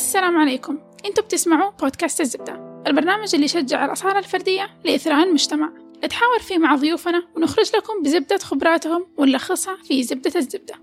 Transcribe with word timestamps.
السلام 0.00 0.36
عليكم. 0.38 0.78
أنتوا 1.06 1.24
بتسمعوا 1.24 1.70
بودكاست 1.80 2.20
الزبدة 2.20 2.82
البرنامج 2.86 3.34
اللي 3.34 3.44
يشجع 3.44 3.84
الأسعار 3.84 4.18
الفردية 4.18 4.70
لإثراء 4.84 5.22
المجتمع. 5.22 5.72
نتحاور 6.04 6.38
فيه 6.38 6.58
مع 6.58 6.74
ضيوفنا 6.74 7.22
ونخرج 7.36 7.70
لكم 7.76 8.02
بزبدة 8.02 8.38
خبراتهم 8.38 9.06
ونلخصها 9.16 9.76
في 9.84 10.02
زبدة 10.02 10.32
الزبدة. 10.36 10.74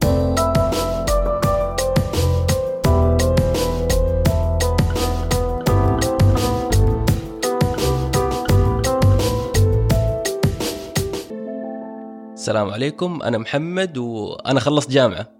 السلام 12.33 12.69
عليكم 12.69 13.21
أنا 13.23 13.37
محمد 13.37 13.97
وأنا 13.97 14.59
خلصت 14.59 14.91
جامعة. 14.91 15.37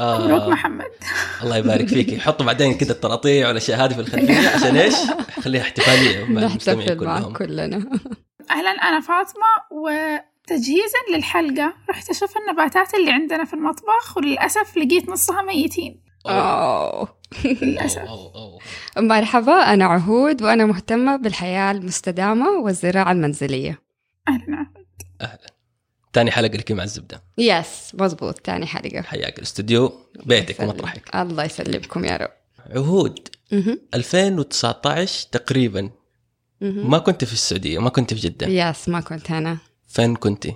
مبروك 0.00 0.42
محمد. 0.48 0.90
الله 1.42 1.56
يبارك 1.56 1.88
فيك. 1.88 2.18
حطوا 2.26 2.46
بعدين 2.46 2.74
كذا 2.74 2.92
التراطيع 2.92 3.48
والأشياء 3.48 3.84
هذه 3.84 3.94
في 3.94 4.00
الخلفية 4.00 4.48
عشان 4.48 4.76
إيش؟ 4.76 4.94
خليها 5.44 5.62
احتفالية 5.62 6.24
مع 6.24 6.42
المستمعين 6.42 6.88
نحتفل 6.88 7.04
معك 7.06 7.22
كلهم. 7.22 7.32
كلنا. 7.32 7.76
أهلا 8.50 8.70
أنا 8.70 9.00
فاطمة 9.00 9.46
وتجهيزا 9.70 10.98
للحلقة 11.14 11.74
رحت 11.90 12.10
أشوف 12.10 12.34
النباتات 12.36 12.94
اللي 12.94 13.10
عندنا 13.10 13.44
في 13.44 13.54
المطبخ 13.54 14.16
وللأسف 14.16 14.76
لقيت 14.76 15.08
نصها 15.08 15.42
ميتين. 15.42 16.02
أوه. 16.26 17.08
للأسف. 17.44 17.98
أوه، 17.98 18.32
أوه. 18.34 18.58
مرحبا 18.96 19.52
أنا 19.52 19.84
عهود 19.84 20.42
وأنا 20.42 20.66
مهتمة 20.66 21.16
بالحياة 21.16 21.70
المستدامة 21.72 22.48
والزراعة 22.50 23.12
المنزلية. 23.12 23.82
أهلا 24.28 24.66
أهلا. 25.20 25.55
ثاني 26.16 26.30
حلقة 26.30 26.56
لك 26.56 26.72
مع 26.72 26.82
الزبدة. 26.82 27.22
yes 27.38 27.92
مزبوط 27.94 28.38
تاني 28.38 28.66
حلقة. 28.66 29.02
حياك 29.02 29.38
الاستوديو. 29.38 29.92
بيتك. 30.26 30.60
ومطرحك. 30.60 31.16
الله 31.16 31.44
يسلمكم 31.44 32.04
يا 32.04 32.16
رب. 32.16 32.30
عهود. 32.70 33.28
مهم. 33.52 33.80
2019 33.94 35.28
تقريبا. 35.32 35.90
مهم. 36.60 36.90
ما 36.90 36.98
كنت 36.98 37.24
في 37.24 37.32
السعودية 37.32 37.78
ما 37.78 37.90
كنت 37.90 38.14
في 38.14 38.20
جدة. 38.20 38.46
yes 38.46 38.88
ما 38.88 39.00
كنت 39.00 39.30
هنا 39.30 39.58
فين 39.88 40.16
كنت؟ 40.16 40.46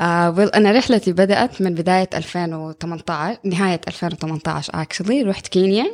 آه 0.00 0.34
well, 0.34 0.56
أنا 0.56 0.72
رحلتي 0.72 1.12
بدأت 1.12 1.62
من 1.62 1.74
بداية 1.74 2.10
2018 2.14 3.38
نهاية 3.44 3.80
2018 3.88 4.72
actually. 4.72 5.26
رحت 5.26 5.48
كينيا. 5.48 5.86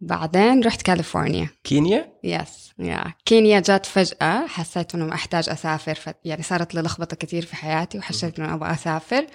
بعدين 0.00 0.64
رحت 0.64 0.82
كاليفورنيا. 0.82 1.48
كينيا؟ 1.64 2.12
yes 2.24 2.69
yeah. 2.80 3.14
كينيا 3.24 3.60
جات 3.60 3.86
فجأة 3.86 4.46
حسيت 4.46 4.94
إنه 4.94 5.14
أحتاج 5.14 5.48
أسافر 5.48 5.94
ف... 5.94 6.10
يعني 6.24 6.42
صارت 6.42 6.74
لي 6.74 6.80
لخبطة 6.80 7.16
كتير 7.16 7.44
في 7.44 7.56
حياتي 7.56 7.98
وحسيت 7.98 8.40
إنه 8.40 8.54
أبغى 8.54 8.72
أسافر 8.72 9.26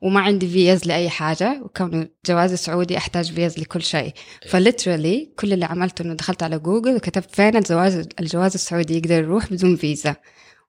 وما 0.00 0.20
عندي 0.20 0.48
فيز 0.48 0.86
لأي 0.86 1.10
حاجة 1.10 1.60
وكونه 1.62 2.08
جوازي 2.26 2.56
سعودي 2.56 2.96
أحتاج 2.96 3.32
فيز 3.32 3.58
لكل 3.58 3.82
شيء. 3.82 4.12
ف 4.48 4.56
literally 4.56 5.32
كل 5.38 5.52
اللي 5.52 5.64
عملته 5.64 6.02
إنه 6.02 6.14
دخلت 6.14 6.42
على 6.42 6.58
جوجل 6.58 6.96
وكتبت 6.96 7.34
فين 7.34 7.56
الجواز 7.56 8.08
الجواز 8.20 8.54
السعودي 8.54 8.98
يقدر 8.98 9.14
يروح 9.14 9.52
بدون 9.52 9.76
فيزا. 9.76 10.16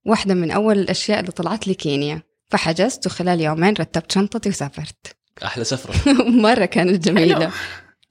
واحدة 0.06 0.34
من 0.34 0.52
أول 0.52 0.80
الأشياء 0.80 1.20
اللي 1.20 1.31
طلعت 1.31 1.67
لي 1.67 1.73
كينيا. 1.73 2.22
فحجزت 2.50 3.06
وخلال 3.08 3.42
يومين 3.42 3.73
رتبت 3.80 4.11
شنطتي 4.11 4.50
وسافرت. 4.50 5.16
أحلى 5.45 5.64
سفرة. 5.64 6.14
مرة 6.45 6.66
كانت. 6.66 7.06
جميلة. 7.06 7.52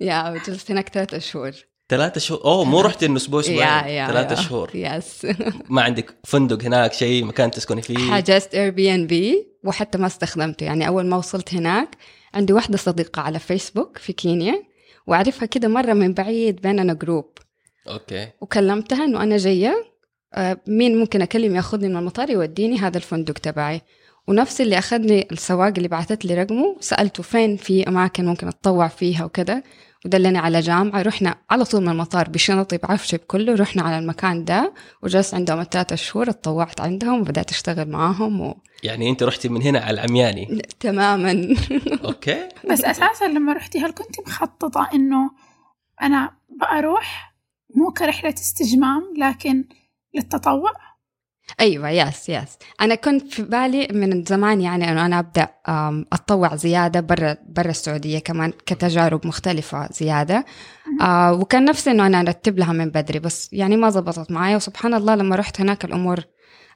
yeah 0.00 0.30
وجلست 0.31 0.70
هناك 0.70 0.89
ثلاثة 0.89 1.19
شهور 1.19 1.53
ثلاثة 1.88 2.20
شهور. 2.20 2.44
أوه 2.44 2.64
مو 2.64 2.80
رحت 2.80 3.02
إنه 3.02 3.16
أسبوع 3.16 3.41
أسبوعين. 3.41 4.06
ثلاثة. 4.06 4.34
شهور. 4.34 4.70
yes. 4.75 5.27
ما 5.69 5.83
عندك 5.83 6.14
فندق 6.25 6.62
هناك 6.62 6.92
شيء 6.92 7.25
مكان 7.25 7.50
تسكني 7.50 7.83
فيه؟ 7.83 7.98
حجزت 7.98 8.55
Airbnb 8.55 9.47
وحتى 9.64 9.98
ما 9.98 10.06
استخدمته. 10.06 10.64
يعني 10.64 10.88
أول 10.88 11.06
ما 11.06 11.16
وصلت 11.16 11.55
هناك 11.55 11.88
عندي 12.34 12.53
واحدة 12.53 12.77
صديقة 12.78 13.22
على 13.22 13.38
فيسبوك 13.38 13.98
في 13.98 14.12
كينيا 14.12 14.62
وأعرفها 15.06 15.47
كده 15.47 15.69
مرة 15.69 15.92
من 15.92 16.14
بعيد 16.14 16.60
بيننا 16.60 16.94
group 16.94 17.38
okay. 17.88 18.28
وكلمتها 18.41 19.05
إنه 19.05 19.22
أنا 19.22 19.36
جاية 19.36 19.92
آه، 20.34 20.56
مين 20.66 20.98
ممكن 20.98 21.22
أكلم 21.22 21.56
ياخذني 21.56 21.88
من 21.88 21.97
المطار 21.97 22.30
يوديني 22.30 22.78
هذا 22.78 22.97
الفندق 22.97 23.34
تبعي. 23.34 23.82
ونفس 24.28 24.60
اللي 24.60 24.78
أخذني 24.78 25.28
السواق 25.33 25.72
اللي 25.77 25.88
بعثت 25.88 26.25
لي 26.25 26.34
رقمه 26.34 26.77
سألته 26.81 27.22
فين 27.22 27.56
في 27.56 27.88
أماكن 27.88 28.27
ممكن 28.27 28.49
أتطوع 28.49 28.88
فيها 28.88 29.25
وكده 29.25 29.65
ودلني 30.05 30.38
على 30.38 30.60
جامعة 30.60 31.03
رحنا 31.03 31.34
على 31.50 31.65
طول 31.65 31.83
من 31.83 31.88
المطار 31.88 32.28
بشنطي 32.28 32.78
بعفشي 32.78 33.16
بكله 33.16 33.55
رحنا 33.55 33.82
على 33.82 33.99
المكان 33.99 34.44
ده 34.44 34.72
وجلست 35.03 35.34
عندهم 35.34 35.61
الثلاثة 35.61 35.97
شهور 35.97 36.31
اتطوعت 36.31 36.81
عندهم 36.81 37.21
وبدأت 37.21 37.50
أشتغل 37.50 37.91
معاهم 37.91 38.41
و... 38.41 38.55
يعني 38.82 39.11
أنت 39.11 39.22
رحتي 39.22 39.49
من 39.49 39.62
هنا 39.62 39.78
على 39.78 39.94
العمياني؟ 39.94 40.62
تماما. 40.81 41.56
okay. 42.04 42.48
بس 42.71 42.84
أساسا 42.84 43.25
لما 43.25 43.53
رحتي 43.53 43.78
هل 43.78 43.91
كنت 43.91 44.21
مخططة 44.27 44.88
إنه 44.94 45.31
أنا 46.03 46.31
بأروح 46.61 47.34
مو 47.77 47.93
كرحلة 47.93 48.34
استجمام 48.34 49.03
لكن 49.19 49.65
للتطوع؟ 50.15 50.72
أيوه 51.60 51.90
yes 51.91 52.28
yes 52.28 52.59
أنا 52.80 52.94
كنت 52.94 53.32
في 53.32 53.42
بالي 53.42 53.88
من 53.92 54.24
زمان 54.24 54.60
يعني 54.60 54.92
إنه 54.92 55.06
أنا 55.06 55.18
أبدأ 55.18 55.48
أتطوع 56.12 56.56
زيادة 56.56 57.00
برا 57.00 57.36
برا 57.48 57.70
السعودية 57.70 58.18
كمان 58.18 58.52
كتجارب 58.66 59.26
مختلفة 59.26 59.88
زيادة. 59.92 60.44
آه 61.00 61.32
وكان 61.32 61.64
نفسي 61.64 61.90
إنه 61.90 62.06
أنا 62.06 62.20
أرتب 62.20 62.58
لها 62.58 62.72
من 62.72 62.90
بدري 62.90 63.18
بس 63.18 63.48
يعني 63.52 63.76
ما 63.76 63.90
زبطت 63.90 64.30
معي 64.30 64.56
وسبحان 64.56 64.94
الله 64.94 65.14
لما 65.14 65.36
رحت 65.36 65.60
هناك 65.60 65.84
الأمور 65.84 66.20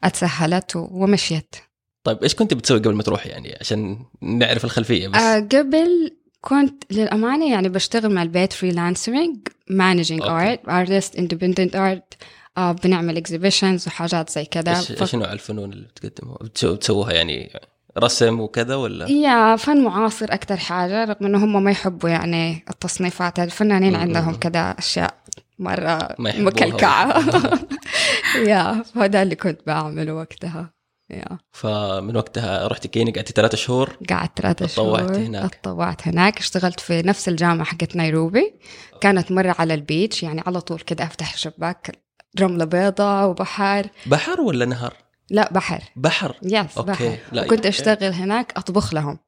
اتسهلت 0.04 0.72
ومشيت. 0.76 1.56
طيب 2.04 2.22
إيش 2.22 2.34
كنت 2.34 2.54
بتسوي 2.54 2.78
قبل 2.78 2.94
ما 2.94 3.03
تروحي 3.03 3.28
يعني؟ 3.28 3.56
عشان 3.60 3.98
نعرف 4.22 4.64
الخلفية 4.64 5.08
بس. 5.08 5.20
آه 5.20 5.38
قبل 5.38 6.16
كنت 6.41 6.93
للأمانة 6.93 7.50
يعني 7.50 7.69
بشتغل 7.69 8.14
من 8.15 8.22
البيت 8.22 8.53
freelancing 8.53 9.37
managing. 9.71 10.22
art 10.22 10.69
artist 10.69 11.17
independent 11.17 11.77
art 11.77 12.15
بنعمل 12.59 13.17
exhibitions 13.17 13.87
وحاجات 13.87 14.31
زي 14.31 14.44
كذا. 14.44 14.78
إيش 14.78 14.93
ف- 14.93 15.05
شنو 15.05 15.25
على 15.25 15.33
الفنون 15.33 15.72
اللي 15.72 15.87
بتقدموها 15.97 16.39
بتسو- 16.39 16.67
بتسووها 16.75 17.12
يعني 17.12 17.61
رسم 17.99 18.41
وكذا 18.41 18.75
ولا؟ 18.75 19.11
yeah 19.11 19.56
فن 19.56 19.84
معاصر 19.84 20.27
أكتر 20.31 20.56
حاجة 20.56 21.05
رغم 21.05 21.27
إنه 21.27 21.44
هم 21.44 21.65
ما 21.65 21.71
يحبوا 21.71 22.09
يعني 22.09 22.65
التصنيفات 22.71 23.39
الفنانين 23.39 23.93
مم. 23.93 23.99
عندهم 24.00 24.34
كذا 24.34 24.61
أشياء 24.78 25.15
مرة. 25.59 26.15
مكلكعة. 26.19 27.25
yeah 28.49 28.83
فهذا 28.94 29.23
اللي 29.23 29.34
كنت 29.34 29.61
بعمله 29.67 30.15
وقتها. 30.15 30.71
yeah. 31.11 31.39
فمن 31.53 32.17
وقتها 32.17 32.67
رحتي 32.69 32.88
كينيا 32.88 33.12
قعدتي 33.12 33.33
ثلاثة 33.37 33.56
شهور. 33.56 33.97
قعدت 34.11 34.38
ثلاثة 34.41 34.67
شهور. 34.67 34.99
تطوعتي 34.99 35.27
هناك. 35.27 35.55
اتطوعت 35.55 36.09
هناك. 36.09 36.38
اشتغلت 36.38 36.81
في 36.81 37.03
نفس 37.03 37.28
الجامعة 37.28 37.65
حقت 37.65 37.97
نيروبي. 37.97 38.55
كانت 39.00 39.33
مرة 39.33 39.55
على 39.59 39.75
ال 39.75 39.83
beach 39.83 40.22
يعني 40.23 40.43
على 40.47 40.61
طول 40.61 40.81
كده 40.81 41.05
أفتح 41.05 41.37
شباك. 41.37 42.06
رملة 42.41 42.64
بيضاء 42.64 43.28
وبحر 43.28 43.87
بحر 44.06 44.41
ولا 44.41 44.64
نهر؟ 44.64 44.94
لا 45.31 45.53
بحر. 45.53 45.82
بحر. 45.97 46.37
yes 46.43 46.78
okay 46.78 46.91
بحر. 46.91 47.16
لا 47.32 47.44
وكنت 47.44 47.66
أشتغل 47.66 48.12
هناك 48.12 48.53
أطبخ 48.56 48.94
لهم. 48.94 49.19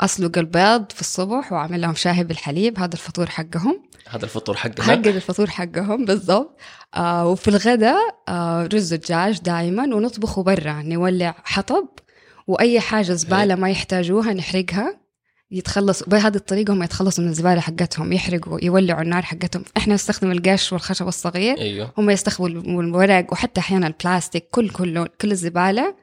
أسلق 0.00 0.38
البيض 0.38 0.92
في 0.92 1.00
الصبح 1.00 1.52
وأعمل 1.52 1.80
لهم 1.80 1.94
شاي 1.94 2.24
بالحليب 2.24 2.78
هذا 2.78 2.94
الفطور 2.94 3.26
حقهم. 3.26 3.82
هذا 4.08 4.24
الفطور 4.24 4.56
حقنا. 4.56 4.84
حق 4.84 5.06
الفطور 5.06 5.50
حقهم 5.50 6.04
بالضبط. 6.04 6.58
آه 6.94 7.26
وفي 7.26 7.48
الغداء 7.48 8.22
آه 8.28 8.68
رز 8.74 8.92
الدجاج 8.92 9.40
دائما 9.40 9.82
ونطبخه 9.82 10.42
برا. 10.42 10.82
نولع 10.82 11.34
حطب 11.44 11.88
وأي 12.46 12.80
حاجة 12.80 13.12
زبالة 13.12 13.54
ما 13.54 13.70
يحتاجوها 13.70 14.32
نحرقها. 14.32 15.05
يتخلصوا 15.50 16.06
بهذه 16.06 16.36
الطريقة 16.36 16.72
هم 16.72 16.82
يتخلصوا 16.82 17.24
من 17.24 17.30
الزبالة 17.30 17.60
حقتهم 17.60 18.12
يحرقوا 18.12 18.58
يولعوا 18.64 19.02
النار 19.02 19.22
حقتهم. 19.22 19.64
إحنا 19.76 19.94
نستخدم 19.94 20.30
القش 20.30 20.72
والخشب 20.72 21.08
الصغير. 21.08 21.58
أيوه. 21.58 21.92
هم 21.98 22.10
يستخدموا 22.10 22.82
الورق 22.82 23.32
وحتى 23.32 23.60
أحيانا 23.60 23.86
البلاستيك 23.86 24.48
كل 24.50 24.70
كله 24.70 25.08
كل 25.20 25.30
الزبالة. 25.30 25.94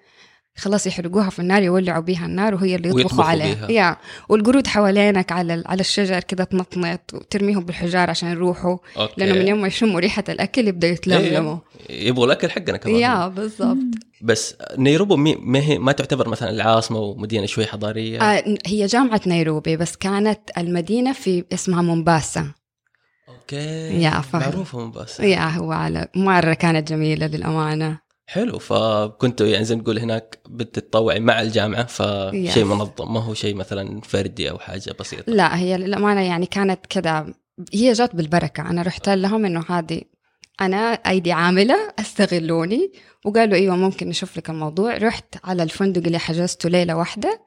خلاص 0.55 0.87
يحرقوها 0.87 1.29
في 1.29 1.39
النار 1.39 1.63
يولعوا 1.63 2.01
بيها 2.03 2.25
النار 2.25 2.55
وهي 2.55 2.75
اللي 2.75 2.89
يطبخوا 2.89 3.23
عليها. 3.23 3.71
يا 3.71 3.97
والقرود 4.29 4.67
حوالينك 4.67 5.31
على 5.31 5.63
على 5.65 5.79
الشجر 5.79 6.19
كذا 6.19 6.43
تنطنط 6.43 7.13
وترميهم 7.13 7.65
بالحجار 7.65 8.09
عشان 8.09 8.29
يروحوا 8.31 8.77
okay. 8.97 9.13
لأنه 9.17 9.33
من 9.39 9.47
يوم 9.47 9.61
ما 9.61 9.67
يشموا 9.67 10.00
ريحة 10.00 10.23
الأكل 10.29 10.67
يبداوا 10.67 10.94
يتلملموا. 10.94 11.57
إيه. 11.89 12.07
يبغوا 12.07 12.25
الأكل 12.25 12.50
حقنا 12.50 12.77
كمان. 12.77 12.95
yeah 12.95 13.27
بالضبط. 13.27 13.77
بس 14.21 14.55
نيروبي 14.77 15.15
مي- 15.15 15.35
ما 15.35 15.59
هي 15.59 15.77
ما 15.77 15.91
تعتبر 15.91 16.29
مثلا 16.29 16.50
العاصمة 16.50 16.99
ومدينة 16.99 17.45
شوي 17.45 17.65
حضارية؟ 17.65 18.21
آه 18.21 18.44
هي 18.65 18.85
جامعة 18.85 19.21
نيروبي 19.27 19.77
بس 19.77 19.95
كانت 19.95 20.39
المدينة 20.57 21.13
في 21.13 21.44
اسمها 21.53 21.81
مومباسا. 21.81 22.51
okay. 23.30 24.01
yeah. 24.01 24.21
معروفة 24.33 24.79
مومباسا. 24.79 25.23
yeah 25.24 25.50
هو 25.49 25.71
على 25.71 26.07
مرة 26.15 26.53
كانت 26.53 26.88
جميلة 26.89 27.27
للأمانة. 27.27 28.03
حلو. 28.25 28.59
فكنتوا 28.59 29.47
يعني 29.47 29.65
زي 29.65 29.75
ما 29.75 29.83
تقول 29.83 29.99
هناك 29.99 30.39
بتتطوعي 30.49 31.19
مع 31.19 31.41
الجامعة 31.41 31.85
فشيء 31.85 32.53
Yes. 32.65 32.67
منظم. 32.67 33.13
ما 33.13 33.19
هو 33.19 33.33
شيء 33.33 33.55
مثلا 33.55 34.01
فردي 34.01 34.49
أو 34.49 34.57
حاجة 34.59 34.95
بسيطة. 34.99 35.33
لا 35.33 35.57
هي 35.57 35.77
للأمانة 35.77 36.21
يعني 36.21 36.45
كانت 36.45 36.85
كذا. 36.85 37.33
هي 37.73 37.91
جات 37.93 38.15
بالبركة. 38.15 38.69
أنا 38.69 38.81
رحت 38.81 39.09
لهم 39.09 39.45
إنه 39.45 39.63
هذه 39.69 40.01
أنا 40.61 40.77
أيدي 40.93 41.31
عاملة 41.31 41.75
أستغلوني 41.99 42.91
وقالوا 43.25 43.55
أيوة 43.55 43.75
ممكن 43.75 44.09
نشوف 44.09 44.37
لك 44.37 44.49
الموضوع. 44.49 44.97
رحت 44.97 45.35
على 45.43 45.63
الفندق 45.63 46.01
اللي 46.05 46.19
حجزته 46.19 46.69
ليلة 46.69 46.95
واحدة. 46.95 47.41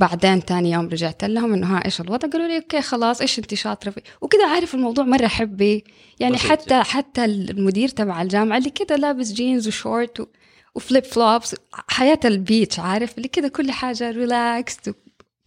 بعدين 0.00 0.44
تاني 0.44 0.70
يوم 0.70 0.88
رجعت 0.88 1.24
لهم 1.24 1.52
إنه 1.52 1.76
ها 1.76 1.84
إيش 1.84 2.00
الوضع؟ 2.00 2.28
قالوا 2.28 2.48
لي 2.48 2.56
okay 2.56 2.82
خلاص 2.82 3.20
إيش 3.20 3.38
أنت 3.38 3.54
شاطرة 3.54 3.90
فيه؟ 3.90 4.02
وكذا 4.20 4.46
عارف 4.46 4.74
الموضوع 4.74 5.04
مرة 5.04 5.26
حبي 5.26 5.84
يعني 6.20 6.34
بسيط 6.34 6.50
حتى. 6.50 6.82
حتى 6.82 7.24
المدير 7.24 7.88
تبع 7.88 8.22
الجامعة 8.22 8.58
اللي 8.58 8.70
كذا 8.70 8.96
لابس 8.96 9.32
جينز 9.32 9.68
وشورت 9.68 10.20
و... 10.20 10.26
و 10.74 10.80
flip 10.80 11.04
flops 11.04 11.56
حياة 11.88 12.20
ال 12.24 12.33
beach 12.33 12.78
عارف؟ 12.78 13.16
اللي 13.16 13.28
كذا 13.28 13.48
كل 13.48 13.70
حاجة 13.70 14.10
relax 14.10 14.76
ما 14.86 14.94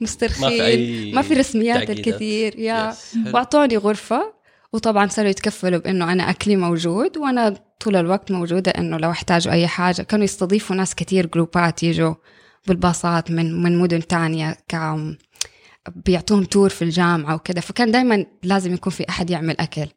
مسترخين. 0.01 0.49
في 0.49 0.65
أي 0.65 1.11
ما 1.11 1.21
في 1.21 1.33
رسميات 1.33 1.77
تعقيدات. 1.77 2.07
الكثير 2.07 2.59
يا. 2.59 2.93
وأعطوني 3.33 3.77
غرفة 3.77 4.33
وطبعا 4.73 5.07
صاروا 5.07 5.29
يتكفلوا 5.29 5.79
بإنه 5.79 6.11
أنا 6.11 6.29
أكلي 6.29 6.55
موجود 6.55 7.17
وأنا 7.17 7.55
طول 7.79 7.95
الوقت 7.95 8.31
موجودة 8.31 8.71
إنه 8.71 8.97
لو 8.97 9.11
احتاجوا 9.11 9.53
أي 9.53 9.67
حاجة. 9.67 10.01
كانوا 10.01 10.23
يستضيفوا 10.23 10.75
ناس 10.75 10.95
كثير 10.95 11.25
جروبات 11.25 11.83
يجوا. 11.83 12.13
بالباصات 12.67 13.31
من 13.31 13.63
من 13.63 13.77
مدن 13.77 14.07
تانية 14.07 14.57
كم 14.67 15.15
بيعطوهم 16.05 16.43
تور 16.43 16.69
في 16.69 16.81
الجامعة 16.81 17.35
وكذا. 17.35 17.59
فكان 17.61 17.91
دائما 17.91 18.25
لازم 18.43 18.73
يكون 18.73 18.93
في 18.93 19.09
أحد 19.09 19.29
يعمل 19.29 19.55
أكل 19.59 19.87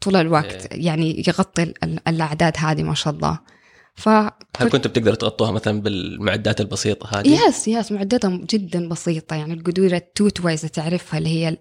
طول 0.00 0.16
الوقت. 0.16 0.72
إيه. 0.72 0.86
يعني 0.86 1.24
يغطي 1.28 1.62
ال- 1.62 2.08
الأعداد 2.08 2.52
هذه 2.58 2.82
ما 2.82 2.94
شاء 2.94 3.14
الله. 3.14 3.38
ف 3.94 4.08
هل 4.08 4.68
كنتوا 4.70 4.90
بتقدروا 4.90 5.14
تغطوها 5.16 5.50
مثلا 5.50 5.80
بالمعدات 5.80 6.60
البسيطة 6.60 7.18
هذه؟ 7.20 7.48
yes 7.48 7.68
yes 7.68 7.92
معداتها 7.92 8.40
جدا 8.50 8.88
بسيطة. 8.88 9.36
يعني 9.36 9.54
القدورة 9.54 9.96
ال... 9.96 10.12
you 10.12 10.24
know 10.24 10.40
otherwise 10.40 10.60
تعرفها 10.60 11.18
اللي 11.18 11.28
هي 11.28 11.56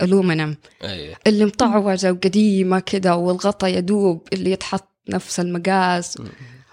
الألومنيوم. 0.00 0.56
أي. 0.84 1.14
اللي 1.26 1.44
مطعوجة 1.44 2.12
وقديمة 2.12 2.78
كده 2.80 3.16
والغطا 3.16 3.66
يدوب 3.66 4.28
اللي 4.32 4.50
يتحط 4.50 4.88
نفس 5.08 5.40
المقاس. 5.40 6.18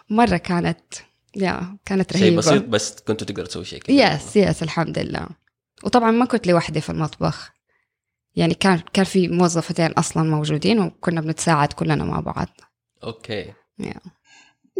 مرة 0.09 0.38
كانت 0.38 0.79
يا 1.35 1.77
كانت 1.85 2.13
شيء 2.13 2.21
رهيبة. 2.21 2.37
بسيط 2.37 2.65
بس 2.65 2.99
كنتوا 2.99 3.27
تقدروا 3.27 3.47
تسوي 3.47 3.65
شيء 3.65 3.79
كذا. 3.79 4.13
yes 4.15 4.35
yes 4.35 4.63
الحمد 4.63 4.99
لله 4.99 5.27
وطبعا 5.83 6.11
ما 6.11 6.25
كنت 6.25 6.47
لوحدي 6.47 6.81
في 6.81 6.89
المطبخ. 6.89 7.51
يعني 8.35 8.53
كان 8.53 8.79
كان 8.93 9.05
في 9.05 9.27
موظفتين 9.27 9.91
أصلا 9.91 10.23
موجودين 10.23 10.79
وكنا 10.79 11.21
بنتساعد 11.21 11.73
كلنا 11.73 12.03
مع 12.03 12.19
بعض. 12.19 12.47
أوكي. 13.03 13.53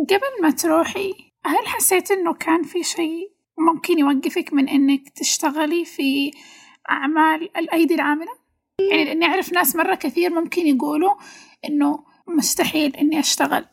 قبل 0.10 0.42
ما 0.42 0.52
تروحي 0.52 1.14
هل 1.46 1.68
حسيت 1.68 2.12
إنه 2.12 2.34
كان 2.34 2.64
في 2.64 2.84
شيء 2.84 3.32
ممكن 3.58 4.00
يوقفك 4.00 4.54
من 4.54 4.70
إنك 4.70 5.10
تشتغلي 5.10 5.86
في 5.86 6.32
أعمال 6.90 7.58
الأيدي 7.58 7.96
العاملة؟ 7.96 8.42
يعني 8.92 9.06
لأني 9.06 9.26
أعرف 9.26 9.54
ناس 9.54 9.76
مرة 9.76 9.96
كثير 9.96 10.30
ممكن 10.30 10.68
يقولوا 10.68 11.16
إنه 11.66 12.11
مستحيل 12.28 12.96
إني 12.96 13.20
أشتغل 13.20 13.66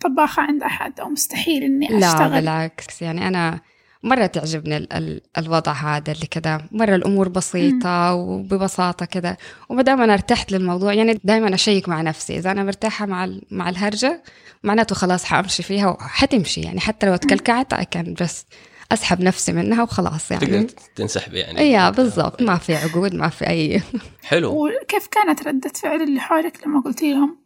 طباخة 0.00 0.42
عند 0.42 0.62
أحد 0.62 1.00
أو 1.00 1.08
مستحيل 1.08 1.62
إني 1.62 1.86
لا 1.86 2.08
أشتغل. 2.08 2.30
بالعكس 2.30 3.02
يعني 3.02 3.28
أنا 3.28 3.60
مرة 4.02 4.26
تعجبني 4.26 4.76
ال- 4.76 4.92
ال- 4.92 5.20
الوضع 5.38 5.72
هذا 5.72 6.12
اللي 6.12 6.26
كذا. 6.26 6.60
مرة 6.72 6.94
الأمور 6.96 7.28
بسيطة 7.28 8.14
وببساطة 8.14 9.06
كذا. 9.06 9.36
وما 9.68 9.82
دام 9.82 10.02
أنا 10.02 10.12
ارتحت 10.12 10.52
للموضوع 10.52 10.92
يعني 10.92 11.20
دائما 11.24 11.54
أشيك 11.54 11.88
مع 11.88 12.02
نفسي. 12.02 12.38
إذا 12.38 12.50
أنا 12.50 12.64
مرتاحة 12.64 13.06
مع 13.06 13.24
ال- 13.24 13.42
مع 13.50 13.68
الهرجة 13.68 14.22
معناته 14.62 14.94
خلاص 14.94 15.24
حأمشي 15.24 15.62
فيها 15.62 15.88
وحتمشي 15.88 16.60
يعني 16.60 16.80
حتى 16.80 17.06
لو 17.06 17.16
تكلكعت 17.16 17.74
I 17.74 17.78
can 17.98 18.24
just 18.24 18.44
أسحب 18.92 19.20
نفسي 19.20 19.52
منها 19.52 19.82
وخلاص 19.82 20.28
تقدر 20.28 20.52
يعني 20.52 20.66
تنسحبي 20.96 21.38
يعني. 21.38 21.58
أيوه 21.58 21.90
بالضبط. 21.90 22.42
ما 22.42 22.56
في 22.56 22.74
عقود 22.76 23.14
ما 23.14 23.28
في 23.28 23.46
أي. 23.48 23.82
حلو. 24.24 24.66
وكيف 24.66 25.06
كانت 25.06 25.48
ردة 25.48 25.68
فعل 25.82 26.02
اللي 26.02 26.20
حولك 26.20 26.66
لما 26.66 26.80
قلتي 26.80 27.12
لهم 27.12 27.45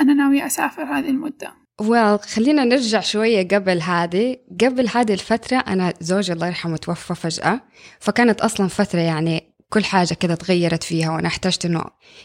أنا 0.00 0.14
ناوية 0.14 0.46
أسافر 0.46 0.82
هذه 0.82 1.08
المدة؟ 1.08 1.66
well 1.82 2.26
خلينا 2.34 2.64
نرجع 2.64 3.00
شوية 3.00 3.48
قبل 3.48 3.82
هذه. 3.82 4.36
قبل 4.60 4.88
هذه 4.88 5.12
الفترة 5.12 5.56
أنا 5.56 5.94
زوجي 6.00 6.32
الله 6.32 6.46
يرحمه 6.46 6.76
توفى 6.76 7.14
فجأة 7.14 7.60
فكانت 8.00 8.40
أصلا 8.40 8.68
فترة 8.68 9.00
يعني 9.00 9.56
كل 9.70 9.84
حاجة 9.84 10.14
كده 10.14 10.34
تغيرت 10.34 10.82
فيها 10.84 11.10
وأنا 11.10 11.28
احتجت 11.28 11.64
إنه 11.64 11.84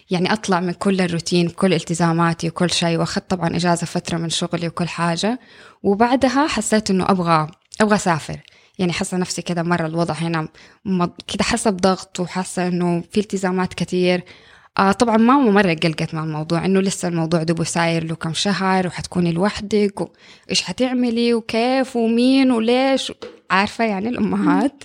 يعني 0.10 0.34
أطلع 0.34 0.60
من 0.60 0.74
كل 0.74 1.02
الروتين 1.02 1.50
كل 1.50 1.74
التزاماتي 1.74 2.48
وكل 2.48 2.70
شيء 2.70 3.00
وأخذت 3.00 3.30
طبعا 3.30 3.56
إجازة 3.56 3.86
فترة 3.86 4.18
من 4.18 4.30
شغلي 4.30 4.68
وكل 4.68 4.88
حاجة. 4.88 5.40
وبعدها 5.84 6.48
حسيت 6.48 6.90
إنه 6.90 7.06
أبغى 7.10 7.48
أبغى 7.82 7.96
أسافر. 7.96 8.38
يعني 8.80 8.94
حاسة 8.94 9.18
نفسي 9.18 9.42
كده 9.42 9.64
مرة 9.64 9.88
الوضع 9.88 10.14
هنا 10.14 10.48
كده 11.28 11.44
حاسة 11.44 11.72
بضغط 11.72 12.20
وحاسة 12.20 12.68
إنه 12.68 13.04
في 13.12 13.20
التزامات 13.20 13.74
كتير. 13.74 14.24
آه 14.80 14.92
طبعا 14.92 15.18
ماما 15.18 15.52
مرة 15.52 15.74
قلقت 15.74 16.14
مع 16.14 16.24
الموضوع 16.24 16.66
إنه 16.66 16.80
لسه 16.80 17.08
الموضوع 17.08 17.44
دوبه 17.44 17.64
ساير 17.64 18.04
له 18.04 18.16
كم 18.16 18.34
شهر 18.34 18.88
وحتكوني 18.88 19.32
لوحدك 19.32 20.02
وإيش 20.02 20.62
حتعملي 20.62 21.34
وكيف 21.34 21.96
ومين 21.96 22.52
وليش؟ 22.52 23.12
عارفة 23.52 23.84
يعني 23.86 24.10
الأمهات. 24.10 24.84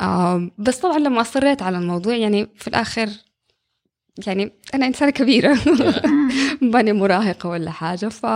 آه 0.00 0.50
بس 0.58 0.78
طبعا 0.78 0.98
لما 0.98 1.20
أصريت 1.20 1.62
على 1.62 1.78
الموضوع 1.78 2.14
يعني 2.16 2.48
في 2.56 2.68
الآخر 2.68 3.08
يعني 4.26 4.52
أنا 4.74 4.86
إنسانة 4.86 5.10
كبيرة. 5.10 5.58
ماني 6.72 6.92
مراهقة 6.92 7.48
ولا 7.48 7.70
حاجة 7.70 8.06
ف 8.06 8.26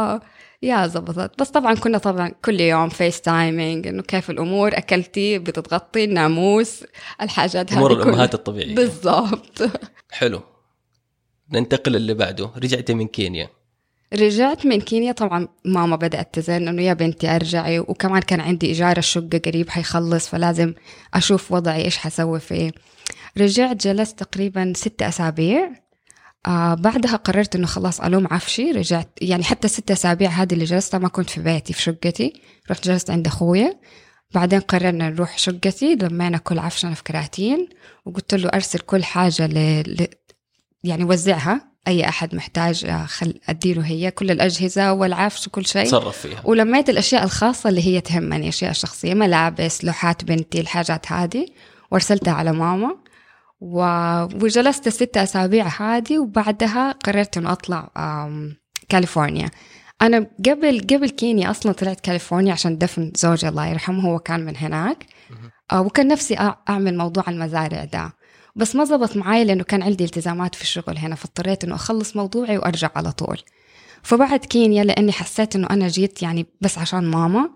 yeah 0.63 0.87
زبطت. 0.87 1.41
بس 1.41 1.51
طبعا 1.51 1.75
كنا 1.75 1.99
طبعا 1.99 2.29
كل 2.45 2.61
يوم 2.61 2.89
FaceTiming 2.89 3.87
إنه 3.87 4.03
كيف 4.03 4.31
الأمور 4.31 4.69
أكلتي 4.79 5.39
بتتغطي 5.39 6.05
الناموس 6.05 6.85
الحاجات 7.23 7.73
هذه 7.73 7.79
أمور. 7.79 7.93
الأمهات 7.93 8.35
الطبيعية. 8.35 8.75
بالضبط. 8.75 9.71
حلو. 10.11 10.41
ننتقل 11.53 11.97
اللي 11.97 12.15
بعده. 12.15 12.51
رجعتي 12.57 12.95
من 12.95 13.07
كينيا. 13.07 13.49
رجعت 14.15 14.67
من 14.67 14.81
كينيا. 14.81 15.13
طبعا 15.13 15.49
ماما 15.65 15.97
بدأت 15.97 16.35
تزن 16.35 16.69
إنه 16.69 16.83
يا 16.83 16.93
بنتي 16.93 17.29
أرجعي 17.29 17.79
وكمان 17.79 18.23
كان 18.23 18.41
عندي 18.41 18.67
ايجار 18.67 18.99
الشقة 18.99 19.41
قريب 19.47 19.69
حيخلص 19.71 20.29
فلازم 20.29 20.75
أشوف 21.15 21.53
وضعي 21.53 21.85
إيش 21.85 21.97
حسوي 21.97 22.41
فيه. 22.41 22.73
رجعت 23.39 23.87
جلست 23.87 24.19
تقريبا 24.19 24.73
ستة 24.77 25.09
أسابيع. 25.09 25.71
آه 26.47 26.75
بعدها 26.75 27.17
قررت 27.17 27.57
إنه 27.57 27.67
خلاص 27.67 28.01
ألوم 28.01 28.27
عفشي. 28.31 28.71
رجعت 28.71 29.09
يعني 29.21 29.45
حتى 29.45 29.69
ستة 29.69 29.93
أسابيع 29.93 30.31
هذه 30.31 30.53
اللي 30.53 30.65
جلستها 30.65 30.99
ما 30.99 31.09
كنت 31.09 31.31
في 31.31 31.41
بيتي 31.41 31.73
في 31.73 31.83
شقتي. 31.83 32.33
رحت 32.71 32.89
جلست 32.89 33.11
عند 33.11 33.27
أخويا. 33.27 33.81
بعدين 34.35 34.61
قررنا 34.61 35.11
نروح 35.11 35.39
شقتي. 35.39 35.95
لمينا 35.95 36.39
كل 36.39 36.59
عفشنا 36.59 36.95
في 36.95 37.03
كراتين 37.03 37.69
وقلت 38.07 38.35
له 38.35 38.49
أرسل 38.49 38.79
كل 38.79 39.05
حاجة. 39.05 39.49
يعني 40.85 41.05
وزعها. 41.05 41.71
أي 41.89 42.09
أحد 42.09 42.35
محتاج 42.35 42.85
آه، 42.85 43.05
خل 43.07 43.35
أديله 43.49 43.87
هي 43.87 44.11
كل 44.11 44.31
الأجهزة 44.31 44.93
والعفش 44.93 45.47
وكل 45.47 45.67
شيء. 45.67 45.85
تصرف 45.85 46.19
فيها. 46.19 46.41
ولميت 46.45 46.91
الأشياء 46.91 47.25
الخاصة 47.25 47.69
اللي 47.69 47.87
هي 47.87 48.01
تهمني 48.01 48.49
أشياء 48.49 48.73
شخصية 48.73 49.15
ملابس 49.15 49.85
لوحات 49.85 50.25
بنتي 50.25 50.61
الحاجات 50.61 51.13
هذه 51.13 51.47
وارسلتها 51.91 52.33
على 52.33 52.53
ماما. 52.53 52.97
و... 53.61 53.83
وجلست 54.45 54.87
الستة 54.87 55.23
أسابيع 55.23 55.67
هذه 55.69 56.19
وبعدها 56.19 56.93
قررت 56.93 57.37
إنه 57.37 57.53
أطلع 57.53 57.91
آم... 57.97 58.57
كاليفورنيا. 58.89 59.51
أنا 60.03 60.27
قبل 60.49 60.81
قبل 60.91 61.11
كينيا 61.11 61.51
أصلا 61.51 61.73
طلعت 61.73 62.01
كاليفورنيا 62.01 62.53
عشان 62.53 62.79
دفن 62.79 63.13
زوجي 63.17 63.49
الله 63.49 63.67
يرحمه 63.67 64.09
هو 64.09 64.19
كان 64.19 64.41
من 64.45 64.57
هناك. 64.57 65.07
آه 65.73 65.81
وكان 65.81 66.09
نفسي 66.09 66.37
أع- 66.37 66.55
أعمل 66.71 66.97
موضوع 66.97 67.25
المزارع 67.29 67.85
ده. 67.85 68.13
بس 68.57 68.77
ما 68.77 68.85
زبط 68.85 69.17
معاي 69.17 69.45
لأنه 69.45 69.65
كان 69.65 69.83
عندي 69.83 70.05
التزامات 70.05 70.55
في 70.55 70.63
الشغل 70.63 70.99
هنا 70.99 71.15
فاضطريت 71.15 71.65
إنه 71.65 71.75
أخلص 71.75 72.17
موضوعي 72.17 72.59
وأرجع 72.59 72.91
على 72.97 73.13
طول. 73.13 73.39
فبعد 74.03 74.39
كينيا 74.41 74.85
لاني 74.85 75.13
حسيت 75.13 75.57
إنه 75.57 75.67
أنا 75.71 75.89
جيت 75.89 76.23
يعني 76.23 76.47
بس 76.61 76.79
عشان 76.79 77.05
ماما 77.05 77.51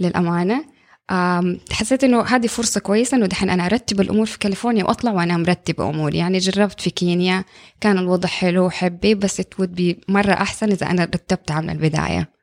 للأمانة 0.00 0.64
آم، 1.10 1.60
حسيت 1.72 2.04
إنه 2.04 2.22
هذه 2.22 2.46
فرصة 2.46 2.80
كويسة 2.80 3.16
إنه 3.16 3.26
دحين 3.26 3.50
أنا 3.50 3.66
أرتب 3.66 4.00
الأمور 4.00 4.26
في 4.26 4.38
كاليفورنيا 4.38 4.84
وأطلع 4.84 5.12
وأنا 5.12 5.36
مرتبه 5.36 5.88
أموري. 5.90 6.18
يعني 6.18 6.38
جربت 6.38 6.80
في 6.80 6.90
كينيا 6.90 7.44
كان 7.80 7.98
الوضع 7.98 8.28
حلو 8.28 8.66
و 8.66 8.74
happy 8.74 9.14
بس 9.14 9.40
it 9.40 9.44
would 9.62 9.80
be 9.80 9.94
مرة 10.08 10.32
أحسن 10.32 10.70
إذا 10.70 10.90
أنا 10.90 11.04
رتبتها 11.04 11.60
من 11.60 11.70
البداية. 11.70 12.39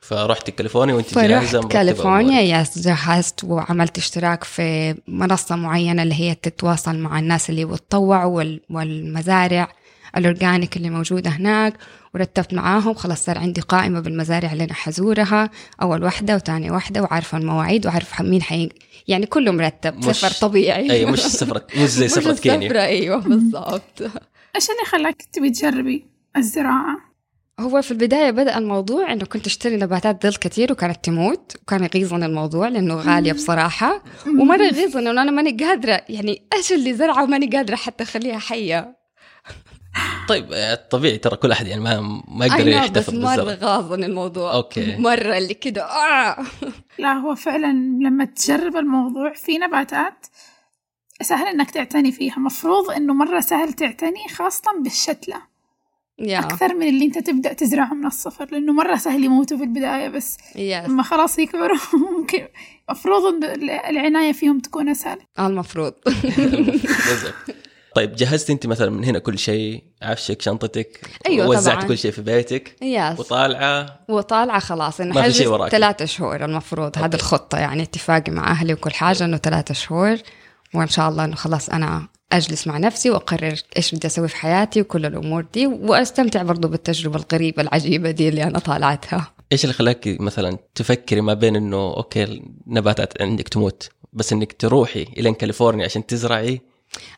فرحت 0.00 0.50
كاليفورنيا 0.50 0.94
وانت 0.94 1.18
جاهزة 1.18 1.60
فرحت 1.60 1.72
كاليفورنيا. 1.72 2.60
yes 2.60 2.78
جهزت 2.78 3.44
وعملت 3.44 3.98
اشتراك 3.98 4.44
في 4.44 4.94
منصة 5.08 5.56
معينة 5.56 6.02
اللي 6.02 6.14
هي 6.14 6.34
تتواصل 6.34 6.98
مع 6.98 7.18
الناس 7.18 7.50
اللي 7.50 7.64
بتطوعوا 7.64 8.36
وال- 8.36 8.60
والمزارع 8.70 9.68
ال 10.16 10.24
organic 10.24 10.76
اللي 10.76 10.90
موجودة 10.90 11.30
هناك 11.30 11.74
ورتبت 12.14 12.54
معاهم 12.54 12.94
خلاص 12.94 13.24
صار 13.24 13.38
عندي 13.38 13.60
قائمة 13.60 14.00
بالمزارع 14.00 14.52
اللي 14.52 14.64
أنا 14.64 14.74
حزورها 14.74 15.50
أول 15.82 16.02
واحدة 16.04 16.34
وثاني 16.34 16.70
واحدة 16.70 17.02
وعارفة 17.02 17.38
المواعيد 17.38 17.86
وعارفة 17.86 18.24
مين 18.24 18.42
حي 18.42 18.68
يعني 19.08 19.26
كله 19.26 19.52
مرتب 19.52 19.96
مش- 20.06 20.16
سفر 20.16 20.30
طبيعي 20.48 20.90
أي 20.92 21.06
مش 21.06 21.18
سفرة 21.20 21.66
مش 21.76 21.88
زي 21.88 22.04
مش 22.06 22.10
سفرة 22.12 22.32
كينيا 22.32 22.84
أيوه 22.84 23.16
بالضبط 23.20 24.00
إيش 24.56 24.70
اللي 24.70 24.84
خلاك 24.86 25.22
تبي 25.32 25.50
تجربي 25.50 26.06
الزراعة؟ 26.36 27.09
هو 27.60 27.82
في 27.82 27.90
البداية 27.90 28.30
بدأ 28.30 28.58
الموضوع 28.58 29.12
إنه 29.12 29.24
كنت 29.24 29.46
أشتري 29.46 29.76
نباتات 29.76 30.26
ظل 30.26 30.34
كثير 30.34 30.72
وكانت 30.72 31.04
تموت 31.04 31.56
وكان 31.62 31.84
يغيظني 31.84 32.26
الموضوع 32.26 32.68
لأنه 32.68 32.94
غالية 32.94 33.32
بصراحة. 33.32 34.02
ومرة 34.26 34.62
يغيظني 34.62 35.10
إنه 35.10 35.22
أنا 35.22 35.30
ماني 35.30 35.50
قادرة 35.64 36.00
يعني 36.08 36.46
إيش 36.54 36.72
اللي 36.72 36.94
زرعة 36.94 37.22
وماني 37.22 37.46
قادرة 37.46 37.76
حتى 37.76 38.04
أخليها 38.04 38.38
حية. 38.38 39.00
طيب 40.28 40.52
آه، 40.52 40.74
طبيعي 40.74 41.18
ترى 41.18 41.36
كل 41.36 41.52
أحد 41.52 41.66
يعني 41.66 41.80
ما 41.82 42.22
ما 42.28 42.46
يقدر 42.46 42.62
بس 42.62 42.66
يحتفظ 42.68 43.14
مرة 43.14 43.42
بالزرع. 43.42 43.54
غاظني 43.54 44.06
الموضوع. 44.06 44.54
okay. 44.54 44.96
مرة 44.96 45.38
اللي 45.38 45.54
كده 45.54 45.84
آه. 45.84 46.36
لا 46.98 47.12
هو 47.12 47.34
فعلا 47.34 47.72
لما 48.02 48.24
تجرب 48.24 48.76
الموضوع 48.76 49.32
في 49.32 49.58
نباتات 49.58 50.26
سهل 51.22 51.46
إنك 51.46 51.70
تعتني 51.70 52.12
فيها. 52.12 52.38
مفروض 52.38 52.90
إنه 52.90 53.14
مرة 53.14 53.40
سهل 53.40 53.72
تعتني 53.72 54.28
خاصة 54.34 54.82
بالشتلة. 54.82 55.49
yeah 56.20 56.38
أكثر 56.38 56.74
من 56.74 56.88
اللي 56.88 57.04
أنت 57.04 57.18
تبدأ 57.18 57.52
تزرعه 57.52 57.94
من 57.94 58.06
الصفر 58.06 58.46
لأنه 58.52 58.72
مرة 58.72 58.96
سهل 58.96 59.24
يموتوا 59.24 59.56
في 59.56 59.62
البداية 59.62 60.08
بس 60.08 60.38
yes 60.56 60.88
لما 60.88 61.02
خلاص 61.02 61.38
يكبروا 61.38 61.78
ممكن 62.18 62.48
مفروض 62.90 63.22
إن 63.44 63.44
العناية 63.70 64.32
فيهم 64.32 64.60
تكون 64.60 64.88
أسهل. 64.88 65.18
المفروض. 65.38 65.94
بالضبط. 66.04 67.34
طيب 67.94 68.16
جهزت 68.16 68.50
أنت 68.50 68.66
مثلا 68.66 68.90
من 68.90 69.04
هنا 69.04 69.18
كل 69.18 69.38
شيء 69.38 69.82
عفشك 70.02 70.42
شنطتك 70.42 71.00
أيوة 71.26 71.48
وزعت 71.48 71.76
طبعاً. 71.76 71.88
كل 71.88 71.98
شيء 71.98 72.10
في 72.10 72.22
بيتك 72.22 72.76
yes 72.82 73.20
وطالعة. 73.20 74.00
وطالعة 74.08 74.58
خلاص 74.58 75.00
إنه 75.00 75.14
ما 75.14 75.22
في 75.22 75.32
شيء 75.32 75.42
حجز 75.42 75.52
وراك. 75.52 75.70
ثلاثة 75.70 76.04
شهور 76.04 76.44
المفروض 76.44 76.98
هذه 76.98 77.14
الخطة 77.14 77.58
يعني 77.58 77.82
اتفاقي 77.82 78.32
مع 78.32 78.50
أهلي 78.50 78.72
وكل 78.72 78.90
حاجة 78.90 79.24
إنه 79.24 79.36
ثلاثة 79.36 79.74
شهور 79.74 80.16
وإن 80.74 80.88
شاء 80.88 81.08
الله 81.08 81.24
إنه 81.24 81.36
خلاص 81.36 81.68
أنا 81.70 82.08
أجلس 82.32 82.66
مع 82.66 82.78
نفسي 82.78 83.10
وأقرر 83.10 83.54
إيش 83.76 83.94
بدي 83.94 84.06
أسوي 84.06 84.28
في 84.28 84.36
حياتي 84.36 84.80
وكل 84.80 85.06
الأمور 85.06 85.46
دي 85.54 85.66
وأستمتع 85.66 86.42
برضو 86.42 86.68
بالتجربة 86.68 87.16
الغريبة 87.16 87.62
العجيبة 87.62 88.10
دي 88.10 88.28
اللي 88.28 88.44
أنا 88.44 88.58
طالعتها. 88.58 89.32
إيش 89.52 89.64
اللي 89.64 89.74
خلاك 89.74 90.16
مثلا 90.20 90.58
تفكري 90.74 91.20
ما 91.20 91.34
بين 91.34 91.56
إنه 91.56 91.76
okay 91.76 92.42
النباتات 92.66 93.22
عندك 93.22 93.48
تموت 93.48 93.88
بس 94.12 94.32
إنك 94.32 94.52
تروحي 94.52 95.02
إلى 95.02 95.32
كاليفورنيا 95.32 95.84
عشان 95.84 96.06
تزرعي؟ 96.06 96.60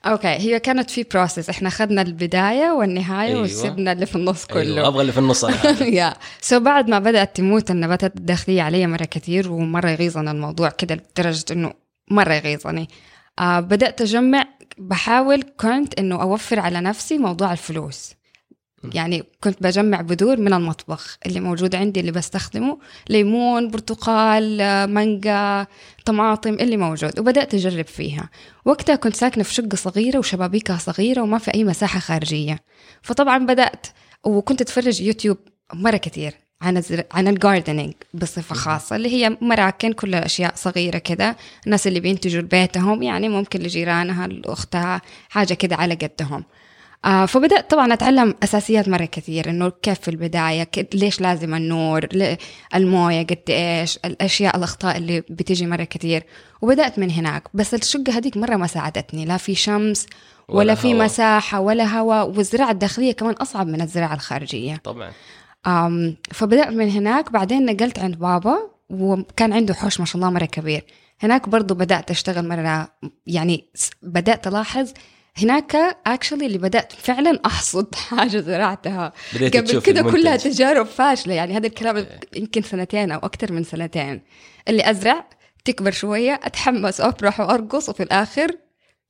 okay 0.07 0.29
هي 0.29 0.61
كانت 0.61 0.91
في 0.91 1.03
process 1.03 1.51
إحنا 1.51 1.69
اخذنا 1.69 2.03
البداية 2.03 2.71
والنهاية 2.71 3.29
أيوة. 3.29 3.43
وسبنا 3.43 3.93
اللي 3.93 4.07
في 4.07 4.17
النص 4.17 4.47
كله. 4.47 4.61
أيوة 4.61 4.89
أبغى 4.89 5.01
اللي 5.01 5.13
في 5.13 5.19
النص 5.19 5.45
yeah 5.81 6.15
so 6.41 6.61
بعد 6.71 6.89
ما 6.89 6.99
بدأت 6.99 7.37
تموت 7.37 7.71
النباتات 7.71 8.17
الداخلية 8.17 8.63
علي 8.63 8.87
مرة 8.87 9.05
كثير 9.05 9.53
ومرة 9.53 9.91
يغيظنا 9.91 10.31
الموضوع 10.31 10.69
كده 10.69 10.95
لدرجة 10.95 11.45
إنه 11.51 11.73
مرة 12.11 12.33
يغيظني. 12.35 12.89
آه 13.39 13.61
بدأت 13.61 14.01
أجمع 14.01 14.47
بحاول 14.79 15.43
كنت 15.43 15.99
إنه 15.99 16.23
أوفر 16.23 16.61
على 16.61 16.81
نفسي 16.81 17.19
موضوع 17.19 17.53
الفلوس. 17.53 18.15
يعني 18.95 19.23
كنت 19.43 19.63
بجمع 19.63 20.01
بذور 20.01 20.37
من 20.37 20.53
المطبخ 20.53 21.19
اللي 21.27 21.41
موجود 21.41 21.75
عندي 21.75 22.01
اللي 22.01 22.13
بستخدمه 22.13 22.79
ليمون 23.11 23.71
برتقال 23.71 24.61
آه، 24.61 24.87
مانجا 24.87 25.67
طماطم 26.05 26.55
اللي 26.55 26.77
موجود 26.77 27.19
وبدأت 27.21 27.55
أجرب 27.55 27.87
فيها. 27.87 28.31
وقتها 28.65 28.97
كنت 28.97 29.17
ساكنة 29.17 29.45
في 29.45 29.55
شقة 29.55 29.77
صغيرة 29.77 30.19
وشبابيكها 30.19 30.79
صغيرة 30.79 31.23
وما 31.23 31.39
في 31.39 31.55
أي 31.55 31.65
مساحة 31.65 32.01
خارجية. 32.01 32.59
فطبعا 33.03 33.39
بدأت 33.39 33.87
وكنت 34.25 34.61
أتفرج 34.61 35.01
يوتيوب 35.01 35.39
مرة 35.75 35.97
كتير 35.97 36.35
عن. 36.63 36.83
عن 37.13 37.29
الجاردنينج 37.29 37.95
بصفة 38.15 38.55
خاصة 38.55 38.97
اللي 38.97 39.09
هي 39.09 39.37
مراكن 39.41 39.93
كلها 39.93 40.27
أشياء 40.27 40.53
صغيرة 40.57 40.99
كده. 40.99 41.37
الناس 41.67 41.87
اللي 41.87 42.01
بينتجوا 42.01 42.43
لبيتهم 42.43 43.03
يعني 43.03 43.29
ممكن 43.29 43.61
لجيرانها 43.61 44.27
لأختها 44.27 45.01
حاجة 45.29 45.55
كده 45.55 45.77
على 45.77 45.95
قدهم. 45.95 46.45
آه 47.05 47.27
فبدأت 47.27 47.71
طبعا 47.71 47.93
أتعلم 47.93 48.35
أساسيات 48.43 48.89
مرة 48.89 49.05
كثير 49.05 49.51
إنه 49.51 49.73
كيف 49.83 50.01
في 50.01 50.09
البداية 50.09 50.69
ليش 50.95 51.21
لازم 51.21 51.55
النور 51.55 52.09
الموية 52.75 53.23
قد 53.23 53.39
إيش 53.49 53.99
الأشياء 54.05 54.57
الأخطاء 54.57 54.97
اللي 54.97 55.21
بتيجي 55.21 55.67
مرة 55.67 55.85
كثير. 55.85 56.23
وبدأت 56.63 56.99
من 56.99 57.11
هناك. 57.11 57.43
بس 57.55 57.75
الشقة 57.75 58.19
هذيك 58.19 58.37
مرة 58.37 58.57
ما 58.57 58.67
ساعدتني 58.67 59.25
لا 59.25 59.37
في 59.37 59.55
شمس 59.55 60.07
ولا, 60.49 60.59
ولا 60.59 60.75
في 60.75 60.95
هوا. 60.95 61.05
مساحة 61.05 61.61
ولا 61.61 61.99
هواء 61.99 62.29
والزراعة 62.29 62.71
الداخلية 62.71 63.13
كمان 63.13 63.35
أصعب 63.35 63.67
من 63.67 63.81
الزراعة 63.81 64.15
الخارجية. 64.15 64.77
طبعا. 64.85 65.13
فبدأت 66.33 66.69
من 66.69 66.91
هناك 66.91 67.33
بعدين 67.33 67.65
نقلت 67.67 67.99
عند 67.99 68.19
بابا 68.19 68.71
وكان 68.91 69.53
عنده 69.53 69.75
حوش 69.75 70.01
ما 70.01 70.07
شاء 70.07 70.17
الله 70.17 70.31
مرة 70.31 70.45
كبير. 70.45 70.85
هناك 71.21 71.49
برضو 71.49 71.75
بدأت 71.75 72.11
أشتغل 72.11 72.49
مرة 72.49 72.89
يعني 73.27 73.65
بدأت 74.03 74.47
ألاحظ 74.47 74.93
هناك 75.37 75.77
اكشلي 76.07 76.47
اللي 76.47 76.59
بدأت 76.59 76.93
فعلا 76.93 77.41
أحصد 77.47 77.95
حاجة 78.11 78.39
زرعتها 78.39 79.13
قبل 79.35 79.81
كده. 79.81 80.03
كلها 80.03 80.37
تجارب 80.37 80.87
فاشلة 80.87 81.35
يعني 81.35 81.57
هذا 81.57 81.67
الكلام 81.67 82.07
يمكن 82.37 82.63
سنتين 82.63 83.13
أو 83.13 83.19
أكثر 83.19 83.53
من 83.53 83.65
سنتين. 83.65 84.23
اللي 84.69 84.91
أزرع 84.91 85.25
تكبر 85.65 85.91
شوية 85.91 86.41
أتحمس 86.43 87.01
وأفرح 87.01 87.41
وأرقص 87.41 87.89
وفي 87.89 88.03
الآخر 88.03 88.51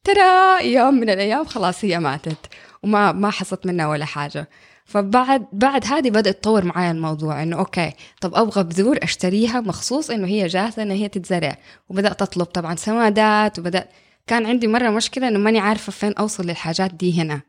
ترى 0.05 0.73
يوم 0.73 0.95
من 0.95 1.11
الأيام 1.11 1.45
خلاص 1.45 1.85
هي 1.85 1.99
ماتت 1.99 2.39
وما 2.83 3.13
ما 3.13 3.31
حصلت 3.31 3.67
منها 3.67 3.87
ولا 3.87 4.05
حاجة. 4.05 4.49
فبعد 4.93 5.47
بعد 5.53 5.87
هذه 5.87 6.11
بدأ 6.11 6.31
يتطور 6.31 6.65
معايا 6.65 6.91
الموضوع 6.91 7.43
إنه 7.43 7.59
okay 7.59 7.93
طب 8.21 8.35
أبغى 8.35 8.65
بذور 8.65 8.99
أشتريها 9.03 9.61
مخصوص 9.61 10.11
إنه 10.11 10.27
هي 10.27 10.47
جاهزة 10.47 10.83
إنه 10.83 10.95
هي 10.95 11.09
تتزرع. 11.09 11.57
وبدأت 11.89 12.23
أطلب 12.23 12.47
طبعا 12.47 12.77
سمادات 12.77 13.59
وبدأت 13.59 13.89
كان 14.27 14.47
عندي 14.47 14.67
مرة 14.67 14.91
مشكلة 14.91 15.29
إنه 15.29 15.39
ماني 15.39 15.59
عارفة 15.59 15.93
فين 15.93 16.13
أوصل 16.13 16.47
للحاجات 16.47 16.95
دي 16.95 17.23
هنا. 17.23 17.41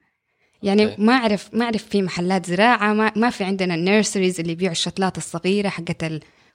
يعني. 0.64 0.96
ما 0.98 1.14
أعرف 1.14 1.50
ما 1.54 1.66
أعرف 1.66 1.84
في 1.84 2.02
محلات 2.02 2.46
زراعة 2.46 2.94
ما, 2.94 3.12
ما 3.16 3.30
في 3.30 3.44
عندنا 3.44 3.76
ال 3.76 3.82
nurseries 3.82 4.40
اللي 4.40 4.52
يبيعوا 4.52 4.72
الشتلات 4.72 5.18
الصغيرة 5.18 5.70
حقت 5.70 6.04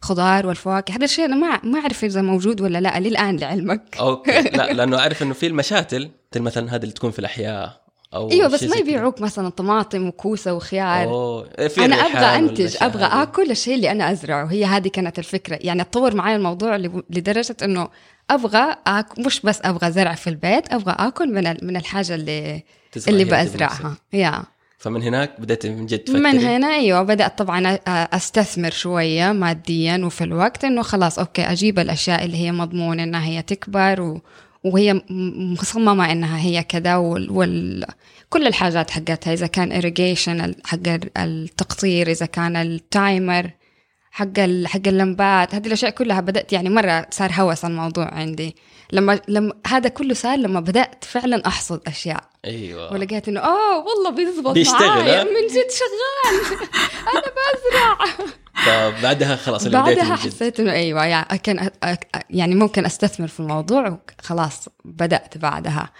الخضار 0.02 0.46
والفواكه. 0.46 0.94
هذا 0.94 1.04
الشيء 1.04 1.24
أنا 1.24 1.36
ما 1.36 1.60
ما 1.64 1.80
أعرف 1.80 2.04
إذا 2.04 2.22
موجود 2.22 2.60
ولا 2.60 2.78
لا 2.80 3.00
للآن 3.00 3.36
لعلمك. 3.36 3.96
أوكي. 4.00 4.40
لا 4.40 4.72
لأنه 4.76 4.98
أعرف 4.98 5.22
إنه 5.22 5.34
في 5.34 5.46
المشاتل 5.46 6.10
مثل 6.32 6.42
مثلا 6.42 6.74
هذه 6.76 6.82
اللي 6.82 6.94
تكون 6.94 7.10
في 7.10 7.18
الأحياء. 7.18 7.87
أو 8.14 8.30
إيوه 8.30 8.48
بس 8.48 8.62
ما. 8.62 8.76
يبيعوك 8.76 9.20
مثلا 9.20 9.48
طماطم 9.48 10.06
وكوسة 10.06 10.54
وخيار 10.54 11.08
أوه. 11.08 11.68
في 11.68 11.84
أنا 11.84 11.96
أبغى 11.96 12.36
أنتج 12.36 12.76
أبغى. 12.80 13.04
آكل 13.04 13.50
الشيء 13.50 13.74
اللي 13.74 13.90
أنا 13.90 14.12
أزرعه 14.12 14.46
هي 14.46 14.64
هذه 14.64 14.88
كانت 14.88 15.18
الفكرة 15.18 15.58
يعني 15.60 15.82
اتطور 15.82 16.14
معي 16.14 16.36
الموضوع 16.36 16.76
لدرجة 17.10 17.56
إنه 17.62 17.88
أبغى 18.30 18.76
أك... 18.86 19.18
مش 19.18 19.40
بس 19.40 19.60
أبغى 19.64 19.92
زرع 19.92 20.14
في 20.14 20.30
البيت 20.30 20.72
أبغى 20.72 20.96
آكل 20.98 21.32
من 21.32 21.56
من 21.62 21.76
الحاجة 21.76 22.14
اللي 22.14 22.62
اللي 23.08 23.22
أنت 23.22 23.34
بزرعها. 23.34 23.96
يا 24.12 24.42
فمن 24.78 25.02
هناك 25.02 25.40
بديت 25.40 25.66
من 25.66 25.86
جد 25.86 25.98
تفكري 25.98 26.22
من 26.22 26.38
هنا 26.38 26.74
أيوه 26.74 27.02
بدأت 27.02 27.38
طبعا 27.38 27.78
أستثمر 27.86 28.70
شوية 28.70 29.32
ماديا 29.32 30.02
وفي 30.04 30.24
الوقت 30.24 30.64
إنه 30.64 30.82
خلاص 30.82 31.18
okay 31.18 31.42
أجيب 31.42 31.78
الأشياء 31.78 32.24
اللي 32.24 32.36
هي 32.36 32.52
مضمون 32.52 33.00
إنها 33.00 33.24
هي 33.24 33.42
تكبر 33.42 34.00
و... 34.00 34.20
وهي 34.64 34.94
م- 34.94 35.02
مصممة 35.52 36.12
إنها 36.12 36.38
هي 36.38 36.62
كذا 36.62 36.96
وال... 36.96 37.30
وال... 37.30 37.84
كل 38.30 38.46
الحاجات 38.46 38.90
حقتها 38.90 39.32
إذا 39.32 39.46
كان 39.46 39.82
irrigation 39.82 40.66
حق 40.66 40.78
التقطير 41.18 42.10
إذا 42.10 42.26
كان 42.26 42.56
ال 42.56 42.72
timer 42.72 43.50
حق. 44.10 44.40
حق 44.66 44.86
اللمبات 44.86 45.54
هذه 45.54 45.66
الأشياء 45.66 45.90
كلها 45.90 46.20
بدأت 46.20 46.52
يعني 46.52 46.68
مرة 46.70 47.06
صار 47.10 47.32
هوس 47.32 47.64
الموضوع 47.64 48.14
عندي 48.14 48.56
لما 48.92 49.20
لما 49.28 49.52
هذا 49.66 49.88
كله 49.88 50.14
صار 50.14 50.38
لما 50.38 50.60
بدأت 50.60 51.04
فعلا 51.04 51.46
أحصد 51.46 51.80
أشياء. 51.86 52.24
أيوه. 52.44 52.92
ولقيت 52.92 53.28
إنه 53.28 53.40
آه 53.40 53.78
والله 53.78 54.10
بيزبط 54.10 54.52
بيشتغل، 54.52 54.88
معايا؟ 54.88 55.24
من 55.24 55.46
جد 55.46 55.70
شغال. 55.70 56.58
أنا 57.12 57.22
بزرع. 57.22 58.28
فبعدها 58.64 59.36
خلاص 59.36 59.64
اللي 59.66 59.82
بعدها 59.82 60.16
حسيت 60.16 60.60
إنه 60.60 60.72
أيوه 60.72 61.04
يعني 61.04 61.38
كان 61.38 61.70
يعني 62.30 62.54
ممكن 62.54 62.86
أستثمر 62.86 63.26
في 63.26 63.40
الموضوع 63.40 63.98
وخلاص 64.20 64.68
بدأت 64.84 65.38
بعدها. 65.38 65.90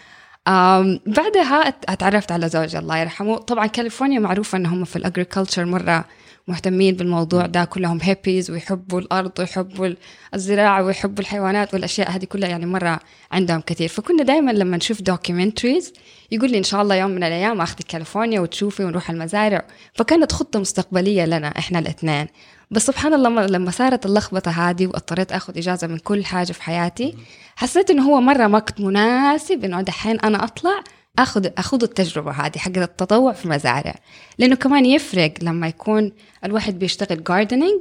بعدها 1.07 1.71
أت- 1.71 1.75
أتعرفت 1.89 2.33
على 2.33 2.49
زوجي 2.49 2.79
الله 2.79 2.99
يرحمه. 2.99 3.37
طبعا 3.39 3.67
كاليفورنيا 3.67 4.19
معروفة 4.21 4.59
انهم 4.59 4.85
في 4.85 4.97
ال 4.97 5.02
agriculture 5.02 5.65
مرة 5.65 6.05
مهتمين 6.49 6.97
بالموضوع 6.97 7.47
ده. 7.47 7.65
كلهم 7.65 7.99
هيبيز 8.03 8.51
ويحبوا 8.51 9.01
الأرض 9.01 9.33
ويحبوا 9.39 9.89
الزراعة 10.35 10.83
ويحبوا 10.85 11.21
الحيوانات 11.23 11.75
والأشياء 11.75 12.11
هذه 12.11 12.25
كلها 12.25 12.49
يعني 12.49 12.67
مرة 12.67 13.01
عندهم 13.33 13.61
كثير. 13.61 13.89
فكنا 13.89 14.23
دائما 14.23 14.51
لما 14.51 14.77
نشوف 14.77 15.03
documentaries 15.03 15.93
يقول 16.31 16.51
لي 16.51 16.59
إن 16.59 16.63
شاء 16.63 16.83
الله 16.83 16.95
يوم 16.95 17.11
من 17.11 17.25
الأيام 17.25 17.61
أخذك 17.61 17.83
كاليفورنيا 17.89 18.41
وتشوفي 18.41 18.85
ونروح 18.85 19.11
المزارع. 19.11 19.65
فكانت 19.95 20.33
خطة 20.33 20.61
مستقبلية 20.61 21.25
لنا 21.25 21.49
إحنا 21.59 21.79
الإثنين. 21.79 22.27
بس 22.71 22.87
سبحان 22.87 23.15
الله 23.15 23.47
لما- 23.47 23.71
صارت 23.71 24.07
اللخبطة 24.07 24.51
هذه 24.51 24.87
واضطريت 24.87 25.33
آخذ 25.33 25.59
إجازة 25.59 25.87
من 25.87 25.99
كل 25.99 26.25
حاجة 26.25 26.53
في 26.53 26.63
حياتي 26.63 27.17
حسيت 27.57 27.91
إنه 27.91 28.03
هو 28.03 28.21
مرة 28.21 28.49
وقت 28.49 28.81
مناسب 28.81 29.65
إنه 29.65 29.81
دحين 29.83 30.21
أنا 30.21 30.45
أطلع 30.45 30.85
اخذ 31.19 31.49
اخذ 31.59 31.83
التجربة 31.83 32.31
هذه 32.33 32.59
حق 32.59 32.77
التطوع 32.77 33.33
في 33.33 33.45
المزارع 33.45 33.95
لأنه 34.39 34.57
كمان 34.57 34.87
يفرق 34.87 35.35
لما 35.43 35.69
يكون 35.69 36.13
الواحد 36.45 36.79
بيشتغل 36.79 37.25
gardening 37.25 37.81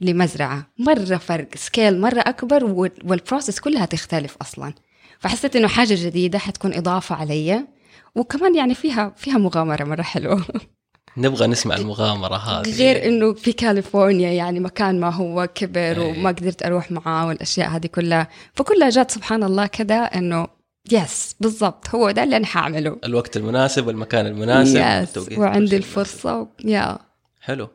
لمزرعة. 0.00 0.66
مرة 0.78 1.16
فرق 1.16 1.48
scale 1.56 2.00
مرة 2.00 2.20
أكبر 2.20 2.64
وال- 2.64 2.90
وال 3.04 3.16
process 3.16 3.60
كلها 3.60 3.84
تختلف 3.86 4.36
أصلا. 4.40 4.74
فحسيت 5.20 5.56
إنه 5.56 5.68
حاجة 5.68 5.94
جديدة 5.94 6.38
حتكون 6.38 6.74
إضافة 6.74 7.14
علي 7.14 7.66
وكمان 8.14 8.54
يعني 8.54 8.74
فيها 8.74 9.12
فيها 9.16 9.38
مغامرة 9.38 9.84
مرة 9.84 10.02
حلوة. 10.02 10.44
نبغى 11.16 11.46
نسمع 11.46 11.76
المغامرة 11.76 12.36
هذه. 12.36 12.78
غير 12.78 13.08
إنه 13.08 13.32
في 13.32 13.52
كاليفورنيا 13.52 14.32
يعني 14.32 14.60
مكان 14.60 15.00
ما 15.00 15.10
هو 15.10 15.48
كبر 15.54 15.80
إيه. 15.80 16.18
وما 16.18 16.30
قدرت 16.30 16.62
أروح 16.62 16.90
معاه 16.90 17.26
والأشياء 17.26 17.68
هذه 17.68 17.86
كلها. 17.86 18.28
فكلها 18.54 18.90
جات 18.90 19.10
سبحان 19.10 19.42
الله 19.42 19.66
كذا 19.66 19.96
إنه 19.96 20.46
yes 20.92 21.36
بالضبط 21.40 21.88
هو 21.94 22.10
ده 22.10 22.24
اللي 22.24 22.36
أنا 22.36 22.46
حاعمله. 22.46 22.98
الوقت 23.04 23.36
المناسب 23.36 23.86
والمكان 23.86 24.26
المناسب. 24.26 24.76
yes 24.76 25.38
وعندي 25.38 25.68
شيء 25.68 25.78
الفرصة 25.78 26.40
و... 26.40 26.46
يا 26.64 26.98
حلو. 27.40 27.68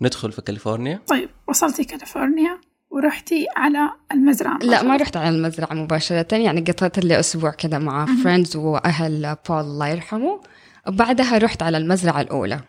ندخل 0.00 0.32
في 0.32 0.42
كاليفورنيا. 0.42 1.00
طيب 1.06 1.28
وصلتي 1.48 1.84
كاليفورنيا 1.84 2.58
ورحتي 2.90 3.46
على 3.56 3.90
المزرعة 4.12 4.58
لا 4.58 4.82
ما 4.82 4.96
رحت 4.96 5.16
على 5.16 5.36
المزرعة 5.36 5.74
مباشرة. 5.74 6.36
يعني 6.36 6.60
قضيت 6.60 6.98
لي 6.98 7.20
أسبوع 7.20 7.50
كذا 7.50 7.78
مع 7.78 8.06
friends 8.24 8.56
وأهل 8.56 9.36
بول 9.48 9.60
الله 9.60 9.88
يرحمه. 9.88 10.40
بعدها 10.86 11.38
رحت 11.38 11.62
على 11.62 11.76
المزرعة 11.76 12.20
الأولى 12.20 12.60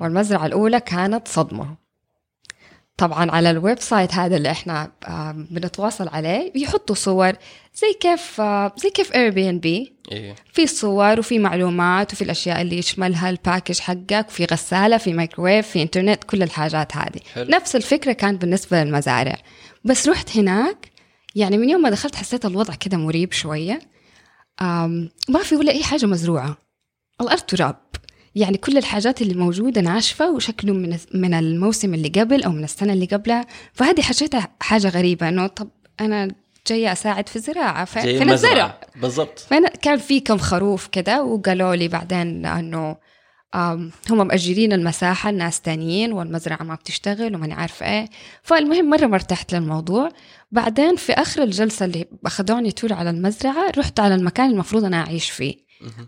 والمزرعة 0.00 0.46
الأولى 0.46 0.80
كانت 0.80 1.28
صدمة. 1.28 1.82
طبعا 2.96 3.30
على 3.30 3.50
ال 3.50 3.80
website 3.80 4.14
هذا 4.14 4.36
اللي 4.36 4.50
إحنا 4.50 4.92
بنتواصل 5.50 6.08
عليه 6.08 6.52
بيحطوا 6.52 6.94
صور 6.94 7.32
زي 7.74 7.92
كيف 8.00 8.40
زي 8.76 8.90
كيف 8.94 9.12
Airbnb. 9.14 9.96
في 10.52 10.66
صور 10.66 11.18
وفي 11.18 11.38
معلومات 11.38 12.12
وفي 12.12 12.24
الأشياء 12.24 12.62
اللي 12.62 12.78
يشملها 12.78 13.30
ال 13.30 13.36
package 13.36 13.78
حقك 13.80 14.28
في 14.28 14.44
غسالة 14.44 14.96
في 14.98 15.12
مايكروويف 15.12 15.68
في 15.68 15.82
انترنت 15.82 16.24
كل 16.24 16.42
الحاجات 16.42 16.96
هذه. 16.96 17.20
حلو. 17.34 17.50
نفس 17.50 17.76
الفكرة 17.76 18.12
كان 18.12 18.36
بالنسبة 18.36 18.84
للمزارع. 18.84 19.36
بس 19.84 20.08
رحت 20.08 20.36
هناك 20.36 20.90
يعني 21.34 21.58
من 21.58 21.70
يوم 21.70 21.82
ما 21.82 21.90
دخلت 21.90 22.14
حسيت 22.14 22.46
الوضع 22.46 22.74
كده 22.74 22.96
مريب 22.96 23.32
شوية. 23.32 23.80
ما 25.28 25.42
في 25.42 25.56
ولا 25.56 25.72
أي 25.72 25.82
حاجة 25.82 26.06
مزروعة. 26.06 26.56
الأرض 27.20 27.40
تراب. 27.40 27.76
يعني 28.34 28.56
كل 28.58 28.78
الحاجات 28.78 29.22
اللي 29.22 29.34
موجودة 29.34 29.80
ناشفة 29.80 30.30
وشكله 30.30 30.72
من 30.72 30.98
من 31.14 31.34
الموسم 31.34 31.94
اللي 31.94 32.08
قبل 32.08 32.42
أو 32.42 32.50
من 32.52 32.64
السنة 32.64 32.92
اللي 32.92 33.06
قبلها. 33.06 33.46
فهذه 33.72 34.00
حسيتها 34.00 34.48
حاجة 34.60 34.88
غريبة 34.88 35.28
إنه 35.28 35.46
طب 35.46 35.68
أنا 36.00 36.28
جاية 36.66 36.92
أساعد 36.92 37.28
في 37.28 37.36
الزراعه 37.36 37.84
ف- 37.84 37.98
فين 37.98 38.30
الزرع 38.30 38.80
بالضبط. 39.02 39.38
فأنا 39.38 39.68
كان 39.68 39.98
في 39.98 40.20
كم 40.20 40.38
خروف 40.38 40.86
كده 40.86 41.22
وقالوا 41.24 41.74
لي 41.74 41.88
بعدين 41.88 42.46
آم، 43.54 43.90
هم 44.10 44.26
مأجرين 44.26 44.72
المساحة 44.72 45.30
لناس 45.30 45.60
تانيين 45.60 46.12
والمزرعة 46.12 46.62
ما 46.62 46.74
بتشتغل 46.74 47.34
وماني 47.34 47.54
عارفة 47.54 47.86
إيه. 47.86 48.08
فالمهم 48.42 48.90
مرة 48.90 49.06
ما 49.06 49.14
ارتحت 49.14 49.54
للموضوع. 49.54 50.08
بعدين 50.52 50.96
في 50.96 51.12
آخر 51.12 51.42
الجلسة 51.42 51.84
اللي 51.84 52.06
أخذوني 52.26 52.72
tour 52.72 52.92
على 52.92 53.10
المزرعة 53.10 53.70
رحت 53.78 54.00
على 54.00 54.14
المكان 54.14 54.50
المفروض 54.50 54.84
أنا 54.84 55.00
أعيش 55.00 55.30
فيه. 55.30 55.54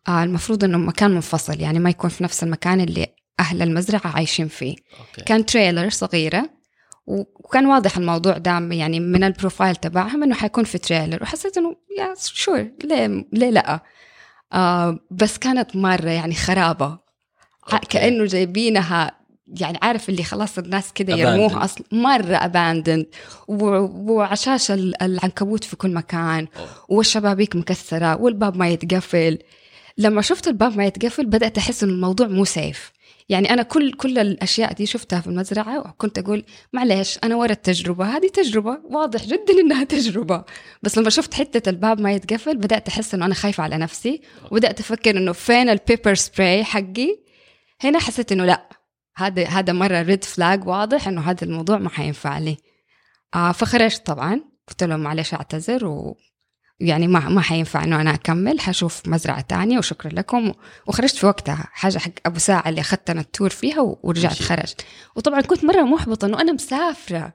آه 0.09 0.23
المفروض 0.25 0.65
إنه 0.65 0.79
مكان 0.79 1.11
منفصل 1.11 1.61
يعني 1.61 1.79
ما 1.79 1.91
يكون 1.91 2.11
في 2.11 2.25
نفس 2.25 2.43
المكان 2.43 2.81
اللي 2.81 3.07
أهل 3.41 3.63
المزرعة 3.63 4.01
عايشين 4.15 4.49
فيه. 4.49 4.77
okay. 5.01 5.23
كان 5.27 5.47
trailer 5.47 5.91
صغيرة 5.91 6.51
وكان 7.07 7.67
واضح 7.67 7.97
الموضوع 7.97 8.39
ده 8.39 8.59
يعني 8.71 9.01
من 9.01 9.25
ال 9.25 9.31
profile 9.31 9.77
تبعهم 9.77 10.23
إنه 10.23 10.35
حيكون 10.35 10.65
في 10.65 10.79
trailer 10.79 11.23
وحسيت 11.23 11.57
إنه 11.59 11.77
yeah 11.99 12.15
sure 12.25 12.69
ليه 12.85 13.25
ليه 13.33 13.51
لأ؟ 13.51 13.81
آه 14.53 14.99
بس 15.11 15.39
كانت 15.39 15.77
مرة 15.77 16.11
يعني 16.11 16.35
خرابة. 16.35 16.87
ع- 16.87 17.73
okay. 17.73 17.87
كأنه 17.87 18.25
جايبينها 18.25 19.19
يعني 19.61 19.79
عارف 19.83 20.09
اللي 20.09 20.25
خلاص 20.25 20.59
الناس 20.59 20.93
كده. 20.93 21.15
يرموها 21.17 21.65
أصلا 21.65 21.85
مرة 21.93 22.35
abandoned 22.37 23.07
وعشاش 23.49 24.71
ال- 24.71 25.03
العنكبوت 25.03 25.65
في 25.65 25.77
كل 25.77 25.95
مكان. 25.95 26.47
أوه. 26.57 26.69
والشبابيك 26.89 27.57
مكسرة 27.57 28.17
والباب 28.23 28.57
ما 28.57 28.69
يتقفل. 28.69 29.39
لما 29.99 30.23
شفت 30.23 30.49
الباب 30.49 30.77
ما 30.77 30.87
يتقفل 30.87 31.27
بدأت 31.27 31.59
أحس 31.59 31.83
انه 31.83 31.93
الموضوع 31.93 32.27
مو 32.27 32.45
safe 32.45 32.93
يعني 33.29 33.51
أنا 33.51 33.63
كل 33.63 33.93
كل 33.93 34.19
الأشياء 34.19 34.73
دي 34.73 34.87
شفتها 34.87 35.21
في 35.21 35.27
المزرعة 35.27 35.79
وكنت 35.79 36.19
أقول 36.19 36.45
معليش 36.73 37.19
أنا 37.25 37.37
ورا 37.37 37.53
التجربة 37.53 38.17
هذه 38.17 38.29
تجربة 38.29 38.81
واضح 38.85 39.25
جدا 39.25 39.53
إنها 39.61 39.85
تجربة. 39.95 40.45
بس 40.83 40.99
لما 40.99 41.11
شفت 41.11 41.35
حتة 41.35 41.71
الباب 41.71 42.01
ما 42.01 42.13
يتقفل 42.13 42.57
بدأت 42.57 42.89
أحس 42.89 43.15
إنه 43.15 43.27
أنا 43.27 43.35
خايفة 43.35 43.63
على 43.63 43.77
نفسي 43.79 44.23
وبدأت 44.51 44.81
أفكر 44.81 45.11
إنه 45.11 45.33
فين 45.33 45.69
ال 45.69 45.75
pepper 45.75 46.15
spray 46.15 46.65
حقي. 46.65 47.19
هنا 47.81 47.99
حسيت 47.99 48.33
إنه 48.33 48.45
لأ 48.45 48.69
هذا 49.17 49.47
هذا 49.47 49.73
مرة 49.73 50.03
red 50.03 50.25
flag 50.25 50.67
واضح 50.67 51.09
إنه 51.09 51.21
هذا 51.21 51.45
الموضوع 51.45 51.79
ما 51.79 51.89
حينفع 51.89 52.39
لي. 52.39 52.57
آه 53.35 53.53
فخرجت 53.53 54.07
طبعا 54.07 54.41
قلت 54.69 54.83
لهم 54.85 55.01
معلش 55.01 55.35
أعتذر 55.35 55.87
و 55.87 56.17
يعني 56.81 57.07
ما 57.07 57.29
ما 57.29 57.41
حينفع 57.41 57.85
إنه 57.85 58.01
أنا 58.01 58.15
أكمل 58.15 58.61
حشوف 58.61 59.09
مزرعة 59.09 59.41
تانية 59.41 59.79
وشكرا 59.79 60.11
لكم. 60.13 60.53
وخرجت 60.87 61.17
في 61.17 61.27
وقتها 61.27 61.69
حاجة 61.73 61.99
حق 61.99 62.11
أبو 62.27 62.39
ساعة 62.39 62.69
اللي 62.69 62.81
أخذت 62.81 63.11
أنا 63.11 63.21
ال 63.21 63.27
tour 63.27 63.51
فيها 63.51 63.81
ورجعت. 64.03 64.43
خرجت. 64.43 64.85
وطبعا 65.17 65.41
كنت 65.41 65.65
مرة 65.65 65.83
محبطة 65.83 66.27
إنه 66.27 66.41
أنا 66.41 66.53
مسافرة 66.53 67.33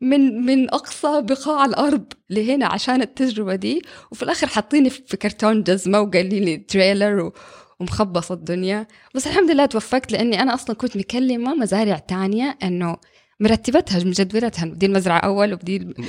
من 0.00 0.46
من 0.46 0.70
أقصى 0.70 1.22
بقاع 1.22 1.64
الأرض 1.64 2.12
لهنا 2.30 2.66
عشان 2.66 3.02
التجربة 3.02 3.54
دي. 3.54 3.82
وفي 4.12 4.22
الآخر 4.22 4.46
حاطيني 4.46 4.90
في 4.90 5.16
كرتون 5.16 5.62
جزمة 5.62 6.00
وقال 6.00 6.34
لي 6.44 6.56
trailer 6.56 7.20
و 7.20 7.32
ومخبص 7.80 8.32
الدنيا. 8.32 8.86
بس 9.14 9.26
الحمد 9.26 9.50
لله 9.50 9.66
توفقت 9.66 10.12
لأني 10.12 10.42
أنا 10.42 10.54
أصلا 10.54 10.76
كنت 10.76 10.96
مكلمة 10.96 11.54
مزارع 11.54 11.98
تانية 11.98 12.58
إنه 12.62 12.96
مرتبتها 13.40 14.04
مجدولتها 14.04 14.66
دي 14.66 14.86
المزرعة 14.86 15.18
أول 15.18 15.58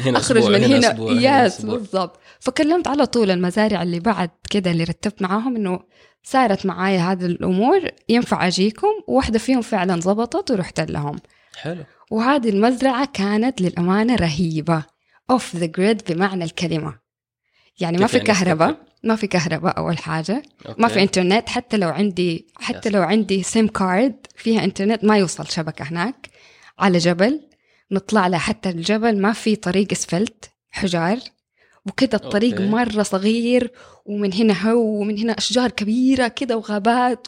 هنا 0.05 0.17
أخرج 0.17 0.43
من 0.43 0.63
هنا, 0.63 1.47
أسبوع. 1.47 1.77
بالضبط. 1.77 2.19
فكلمت 2.39 2.87
على 2.87 3.05
طول 3.05 3.31
المزارع 3.31 3.83
اللي 3.83 3.99
بعد 3.99 4.29
كده 4.49 4.71
اللي 4.71 4.83
رتبت 4.83 5.21
معاهم 5.21 5.55
إنه 5.55 5.79
صارت 6.23 6.65
معايا 6.65 6.99
هذه 6.99 7.25
الأمور 7.25 7.81
ينفع 8.09 8.47
أجيكم؟ 8.47 8.87
وواحدة 9.07 9.39
فيهم 9.39 9.61
فعلا 9.61 10.01
زبطت 10.01 10.51
ورحت 10.51 10.79
لهم. 10.79 11.19
حلو. 11.61 11.83
وهذه 12.11 12.49
المزرعة 12.49 13.09
كانت 13.13 13.61
للأمانة 13.61 14.15
رهيبة. 14.15 14.83
off 15.29 15.55
the 15.55 15.65
grid 15.65 16.01
بمعنى 16.09 16.43
الكلمة. 16.43 16.99
يعني 17.79 17.97
ما 17.97 18.07
في 18.07 18.17
يعني؟ 18.17 18.27
كهرباء؟ 18.27 18.77
ما 19.03 19.15
في 19.15 19.27
كهرباء 19.27 19.77
أول 19.77 19.97
حاجة. 19.97 20.43
okay. 20.67 20.81
ما 20.81 20.87
في 20.87 21.01
إنترنت 21.01 21.49
حتى 21.49 21.77
لو 21.77 21.89
عندي 21.89 22.47
حتى 22.55 22.89
yes. 22.89 22.95
لو 22.95 23.01
عندي 23.01 23.43
SIM 23.43 23.67
card 23.67 24.15
فيها 24.35 24.63
إنترنت 24.63 25.03
ما 25.03 25.17
يوصل 25.17 25.47
شبكة 25.47 25.85
هناك. 25.85 26.30
على 26.81 26.97
جبل 26.97 27.41
نطلع 27.91 28.27
له 28.27 28.37
حتى 28.37 28.69
الجبل 28.69 29.21
ما 29.21 29.33
في 29.33 29.55
طريق 29.55 29.87
أسفلت 29.91 30.51
حجار. 30.71 31.17
وكذا 31.85 32.15
الطريق 32.15 32.53
okay. 32.53 32.67
مرة 32.69 33.03
صغير 33.03 33.71
ومن 34.05 34.33
هنا 34.33 34.71
هو 34.71 34.99
ومن 35.01 35.19
هنا 35.19 35.33
أشجار 35.33 35.71
كبيرة 35.71 36.27
كذا 36.27 36.55
وغابات. 36.55 37.27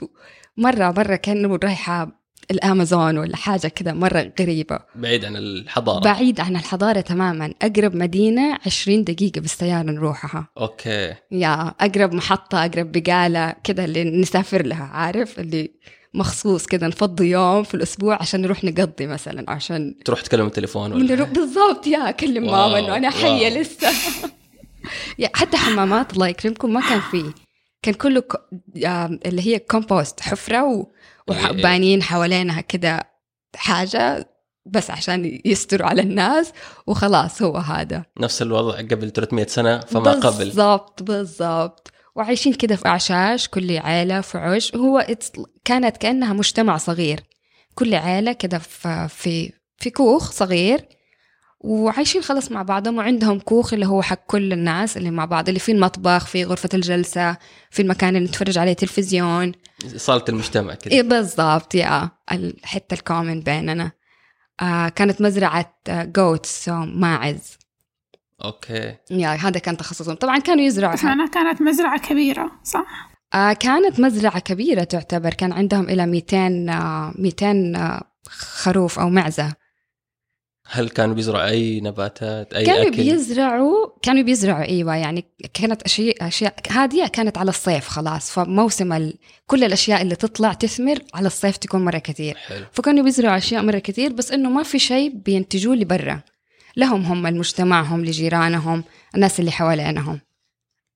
مرة 0.58 0.92
مرة 0.98 1.16
كأنه 1.16 1.60
رايحة 1.64 2.24
الأمازون 2.52 3.18
ولا 3.18 3.36
حاجة 3.36 3.68
كذا 3.68 3.94
مرة 3.94 4.34
غريبة. 4.40 4.80
بعيد 4.96 5.26
عن 5.26 5.36
الحضارة. 5.36 6.04
بعيد 6.04 6.40
عن 6.40 6.56
الحضارة 6.56 7.02
تماما. 7.02 7.54
أقرب 7.62 7.96
مدينة 7.96 8.58
20 8.66 9.04
دقيقة 9.04 9.42
بالسيارة 9.42 9.84
نروحها. 9.84 10.48
okay. 10.58 11.16
yeah 11.32 11.68
أقرب 11.80 12.14
محطة 12.14 12.66
أقرب 12.66 12.92
بقالة 12.92 13.56
كذا 13.64 13.86
اللي 13.86 14.04
نسافر 14.04 14.66
لها 14.66 14.84
عارف؟ 14.84 15.40
اللي 15.40 15.72
مخصوص 16.14 16.66
كذا 16.66 16.88
نفضي 16.88 17.30
يوم 17.30 17.64
في 17.64 17.74
الأسبوع 17.74 18.22
عشان 18.22 18.42
نروح 18.42 18.64
نقضي 18.64 19.08
مثلا 19.08 19.52
عشان 19.52 19.96
تروح 20.06 20.22
تكلم 20.22 20.46
التليفون 20.46 20.94
ولا 20.94 21.24
بالضبط 21.24 21.88
yeah 21.88 22.10
أكلم 22.10 22.46
ماما 22.46 22.80
إنه 22.80 22.98
أنا 22.98 23.10
حية 23.10 23.50
wow. 23.50 23.62
لسه. 23.62 23.88
yeah 25.20 25.30
حتى 25.34 25.58
حمامات 25.58 26.14
الله 26.14 26.28
يكرمكم 26.28 26.74
ما 26.74 26.82
كان 26.90 27.02
فيه 27.12 27.32
كان 27.82 27.94
كله 27.94 28.22
ك... 28.22 28.36
اللي 29.26 29.48
هي 29.48 29.60
كومبوست 29.60 30.20
حفرة 30.20 30.64
و... 30.64 30.88
إيه. 31.32 31.50
وبانين 31.50 32.04
حوالينها 32.04 32.62
كده 32.62 33.04
حاجة 33.56 34.30
بس 34.66 34.92
عشان 34.92 35.42
يستروا 35.46 35.88
على 35.88 36.02
الناس 36.02 36.52
وخلاص 36.88 37.42
هو 37.42 37.58
هذا. 37.58 38.06
نفس 38.20 38.42
الوضع 38.42 38.78
قبل 38.78 39.12
300 39.12 39.46
سنة 39.48 39.80
فما 39.80 40.12
قبل. 40.12 40.46
بالضبط 40.46 41.04
بالضبط. 41.04 41.93
وعايشين 42.16 42.54
كده 42.54 42.76
في 42.76 42.88
أعشاش 42.88 43.48
كل 43.48 43.78
عيلة 43.78 44.22
في 44.22 44.38
عش 44.38 44.76
هو 44.76 45.08
كانت 45.66 45.98
كأنها 45.98 46.34
مجتمع 46.34 46.78
صغير. 46.78 47.20
كل 47.76 47.96
عيلة 47.96 48.34
كده 48.34 48.58
في 48.58 49.52
في 49.78 49.90
كوخ 49.90 50.32
صغير. 50.32 50.86
وعايشين 51.60 52.22
خلص 52.22 52.52
مع 52.52 52.62
بعضهم 52.62 52.98
وعندهم 52.98 53.40
كوخ 53.40 53.74
اللي 53.74 53.86
هو 53.86 54.02
حق 54.02 54.26
كل 54.28 54.54
الناس 54.54 54.98
اللي 54.98 55.12
مع 55.12 55.26
بعض 55.26 55.48
اللي 55.48 55.60
فيه 55.60 55.74
المطبخ 55.74 56.26
في 56.26 56.44
غرفة 56.44 56.70
الجلسة 56.74 57.38
في 57.72 57.82
المكان 57.82 58.16
اللي 58.16 58.28
نتفرج 58.28 58.58
عليه 58.58 58.74
تلفزيون. 58.74 59.52
صالة 59.96 60.26
المجتمع 60.30 60.74
كذا 60.74 60.94
إيه 60.94 61.02
بالضبط 61.02 61.76
yeah 61.76 62.10
الحتة 62.32 62.94
ال 62.94 63.00
common 63.00 63.40
بيننا. 63.42 63.92
آه 64.62 64.90
كانت 64.90 65.22
مزرعة 65.22 65.76
goats 65.90 66.70
ماعز 66.70 67.58
okay. 68.44 68.96
yeah 69.12 69.30
هذا 69.30 69.60
كان 69.60 69.78
تخصصهم. 69.78 70.16
طبعا 70.16 70.40
كانوا 70.40 70.64
يزرعوا. 70.64 70.94
بس 70.94 71.04
معناها 71.04 71.28
كانت 71.28 71.62
مزرعة 71.62 72.00
كبيرة 72.00 72.52
صح؟ 72.64 73.10
آه 73.34 73.54
كانت 73.54 74.00
مزرعة 74.00 74.40
كبيرة 74.40 74.84
تعتبر. 74.84 75.34
كان 75.34 75.52
عندهم 75.52 75.90
إلى 75.90 76.06
200 76.06 76.38
آه 76.70 77.14
200 77.16 77.74
آه 77.76 78.04
خروف 78.30 79.00
أو 79.00 79.10
معزة. 79.10 79.54
هل 80.68 80.90
كانوا 80.90 81.16
بيزرعوا 81.16 81.50
أي 81.50 81.82
نباتات 81.82 82.54
أي 82.54 82.66
كانوا 82.66 82.82
أكل؟ 82.82 82.98
بيزرعوا 82.98 83.88
كانوا 84.02 84.24
بيزرعوا 84.24 84.64
أيوة 84.64 84.96
يعني 84.96 85.26
كانت 85.54 85.82
أشياء 85.82 86.28
أشياء 86.28 86.56
هذه 86.72 87.08
كانت 87.08 87.38
على 87.38 87.50
الصيف 87.50 87.88
خلاص. 87.88 88.32
فموسم 88.32 88.94
ال... 88.94 89.14
كل 89.48 89.64
الأشياء 89.64 90.02
اللي 90.02 90.16
تطلع 90.16 90.54
تثمر 90.54 91.00
على 91.14 91.28
الصيف 91.28 91.58
تكون 91.58 91.86
مرة 91.86 91.98
كثير. 91.98 92.38
حلو. 92.38 92.66
فكانوا 92.72 93.04
بيزرعوا 93.04 93.38
أشياء 93.38 93.64
مرة 93.64 93.80
كثير 93.80 94.14
بس 94.14 94.32
إنه 94.32 94.50
ما 94.50 94.64
في 94.64 94.80
شيء 94.80 95.16
بينتجوه 95.16 95.76
لبرا. 95.76 96.22
لهم 96.78 97.02
هم 97.02 97.28
لمجتمعهم 97.28 98.06
لجيرانهم 98.06 98.84
الناس 99.16 99.40
اللي 99.40 99.52
حوالينهم. 99.52 100.20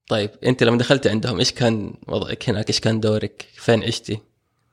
طيب 0.08 0.30
أنت 0.46 0.64
لما 0.64 0.78
دخلت 0.78 1.08
عندهم 1.08 1.40
إيش 1.40 1.52
كان 1.52 1.94
وضعك 2.08 2.50
هناك؟ 2.50 2.68
إيش 2.70 2.80
كان 2.80 3.00
دورك؟ 3.00 3.46
فين 3.56 3.84
عشتي؟ 3.84 4.18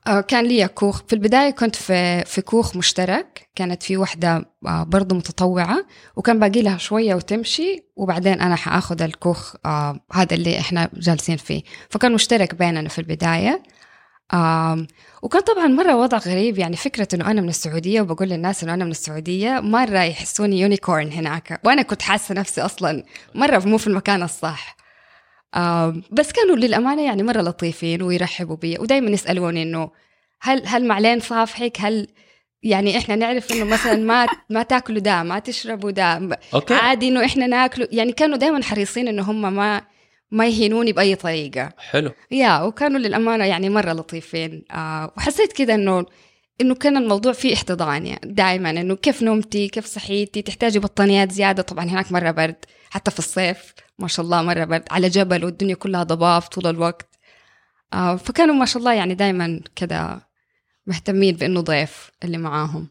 آه، 0.06 0.20
كان 0.20 0.44
لي 0.44 0.68
كوخ. 0.68 1.02
في 1.06 1.12
البداية 1.12 1.50
كنت 1.50 1.76
في 1.76 2.24
في 2.24 2.40
كوخ 2.40 2.76
مشترك. 2.76 3.48
كانت 3.54 3.82
في 3.82 3.96
وحدة 3.96 4.44
آه، 4.66 4.82
برضو 4.82 5.14
متطوعة. 5.14 5.86
وكان 6.16 6.38
باقي 6.38 6.62
لها 6.62 6.78
شوية 6.78 7.14
وتمشي 7.14 7.84
وبعدين 7.96 8.40
أنا 8.40 8.56
حآخذ 8.56 9.02
الكوخ 9.02 9.54
آه، 9.66 10.00
هذا 10.12 10.34
اللي 10.34 10.58
إحنا 10.58 10.90
جالسين 10.94 11.36
فيه. 11.36 11.62
فكان 11.90 12.12
مشترك 12.12 12.54
بيننا 12.54 12.88
في 12.88 12.98
البداية. 12.98 13.62
وكان 15.22 15.40
طبعا 15.40 15.66
مرة 15.66 15.96
وضع 15.96 16.18
غريب 16.18 16.58
يعني 16.58 16.76
فكرة 16.76 17.08
إنه 17.14 17.30
أنا 17.30 17.40
من 17.40 17.48
السعودية 17.48 18.00
وبقول 18.00 18.28
للناس 18.28 18.62
إنه 18.64 18.74
أنا 18.74 18.84
من 18.84 18.90
السعودية 18.90 19.60
مرة 19.60 19.98
يحسوني 19.98 20.60
unicorn 20.60 21.12
هناك 21.12 21.60
وأنا 21.64 21.82
كنت 21.82 22.02
حاسة 22.02 22.34
نفسي 22.34 22.60
أصلا 22.60 23.04
مرة 23.34 23.58
مو 23.58 23.78
في 23.78 23.86
المكان 23.86 24.22
الصح. 24.22 24.76
بس 26.10 26.32
كانوا 26.32 26.56
للأمانة 26.56 27.04
يعني 27.04 27.22
مرة 27.22 27.42
لطيفين 27.42 28.02
ويرحبوا 28.02 28.56
بي 28.56 28.78
ودائما 28.78 29.10
يسألوني 29.10 29.62
إنه 29.62 29.90
هل 30.40 30.62
هل 30.66 30.88
معليش 30.88 31.20
نصافحك 31.20 31.76
هل 31.80 32.08
يعني 32.62 32.98
إحنا 32.98 33.16
نعرف 33.16 33.52
إنه 33.52 33.64
مثلا 33.64 33.96
ما 33.96 34.26
ما 34.50 34.62
تاكلوا 34.62 35.00
ده 35.00 35.22
ما 35.22 35.38
تشربوا 35.38 35.90
ده 35.90 36.38
أوكي. 36.54 36.74
عادي 36.74 37.08
إنه 37.08 37.24
إحنا 37.24 37.46
ناكله 37.46 37.88
يعني 37.92 38.12
كانوا 38.12 38.36
دائما 38.36 38.62
حريصين 38.62 39.08
إنه 39.08 39.22
هم 39.22 39.54
ما 39.54 39.82
ما 40.30 40.46
يهينوني 40.46 40.92
بأي 40.92 41.14
طريقة. 41.14 41.72
حلو. 41.78 42.10
يا 42.30 42.62
وكانوا 42.62 42.98
للأمانة 42.98 43.44
يعني 43.44 43.68
مرة 43.68 43.92
لطيفين. 43.92 44.64
آه 44.70 45.12
وحسيت 45.16 45.52
كذا 45.52 45.74
إنه 45.74 46.06
إنه 46.60 46.74
كان 46.74 46.96
الموضوع 46.96 47.32
فيه 47.32 47.54
احتضان 47.54 48.06
يعني 48.06 48.32
دائما 48.32 48.70
إنه 48.70 48.94
كيف 48.94 49.22
نمتي 49.22 49.68
كيف 49.68 49.86
صحيتي 49.86 50.42
تحتاجي 50.42 50.78
بطانيات 50.78 51.32
زيادة. 51.32 51.62
طبعا 51.62 51.84
هناك 51.84 52.12
مرة 52.12 52.30
برد 52.30 52.64
حتى 52.90 53.10
في 53.10 53.18
الصيف 53.18 53.74
ما 53.98 54.08
شاء 54.08 54.24
الله 54.24 54.42
مرة 54.42 54.64
برد 54.64 54.84
على 54.90 55.08
جبل 55.08 55.44
والدنيا 55.44 55.74
كلها 55.74 56.02
ضباب 56.02 56.42
طول 56.42 56.66
الوقت. 56.66 57.08
آه 57.92 58.16
فكانوا 58.16 58.54
ما 58.54 58.64
شاء 58.64 58.78
الله 58.78 58.92
يعني 58.92 59.14
دائما 59.14 59.60
كذا 59.76 60.20
مهتمين 60.86 61.36
بإنه 61.36 61.60
ضيف 61.60 62.10
اللي 62.24 62.38
معاهم. 62.38 62.88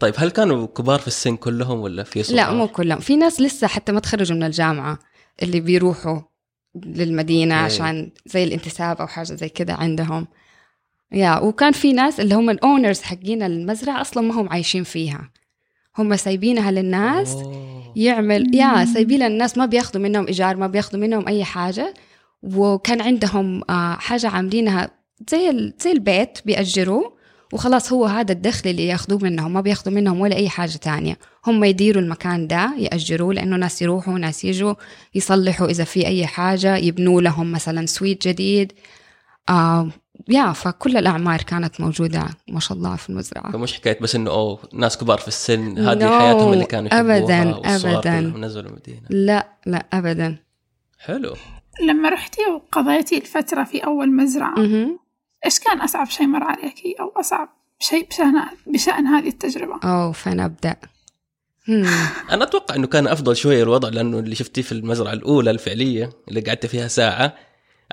طيب 0.00 0.14
هل 0.18 0.30
كانوا 0.30 0.66
كبار 0.66 0.98
في 0.98 1.06
السن 1.06 1.36
كلهم 1.36 1.80
ولا 1.80 2.02
في 2.02 2.22
صغار؟ 2.22 2.36
لا 2.36 2.52
مو 2.52 2.68
كلهم. 2.68 2.98
في 2.98 3.16
ناس 3.16 3.40
لسه 3.40 3.66
حتى 3.66 3.92
ما 3.92 4.00
تخرجوا 4.00 4.36
من 4.36 4.42
الجامعة 4.42 4.98
اللي 5.42 5.60
بيروحوا 5.60 6.20
للمدينة 6.74 7.54
okay. 7.54 7.64
عشان 7.64 8.10
زي 8.26 8.44
الانتساب 8.44 9.00
أو 9.00 9.06
حاجة 9.06 9.24
زي 9.34 9.48
كده 9.48 9.74
عندهم. 9.74 10.26
yeah 11.12 11.38
وكان 11.38 11.72
في 11.72 11.92
ناس 11.92 12.20
اللي 12.20 12.34
هم 12.34 12.50
ال 12.50 12.57
owners 12.57 13.00
حقين 13.00 13.42
المزرعة 13.42 14.00
أصلا 14.00 14.22
ما 14.22 14.40
هم 14.40 14.48
عايشين 14.48 14.84
فيها. 14.84 15.30
هم 15.98 16.16
سايبينها 16.16 16.70
للناس 16.70 17.32
أوه. 17.32 17.92
يعمل 17.96 18.54
yeah 18.54 18.84
سايبين 18.84 19.22
الناس 19.22 19.58
ما 19.58 19.66
بياخذوا 19.66 20.02
منهم 20.02 20.26
إيجار 20.26 20.56
ما 20.56 20.66
بياخذوا 20.66 21.00
منهم 21.00 21.28
أي 21.28 21.44
حاجة. 21.44 21.94
وكان 22.42 23.00
عندهم 23.00 23.62
آه، 23.70 23.94
حاجة 23.94 24.28
عاملينها 24.28 24.90
زي 25.30 25.72
زي 25.80 25.92
البيت 25.92 26.38
بيأجروه. 26.44 27.19
وخلاص 27.52 27.92
هو 27.92 28.06
هذا 28.06 28.32
الدخل 28.32 28.70
اللي 28.70 28.86
ياخذوه 28.86 29.18
منهم 29.22 29.52
ما 29.52 29.60
بياخذوا 29.60 29.94
منهم 29.94 30.20
ولا 30.20 30.36
أي 30.36 30.48
حاجة 30.48 30.76
تانية. 30.76 31.18
هم 31.46 31.64
يديروا 31.64 32.02
المكان 32.02 32.46
ده 32.46 32.70
يأجروه 32.78 33.34
لأنه 33.34 33.56
ناس 33.56 33.82
يروحوا 33.82 34.18
ناس 34.18 34.44
يجوا 34.44 34.74
يصلحوا 35.14 35.66
إذا 35.66 35.84
في 35.84 36.06
أي 36.06 36.26
حاجة 36.26 36.76
يبنوا 36.76 37.20
لهم 37.20 37.52
مثلا 37.52 37.86
سويت 37.86 38.28
جديد. 38.28 38.72
آه 39.48 39.88
يا 40.28 40.52
فكل 40.52 40.96
الأعمار 40.96 41.42
كانت 41.42 41.80
موجودة 41.80 42.26
ما 42.48 42.60
شاء 42.60 42.78
الله 42.78 42.96
في 42.96 43.10
المزرعة. 43.10 43.52
فمش 43.52 43.74
حكاية 43.74 43.98
بس 44.00 44.14
إنه 44.14 44.30
أوه 44.30 44.58
ناس 44.72 44.98
كبار 44.98 45.18
في 45.18 45.28
السن 45.28 45.78
هذه 45.78 46.08
No، 46.08 46.20
حياتهم 46.20 46.52
اللي 46.52 46.64
كانوا 46.64 46.88
أبداً. 47.00 47.52
كلهم 48.00 48.44
نزلوا 48.44 48.70
المدينة. 48.70 49.00
لا 49.10 49.48
لا 49.66 49.86
أبدا. 49.92 50.36
حلو. 50.98 51.34
لما 51.88 52.08
رحتي 52.08 52.40
وقضيتي 52.54 53.18
الفترة 53.18 53.64
في 53.64 53.78
أول 53.78 54.16
مزرعة 54.16 54.54
مهم. 54.58 54.98
إيش 55.44 55.58
كان 55.58 55.80
أصعب 55.80 56.06
شيء 56.10 56.26
مر 56.26 56.42
عليكي 56.44 56.94
أو 57.00 57.12
أصعب 57.20 57.48
شيء 57.78 58.08
بشأن 58.08 58.34
بشأن 58.66 59.06
هذه 59.06 59.28
التجربة؟ 59.28 59.80
أوه 59.84 60.12
فين 60.12 60.40
أبدأ. 60.40 60.76
هم. 61.68 61.86
أنا 62.32 62.44
أتوقع 62.44 62.74
إنه 62.74 62.86
كان 62.86 63.06
أفضل 63.06 63.36
شوية 63.36 63.62
الوضع 63.62 63.88
لأنه 63.88 64.18
اللي 64.18 64.34
شفتيه 64.34 64.62
في 64.62 64.72
المزرعة 64.72 65.12
الأولى 65.12 65.50
الفعلية 65.50 66.10
اللي 66.28 66.40
قعدت 66.40 66.66
فيها 66.66 66.88
ساعة 66.88 67.34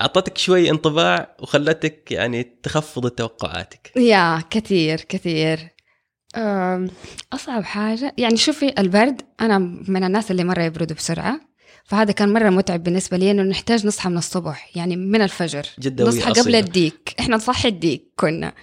أعطتك 0.01 0.37
شوي 0.37 0.69
انطباع 0.69 1.35
وخلتك 1.41 2.11
يعني 2.11 2.43
تخفض 2.63 3.09
توقعاتك. 3.09 3.91
يا 3.95 4.43
كثير 4.49 4.97
كثير. 5.01 5.59
أم، 6.35 6.89
أصعب 7.33 7.63
حاجة 7.63 8.13
يعني 8.17 8.37
شوفي 8.37 8.73
البرد 8.79 9.21
أنا 9.41 9.57
من 9.87 10.03
الناس 10.03 10.31
اللي 10.31 10.43
مرة 10.43 10.63
يبردوا 10.63 10.95
بسرعة. 10.95 11.39
فهذا 11.87 12.11
كان 12.11 12.33
مرة 12.33 12.49
متعب 12.49 12.83
بالنسبة 12.83 13.17
لي 13.17 13.31
إنه 13.31 13.43
نحتاج 13.43 13.87
نصحى 13.87 14.09
من 14.09 14.17
الصبح 14.17 14.69
يعني 14.75 14.95
من 14.95 15.21
الفجر. 15.21 15.67
جدوية 15.79 16.09
نصحى 16.09 16.29
قبل 16.29 16.39
أصيلة. 16.39 16.59
الديك. 16.59 17.15
إحنا 17.19 17.35
نصحي 17.35 17.67
الديك 17.67 18.11
كنا. 18.15 18.53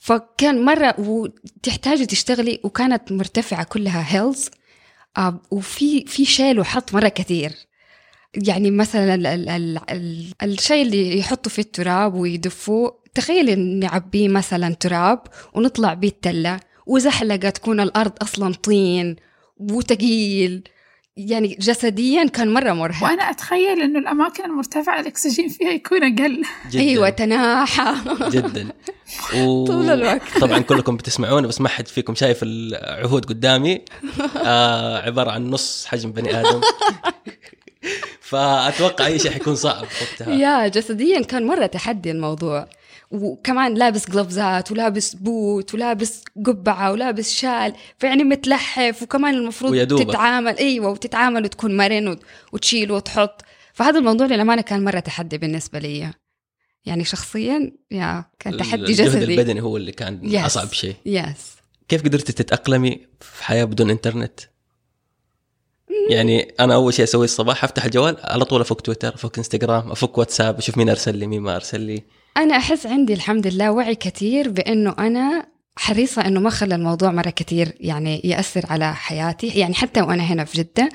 فكان 0.00 0.64
مرة 0.64 0.94
وتحتاجي 1.00 2.06
تشتغلي 2.06 2.60
وكانت 2.62 3.12
مرتفعة 3.12 3.64
كلها 3.64 4.04
hills 4.08 4.50
وفي 5.50 6.04
في 6.06 6.24
شيل 6.24 6.60
وحط 6.60 6.94
مرة 6.94 7.08
كثير. 7.08 7.52
يعني 8.34 8.70
مثلا 8.70 9.14
ال 9.14 9.26
ال 9.26 9.48
ال 9.48 9.80
ال 9.90 10.32
الشيء 10.42 10.82
اللي 10.82 11.18
يحطوا 11.18 11.52
فيه 11.52 11.62
التراب 11.62 12.14
ويدفوه 12.14 13.02
تخيلي 13.14 13.54
نعبيه 13.54 14.28
مثلا 14.28 14.74
تراب 14.74 15.20
ونطلع 15.54 15.94
بيه 15.94 16.08
التلة 16.08 16.60
وزحلقة 16.86 17.50
تكون 17.50 17.80
الأرض 17.80 18.12
أصلا 18.22 18.54
طين 18.54 19.16
وتقيل. 19.56 20.62
يعني 21.16 21.56
جسديا 21.60 22.24
كان 22.28 22.54
مرة 22.54 22.72
مرهق. 22.72 23.02
وأنا 23.02 23.22
أتخيل 23.30 23.82
إنه 23.82 23.98
الأماكن 23.98 24.44
المرتفعة 24.44 25.00
الأكسجين 25.00 25.48
فيها 25.48 25.70
يكون 25.70 26.02
أقل. 26.02 26.42
جدا. 26.70 26.80
أيوة 26.80 27.10
تناحة. 27.10 27.94
جدا. 28.30 28.68
و... 29.36 29.66
طول 29.66 29.90
الوقت. 29.90 30.38
طبعا 30.40 30.58
كلكم 30.58 30.96
بتسمعون 30.96 31.46
بس 31.46 31.60
ما 31.60 31.68
حد 31.68 31.88
فيكم 31.88 32.14
شايف 32.14 32.40
العهود 32.42 33.24
قدامي. 33.24 33.80
آه 34.44 34.98
عبارة 34.98 35.30
عن 35.30 35.50
نص 35.50 35.86
حجم 35.86 36.12
بني 36.12 36.40
آدم. 36.40 36.60
فأتوقع 38.20 39.06
أي 39.06 39.18
شيء 39.18 39.30
حيكون 39.30 39.54
صعب 39.56 39.86
وقتها. 40.02 40.34
يا 40.34 40.68
جسديا 40.68 41.22
كان 41.22 41.46
مرة 41.46 41.66
تحدي 41.66 42.10
الموضوع. 42.10 42.68
وكمان 43.12 43.74
لابس 43.74 44.10
gloves 44.10 44.63
ات 44.63 44.72
ولابس 44.72 45.14
بوت 45.14 45.74
ولابس 45.74 46.24
قبعة 46.46 46.92
ولابس 46.92 47.34
شال 47.34 47.72
فيعني 47.98 48.24
متلحف 48.24 49.02
وكمان 49.02 49.34
المفروض 49.34 49.72
ويا 49.72 49.84
دوبك. 49.84 50.08
تتعامل. 50.08 50.56
إيوه 50.58 50.90
وتتعامل 50.90 51.44
وتكون 51.44 51.76
مرن 51.76 52.08
وت- 52.08 52.22
وتشيل 52.52 52.92
وتحط. 52.92 53.42
فهذا 53.72 53.98
الموضوع 53.98 54.26
للأمانة 54.26 54.62
كان 54.62 54.84
مرة 54.84 55.00
تحدي 55.00 55.38
بالنسبة 55.38 55.78
لي. 55.78 56.10
يعني 56.84 57.04
شخصيا 57.04 57.72
yeah 57.90 58.24
كان 58.38 58.56
تحدي 58.56 58.82
الجهد 58.82 59.06
جسدي. 59.08 59.24
البدني 59.24 59.60
هو 59.62 59.76
اللي 59.76 59.92
كان 59.92 60.20
Yes. 60.32 60.44
أصعب 60.44 60.72
شيء. 60.72 60.94
yes 61.06 61.52
كيف 61.88 62.02
قدرتي 62.04 62.32
تتأقلمي 62.32 63.06
في 63.20 63.44
حياة 63.44 63.64
بدون 63.64 63.90
إنترنت؟ 63.90 64.40
يعني 66.10 66.42
أنا 66.60 66.74
أول 66.74 66.94
شيء 66.94 67.04
أسويه 67.04 67.24
الصباح 67.24 67.64
أفتح 67.64 67.84
الجوال 67.84 68.16
على 68.20 68.44
طول 68.44 68.60
أفك 68.60 68.80
تويتر 68.80 69.14
أفك 69.14 69.38
إنستغرام 69.38 69.90
أفك 69.90 70.18
واتساب 70.18 70.58
أشوف 70.58 70.78
مين 70.78 70.88
أرسل 70.88 71.16
لي 71.16 71.26
مين 71.26 71.40
ما 71.42 71.56
أرسل 71.56 71.80
لي. 71.80 72.02
أنا 72.36 72.56
أحس 72.56 72.86
عندي 72.86 73.14
الحمد 73.14 73.46
لله 73.46 73.70
وعي 73.70 73.94
كثير 73.94 74.50
بأنه 74.50 74.94
أنا 74.98 75.46
حريصة 75.76 76.26
أنه 76.26 76.40
ما 76.40 76.50
خلى 76.50 76.74
الموضوع 76.74 77.10
مرة 77.10 77.30
كثير 77.30 77.72
يعني 77.80 78.20
يأثر 78.24 78.66
على 78.70 78.94
حياتي. 78.94 79.46
يعني 79.46 79.74
حتى 79.74 80.00
وأنا 80.00 80.22
هنا 80.22 80.44
في 80.44 80.58
جدة 80.58 80.88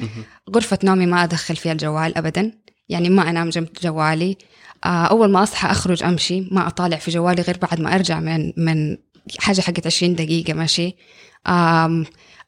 غرفة 0.56 0.80
نومي 0.84 1.06
ما 1.06 1.23
أدخل 1.23 1.56
فيها 1.56 1.71
الجوال 1.71 2.17
أبدا. 2.17 2.52
يعني 2.89 3.10
ما 3.10 3.30
أنام 3.30 3.50
جنب 3.50 3.67
جوالي. 3.84 4.38
آه، 4.86 5.06
أول 5.06 5.32
ما 5.32 5.43
أصحى 5.43 5.71
أخرج 5.71 6.04
أمشي. 6.04 6.41
ما 6.52 6.67
أطالع 6.67 6.97
في 6.97 7.12
جوالي 7.12 7.41
غير 7.41 7.58
بعد 7.58 7.82
ما 7.82 7.95
أرجع 7.95 8.19
من 8.19 8.54
من 8.58 8.97
حاجة 9.39 9.62
حقت 9.62 9.86
20 9.86 10.15
دقيقة 10.15 10.54
ماشي. 10.54 10.95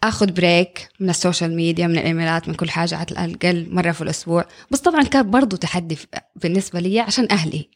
أخذ 0.04 0.32
break 0.32 0.89
من 0.99 1.10
ال 1.10 1.16
social 1.16 1.56
media 1.56 1.88
من 1.88 1.97
الإيميلات 1.97 2.47
من 2.47 2.54
كل 2.54 2.69
حاجة 2.69 2.95
على 2.95 3.06
الأقل 3.12 3.67
مرة 3.71 3.91
في 3.91 4.02
الأسبوع. 4.02 4.45
بس 4.71 4.80
طبعا 4.80 5.04
كان 5.04 5.32
برضو 5.32 5.56
تحدي 5.56 5.97
بالنسبة 6.36 6.80
لي 6.80 6.99
عشان 6.99 7.28
أهلي. 7.32 7.69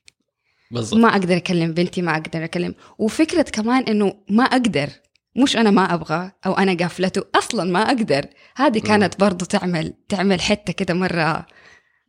بالضبط. 0.74 1.00
ما 1.00 1.08
أقدر 1.10 1.38
أكلم 1.38 1.72
بنتي 1.74 2.02
ما 2.02 2.12
أقدر 2.12 2.44
أكلم. 2.44 2.76
وفكرة 2.98 3.42
كمان 3.42 3.84
إنه 3.84 4.14
ما 4.30 4.44
أقدر. 4.44 4.90
مش 5.36 5.58
أنا 5.58 5.72
ما 5.72 5.94
أبغى 5.94 6.32
أو 6.46 6.54
أنا 6.54 6.74
قافلته. 6.78 7.24
أصلا 7.36 7.72
ما 7.72 7.82
أقدر. 7.82 8.26
هذه 8.56 8.80
كانت 8.80 9.20
برضو 9.20 9.46
تعمل 9.46 9.94
تعمل 10.10 10.42
حتة 10.42 10.74
كده 10.74 10.94
مرة 10.94 11.46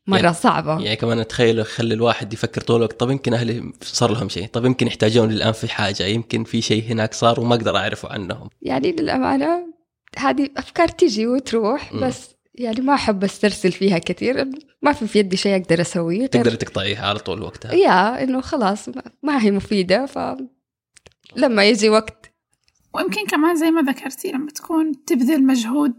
مرة 0.06 0.18
يعني- 0.20 0.34
صعبة. 0.34 0.80
يعني 0.80 0.96
كمان 0.96 1.18
اتخيل 1.18 1.58
يخلي 1.58 1.94
الواحد 1.94 2.32
يفكر 2.32 2.60
طول 2.60 2.76
الوقت 2.76 3.00
طب 3.00 3.10
يمكن 3.10 3.34
أهلي 3.34 3.72
صار 3.82 4.10
لهم 4.12 4.28
شيء 4.28 4.46
طب 4.46 4.64
يمكن 4.64 4.86
يحتاجون 4.86 5.30
الان 5.30 5.52
في 5.52 5.68
حاجة 5.68 6.02
يمكن 6.06 6.44
في 6.44 6.62
شيء 6.62 6.84
هناك 6.84 7.14
صار 7.14 7.40
وما 7.40 7.54
أقدر 7.54 7.76
أعرفه 7.76 8.08
عنهم. 8.12 8.48
يعني 8.62 8.92
للأمانة 8.92 9.74
هذه 10.18 10.48
أفكار 10.56 10.88
تجي 10.88 11.26
وتروح. 11.26 11.94
بس 11.96 12.33
يعني 12.54 12.80
ما 12.80 12.94
أحب 12.94 13.24
أسترسل 13.24 13.72
فيها 13.72 13.98
كثير 13.98 14.50
ما 14.82 14.92
في 14.92 15.06
في 15.06 15.18
يدي 15.18 15.36
شيء 15.36 15.56
أقدر 15.62 15.80
أسويه. 15.80 16.26
تقدر 16.26 16.54
تقطعيها 16.54 17.06
على 17.06 17.18
طول 17.18 17.42
وقتها؟ 17.42 17.72
يا 17.74 18.22
إنه 18.22 18.40
خلاص 18.40 18.88
ما- 18.88 19.02
ما 19.22 19.42
هي 19.42 19.50
مفيدة 19.50 20.06
ف 20.06 20.18
لما 21.36 21.64
يجي 21.64 21.88
وقت. 21.88 22.32
ويمكن 22.94 23.26
كمان 23.26 23.56
زي 23.56 23.70
ما 23.70 23.92
ذكرتي 23.92 24.32
لما 24.32 24.50
تكون 24.50 25.04
تبذل 25.04 25.46
مجهود 25.46 25.92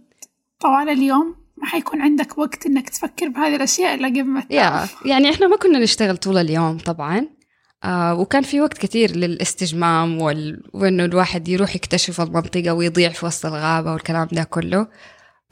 طوال 0.59 0.89
اليوم 0.89 1.35
ما 1.57 1.65
حيكون 1.65 2.01
عندك 2.01 2.37
وقت 2.37 2.65
إنك 2.65 2.89
تفكر 2.89 3.27
بهذه 3.27 3.55
الأشياء 3.55 3.95
إلا 3.95 4.07
قبل 4.07 4.23
ما 4.23 4.43
يا 4.49 4.87
يعني 5.05 5.29
إحنا 5.29 5.47
ما 5.47 5.57
كنا 5.57 5.79
نشتغل 5.79 6.17
طول 6.17 6.37
اليوم 6.37 6.77
طبعا 6.77 7.27
آه 7.83 8.15
وكان 8.19 8.43
في 8.43 8.61
وقت 8.61 8.77
كثير 8.77 9.11
للاستجمام 9.15 10.21
وال... 10.21 10.63
وإنه 10.73 11.05
الواحد 11.05 11.47
يروح 11.47 11.75
يكتشف 11.75 12.21
المنطقة 12.21 12.73
ويضيع 12.73 13.09
في 13.09 13.25
وسط 13.25 13.45
الغابة 13.45 13.93
والكلام 13.93 14.27
ده 14.31 14.43
كله. 14.43 14.87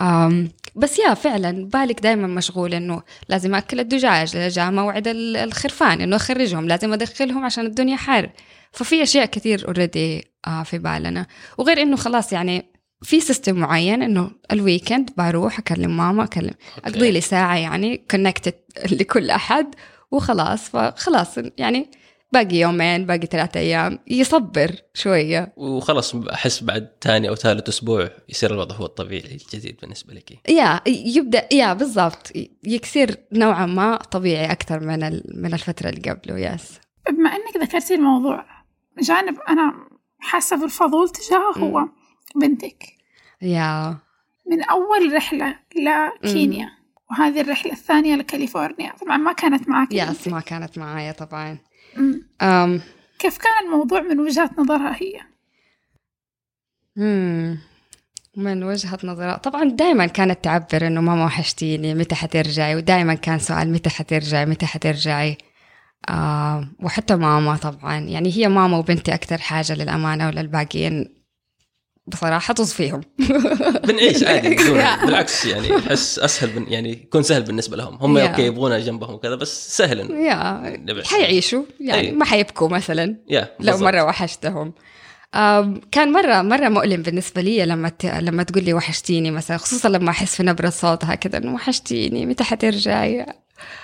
آم 0.01 0.49
بس 0.75 0.99
yeah 0.99 1.13
فعلا 1.13 1.69
بالك 1.69 1.99
دائما 1.99 2.27
مشغول 2.27 2.73
إنه 2.73 3.01
لازم 3.29 3.55
أكل 3.55 3.79
الدجاج 3.79 4.37
جاء 4.49 4.71
موعد 4.71 5.07
ال- 5.07 5.37
الخرفان 5.37 6.01
إنه 6.01 6.15
أخرجهم 6.15 6.67
لازم 6.67 6.93
أدخلهم 6.93 7.45
عشان 7.45 7.65
الدنيا 7.65 7.95
حر 7.95 8.29
ففي 8.71 9.03
أشياء 9.03 9.25
كثير 9.25 9.67
already 9.67 10.27
آه 10.47 10.63
في 10.63 10.77
بالنا. 10.77 11.25
وغير 11.57 11.81
إنه 11.81 11.95
خلاص 11.95 12.33
يعني 12.33 12.65
في 13.01 13.19
system 13.19 13.55
معين 13.59 14.01
إنه 14.01 14.31
ال 14.51 14.59
weekend 14.59 15.09
بروح 15.17 15.59
أكلم 15.59 15.97
ماما 15.97 16.23
أكلم. 16.23 16.53
أقضي 16.85 17.11
لي 17.11 17.21
ساعة 17.21 17.55
يعني 17.55 17.97
connected 18.11 18.53
لكل 18.99 19.29
أحد 19.29 19.75
وخلاص. 20.11 20.69
فخلاص 20.69 21.37
يعني 21.57 21.91
باقي 22.33 22.55
يومين 22.55 23.05
باقي 23.05 23.27
ثلاثة 23.27 23.59
أيام 23.59 23.99
يصبر 24.07 24.71
شوية. 24.93 25.53
وخلاص 25.57 26.15
أحس 26.15 26.63
بعد 26.63 26.89
ثاني 27.01 27.29
أو 27.29 27.35
ثالث 27.35 27.69
أسبوع 27.69 28.09
يصير 28.29 28.53
الوضع 28.53 28.75
هو 28.75 28.85
الطبيعي 28.85 29.31
الجديد 29.31 29.77
بالنسبة 29.81 30.13
لك. 30.13 30.49
يا 30.49 30.81
يبدأ 30.87 31.47
يا 31.53 31.73
بالضبط. 31.73 32.31
يكسر 32.63 33.15
نوعا 33.31 33.65
ما 33.65 33.95
طبيعي 33.95 34.51
أكثر 34.51 34.79
من 34.79 35.03
ال- 35.03 35.23
من 35.35 35.53
الفترة 35.53 35.89
اللي 35.89 36.11
قبله 36.11 36.39
يس. 36.39 36.79
بما 37.09 37.29
إنك 37.29 37.57
ذكرتي 37.67 37.95
الموضوع 37.95 38.45
جانب 39.01 39.37
أنا 39.49 39.73
حاسة 40.19 40.61
بالفضول 40.61 41.09
تجاهه 41.09 41.57
هو 41.57 41.87
بنتك. 42.35 42.83
يا. 43.41 43.97
من 44.51 44.63
أول 44.63 45.13
رحلة 45.15 45.59
لكينيا 45.75 46.69
وهذه 47.11 47.41
الرحلة 47.41 47.71
الثانية 47.71 48.15
لكاليفورنيا. 48.15 48.93
طبعا 49.01 49.17
ما 49.17 49.33
كانت 49.33 49.69
معك. 49.69 49.87
يس 49.91 50.27
ما 50.27 50.39
كانت 50.39 50.77
معايا 50.77 51.11
طبعا. 51.11 51.57
أم. 52.41 52.81
كيف 53.19 53.37
كان 53.37 53.65
الموضوع 53.65 54.01
من 54.01 54.19
وجهة 54.19 54.49
نظرها 54.57 54.95
هي؟ 55.01 55.19
مم. 56.95 57.59
من 58.37 58.63
وجهة 58.63 58.99
نظرها. 59.03 59.37
طبعا 59.37 59.63
دائما 59.63 60.05
كانت 60.05 60.43
تعبر 60.43 60.87
إنه 60.87 61.01
ماما 61.01 61.25
وحشتيني 61.25 61.93
متى 61.95 62.15
حترجعي؟ 62.15 62.75
ودائما 62.75 63.13
كان 63.13 63.39
سؤال 63.39 63.71
متى 63.71 63.89
حترجعي؟ 63.89 64.45
متى 64.45 64.65
حترجعي؟ 64.65 65.37
آه 66.09 66.67
وحتى 66.79 67.15
ماما 67.15 67.57
طبعا. 67.57 67.99
يعني 67.99 68.37
هي 68.37 68.47
ماما 68.47 68.77
وبنتي 68.77 69.13
أكثر 69.13 69.37
حاجة 69.37 69.73
للأمانة 69.73 70.27
وللباقيين. 70.27 71.22
بصراحة 72.07 72.53
طز 72.53 72.73
فيهم 72.73 73.01
بنعيش 73.87 74.23
عادي. 74.23 74.55
بالعكس 75.05 75.45
يعني 75.45 75.77
أحس 75.77 76.19
أسهل 76.19 76.49
بن 76.49 76.65
يعني 76.71 76.91
يكون 76.91 77.23
سهل 77.23 77.43
بالنسبة 77.43 77.77
لهم 77.77 77.95
هم 78.01 78.17
يا. 78.17 78.27
أوكي 78.27 78.41
يبغونا 78.45 78.79
جنبهم 78.79 79.13
وكذا 79.13 79.35
بس 79.35 79.77
سهل 79.77 79.99
يا 80.11 80.61
نبعد. 80.77 81.05
حيعيشوا 81.05 81.63
يعني 81.79 82.07
أي. 82.07 82.11
ما 82.11 82.25
حيبكوا 82.25 82.69
مثلا 82.69 83.15
يا 83.29 83.49
لو. 83.59 83.77
مرة 83.77 84.03
وحشتهم 84.03 84.73
كان 85.91 86.11
مرة 86.11 86.41
مرة 86.41 86.69
مؤلم 86.69 87.01
بالنسبة 87.01 87.41
لي 87.41 87.65
لما 87.65 87.89
ت... 87.89 88.05
لما 88.05 88.43
تقول 88.43 88.63
لي 88.63 88.73
وحشتيني 88.73 89.31
مثلا 89.31 89.57
خصوصا 89.57 89.89
لما 89.89 90.09
أحس 90.09 90.35
في 90.35 90.43
نبرة 90.43 90.69
صوتها 90.69 91.15
كذا 91.15 91.37
إنه 91.37 91.53
وحشتيني 91.53 92.25
متى 92.25 92.43
حترجعي 92.43 93.25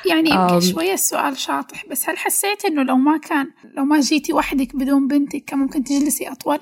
يعني 0.10 0.30
يمكن. 0.30 0.60
شوية 0.62 0.94
السؤال 0.94 1.38
شاطح 1.38 1.86
بس 1.92 2.10
هل 2.10 2.18
حسيت 2.18 2.66
إنه 2.66 2.84
لو 2.84 2.96
ما 2.96 3.18
كان 3.18 3.48
لو 3.78 3.84
ما 3.84 4.00
جيتي 4.00 4.34
وحدك 4.34 4.76
بدون 4.76 5.08
بنتك 5.08 5.44
كان 5.48 5.60
ممكن 5.60 5.84
تجلسي 5.84 6.28
أطول 6.28 6.60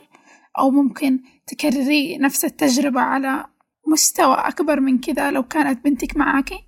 أو 0.59 0.69
ممكن 0.71 1.19
تكرري 1.47 2.17
نفس 2.17 2.45
التجربة 2.45 3.01
على 3.01 3.45
مستوى 3.87 4.35
أكبر 4.35 4.79
من 4.79 4.97
كذا 4.99 5.31
لو 5.31 5.43
كانت 5.43 5.85
بنتك 5.85 6.17
معاكي؟ 6.17 6.59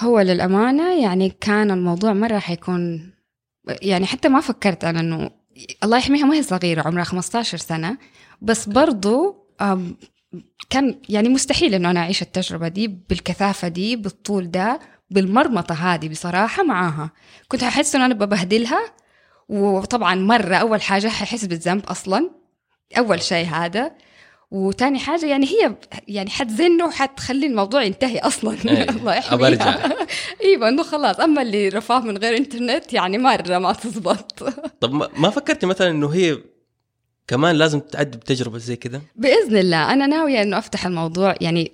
هو 0.00 0.20
للأمانة 0.20 1.02
يعني 1.02 1.30
كان 1.30 1.70
الموضوع 1.70 2.12
مرة 2.12 2.38
حيكون 2.38 3.12
يعني 3.82 4.06
حتى 4.06 4.28
ما 4.28 4.40
فكرت 4.40 4.84
أنا 4.84 5.00
إنه 5.00 5.30
الله 5.84 5.98
يحميها 5.98 6.26
ما 6.26 6.34
هي 6.34 6.42
صغيرة 6.42 6.82
عمرها 6.82 7.04
15 7.04 7.58
سنة 7.58 7.98
بس 8.42 8.68
برضو 8.68 9.36
كان 10.70 11.00
يعني 11.08 11.28
مستحيل 11.28 11.74
إنه 11.74 11.90
أنا 11.90 12.00
أعيش 12.00 12.22
التجربة 12.22 12.68
دي 12.68 12.88
بالكثافة 12.88 13.68
دي 13.68 13.96
بالطول 13.96 14.50
ده 14.50 14.80
بالمرمطة 15.10 15.74
هذه 15.74 16.08
بصراحة 16.08 16.62
معاها 16.62 17.10
كنت 17.48 17.62
أحس 17.62 17.94
إنه 17.94 18.06
أنا 18.06 18.14
ببهدلها 18.14 18.80
وطبعا 19.48 20.14
مرة 20.14 20.54
أول 20.54 20.82
حاجة 20.82 21.08
ححس 21.08 21.44
بالذنب 21.44 21.86
أصلا 21.86 22.30
أول 22.98 23.22
شيء 23.22 23.46
هذا. 23.46 23.90
وتاني 24.50 24.98
حاجة 24.98 25.26
يعني 25.26 25.46
هي 25.46 25.74
يعني 26.08 26.30
حتزن 26.30 26.82
وحتخلي 26.82 27.46
الموضوع 27.46 27.82
ينتهي 27.82 28.18
أصلا. 28.18 28.52
إيه، 28.64 28.90
الله 28.90 29.12
أرجع. 29.18 29.18
يحميها 29.48 29.96
إيوه 30.44 30.68
إنه 30.68 30.82
خلاص. 30.82 31.20
أما 31.20 31.42
اللي 31.42 31.68
رفاه 31.68 32.00
من 32.00 32.18
غير 32.18 32.36
إنترنت 32.36 32.92
يعني 32.92 33.18
مره 33.18 33.58
ما 33.58 33.72
تزبط. 33.72 34.42
طب 34.80 34.94
ما- 35.18 35.30
فكرتي 35.30 35.66
مثلا 35.66 35.90
إنه 35.90 36.08
هي 36.14 36.38
كمان 37.28 37.56
لازم 37.56 37.80
تعدي 37.80 38.18
بتجربة 38.18 38.58
زي 38.58 38.76
كذا؟ 38.76 39.00
بإذن 39.16 39.56
الله. 39.56 39.92
أنا 39.92 40.06
ناوية 40.06 40.42
إنه 40.42 40.58
أفتح 40.58 40.86
الموضوع 40.86 41.34
يعني 41.40 41.72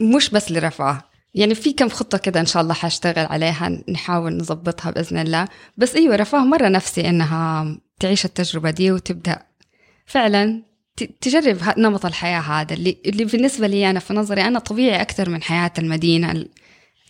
مش 0.00 0.30
بس 0.30 0.52
لرفاه. 0.52 1.02
يعني 1.34 1.54
في 1.54 1.72
كم 1.72 1.88
خطة 1.88 2.18
كده 2.18 2.40
إن 2.40 2.46
شاء 2.46 2.62
الله 2.62 2.74
حأشتغل 2.74 3.26
عليها 3.26 3.82
نحاول 3.88 4.36
نظبطها 4.36 4.90
بإذن 4.90 5.18
الله. 5.18 5.48
بس 5.76 5.94
أيوة 5.96 6.16
رفاه 6.16 6.44
مرة 6.44 6.68
نفسي 6.68 7.08
إنها 7.08 7.66
تعيش 8.00 8.24
التجربة 8.24 8.70
دي 8.70 8.92
وتبدأ 8.92 9.42
فعلا 10.06 10.62
تجرب 11.20 11.58
نمط 11.78 12.06
الحياة 12.06 12.40
هذا 12.40 12.74
اللي, 12.74 12.96
اللي 13.06 13.24
بالنسبة 13.24 13.66
لي 13.66 13.90
أنا 13.90 14.00
في 14.00 14.14
نظري 14.14 14.42
أنا 14.42 14.58
طبيعي 14.58 15.00
أكثر 15.00 15.30
من 15.30 15.42
حياة 15.42 15.72
المدينة 15.78 16.32
ال- 16.32 16.48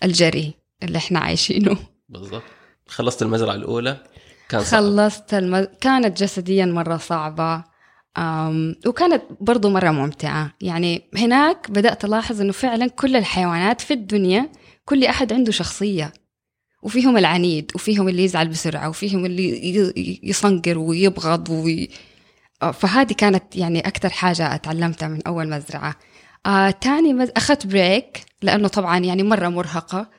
الجري 0.04 0.54
اللي 0.82 0.98
إحنا 0.98 1.18
عايشينه. 1.18 1.76
بالضبط. 2.08 2.42
خلصت 2.86 3.22
المزرعة 3.22 3.54
الأولى 3.54 3.96
كان 4.48 4.60
صعب. 4.60 4.80
خلصت 4.80 5.34
الم... 5.34 5.68
كانت 5.80 6.22
جسديا 6.22 6.66
مرة 6.66 6.96
صعبة 6.96 7.64
أم... 8.18 8.74
وكانت 8.86 9.22
برضو 9.40 9.70
مرة 9.70 9.90
ممتعة. 9.90 10.54
يعني 10.60 11.02
هناك 11.16 11.70
بدأت 11.70 12.04
ألاحظ 12.04 12.40
أنه 12.40 12.52
فعلا 12.52 12.86
كل 12.88 13.16
الحيوانات 13.16 13.80
في 13.80 13.94
الدنيا 13.94 14.48
كل 14.84 15.04
أحد 15.04 15.32
عنده 15.32 15.52
شخصية. 15.52 16.12
وفيهم 16.82 17.16
العنيد 17.16 17.70
وفيهم 17.74 18.08
اللي 18.08 18.24
يزعل 18.24 18.48
بسرعة 18.48 18.88
وفيهم 18.88 19.26
اللي 19.26 20.18
يصنقر 20.22 20.78
ويبغض 20.78 21.50
وي... 21.50 21.90
فهذه 22.70 23.12
كانت 23.12 23.56
يعني 23.56 23.80
أكثر 23.80 24.08
حاجة 24.10 24.54
أتعلمتها 24.54 25.08
من 25.08 25.22
أول 25.26 25.48
مزرعة. 25.48 25.94
آه 26.46 26.70
تاني 26.70 27.12
مز... 27.12 27.30
أخذت 27.36 27.66
break 27.66 28.24
لأنه 28.42 28.68
طبعا 28.68 28.98
يعني 28.98 29.22
مرة 29.22 29.48
مرهقة. 29.48 30.10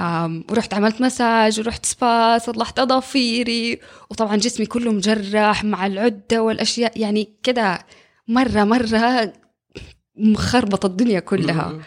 آم، 0.00 0.44
ورحت 0.50 0.74
عملت 0.74 1.00
مساج 1.00 1.60
ورحت 1.60 1.86
سبا 1.86 2.38
صلحت 2.38 2.78
أظافيري 2.78 3.80
وطبعا 4.10 4.36
جسمي 4.36 4.66
كله 4.66 4.92
مجرح 4.92 5.64
مع 5.64 5.86
العدة 5.86 6.42
والأشياء 6.42 7.00
يعني 7.00 7.34
كده 7.42 7.78
مرة 8.28 8.64
مرة 8.64 9.32
مخربطة 10.16 10.86
الدنيا 10.86 11.20
كلها. 11.20 11.78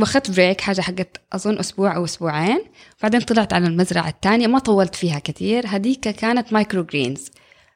واخدت 0.00 0.30
break 0.30 0.60
حاجة 0.60 0.80
حقت 0.80 1.20
أظن 1.32 1.58
أسبوع 1.58 1.96
أو 1.96 2.04
أسبوعين. 2.04 2.64
بعدين 3.02 3.20
طلعت 3.20 3.52
على 3.52 3.66
المزرعة 3.66 4.08
الثانية 4.08 4.46
ما 4.46 4.58
طولت 4.58 4.94
فيها 4.94 5.18
كثير. 5.18 5.66
هذيك 5.66 6.00
كانت 6.00 6.52
microgreens 6.52 7.30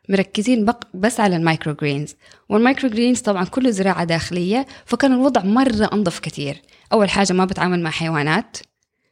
مركزين 0.09 0.65
بق 0.65 0.85
بس 0.95 1.21
على 1.21 1.37
ال 1.37 1.73
microgreens 1.75 2.15
وال 2.49 2.91
microgreens 2.91 3.21
طبعا 3.21 3.45
كله 3.45 3.71
زراعة 3.71 4.05
داخلية 4.05 4.67
فكان 4.87 5.13
الوضع 5.13 5.43
مرة 5.45 5.91
أنظف 5.93 6.19
كثير. 6.19 6.63
أول 6.93 7.11
حاجة 7.11 7.33
ما 7.33 7.45
بتعامل 7.45 7.83
مع 7.83 7.91
حيوانات. 7.91 8.57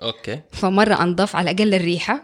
okay. 0.02 0.40
فمرة 0.52 1.02
أنظف 1.02 1.36
على 1.36 1.50
الأقل 1.50 1.74
الريحة. 1.74 2.22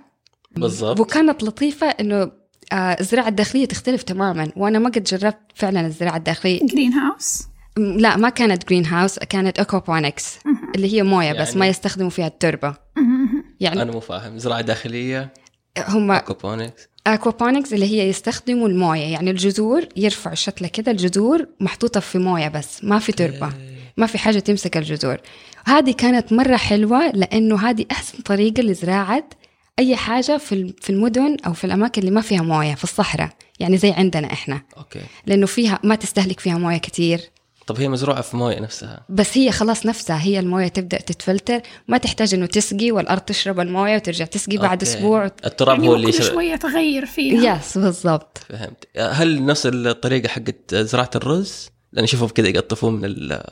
بالضبط. 0.57 1.01
وكانت 1.01 1.43
لطيفة 1.43 1.87
إنه 1.87 2.33
آه، 2.73 2.77
الزراعة 3.01 3.29
الداخلية 3.29 3.65
تختلف 3.67 4.03
تماما. 4.03 4.53
وأنا 4.57 4.79
ما 4.79 4.91
قد 4.91 5.03
جربت 5.05 5.39
فعلا 5.55 5.87
الزراعة 5.87 6.17
الداخلية. 6.17 6.61
greenhouse 6.67 7.43
لا 7.77 8.17
ما 8.17 8.29
كانت 8.29 8.69
greenhouse 8.69 9.19
كانت 9.19 9.59
aquaponics 9.59 10.39
اللي 10.77 10.93
هي 10.95 11.03
موية 11.03 11.33
بس 11.33 11.49
يعني- 11.49 11.61
ما 11.61 11.67
يستخدموا 11.67 12.11
فيها 12.11 12.27
التربة. 12.27 12.75
يعني 13.61 13.83
أنا 13.83 13.93
مو 13.93 14.01
فاهم. 14.01 14.39
زراعة 14.39 14.61
داخلية؟ 14.61 15.33
هم 15.89 16.11
aquaponics 16.11 16.89
aquaponics 17.07 17.73
اللي 17.73 17.87
هي 17.87 18.09
يستخدموا 18.09 18.69
الموية. 18.69 19.01
يعني 19.05 19.31
الجذور 19.31 19.89
يرفعوا 19.97 20.33
الشتلة 20.33 20.69
كده 20.69 20.93
الجذور 20.93 21.47
محطوطة 21.61 22.01
في 22.01 22.19
موية 22.19 22.49
بس 22.49 22.85
ما 22.85 22.99
في 22.99 23.13
تربة 23.13 23.53
ما 23.97 24.07
في 24.07 24.19
حاجة 24.19 24.39
تمسك 24.39 24.77
الجذور. 24.77 25.17
هذه 25.67 25.91
كانت 25.93 26.33
مرة 26.33 26.57
حلوة 26.57 27.11
لأنه 27.11 27.69
هذه 27.69 27.87
أحسن 27.91 28.19
طريقة 28.19 28.63
لزراعة 28.63 29.29
أي 29.79 29.97
حاجة 29.97 30.37
في 30.37 30.75
في 30.81 30.91
المدن 30.91 31.37
أو 31.47 31.53
في 31.53 31.65
الأماكن 31.65 32.01
اللي 32.01 32.11
ما 32.11 32.21
فيها 32.21 32.43
موية 32.43 32.75
في 32.75 32.85
الصحراء 32.85 33.31
يعني 33.61 33.77
زي 33.77 33.91
عندنا 33.93 34.33
إحنا. 34.33 34.63
okay. 34.77 35.01
لأنه 35.27 35.47
فيها 35.47 35.79
ما 35.85 35.95
تستهلك 35.95 36.41
فيها 36.41 36.59
موية 36.59 36.79
كتير. 36.79 37.21
طب 37.67 37.81
هي 37.81 37.89
مزروعة 37.89 38.21
في 38.21 38.37
موية 38.37 38.61
نفسها. 38.61 39.05
بس 39.09 39.39
هي 39.39 39.51
خلاص 39.51 39.87
نفسها 39.87 40.23
هي 40.23 40.39
الموية 40.39 40.69
تبدأ 40.69 40.99
تتفلتر 41.01 41.61
ما 41.89 41.99
تحتاج 41.99 42.35
إنه 42.35 42.47
تسقي 42.47 42.91
والأرض 42.93 43.21
تشرب 43.21 43.61
الموية 43.61 43.95
وترجع 43.97 44.25
تسقي 44.25 44.57
بعد 44.57 44.83
okay. 44.85 44.97
أسبوع. 44.97 45.25
التراب 45.25 45.77
يعني 45.77 45.89
هو 45.89 45.95
اللي 45.95 46.13
كل 46.13 46.19
يشرب 46.19 46.33
شوية 46.33 46.57
تغير 46.57 47.07
فيها. 47.07 47.57
yes 47.59 47.79
بالضبط. 47.79 48.39
فهمت. 48.49 48.85
هل 48.99 49.45
نفس 49.47 49.63
الطريقة 49.73 50.29
حقت 50.29 50.75
زراعة 50.75 51.11
الرز؟ 51.17 51.71
لأن 51.93 52.05
اشوفهم 52.05 52.29
كذا 52.29 52.49
يقطفوه 52.49 52.91
من 52.91 53.05
ال- 53.05 53.43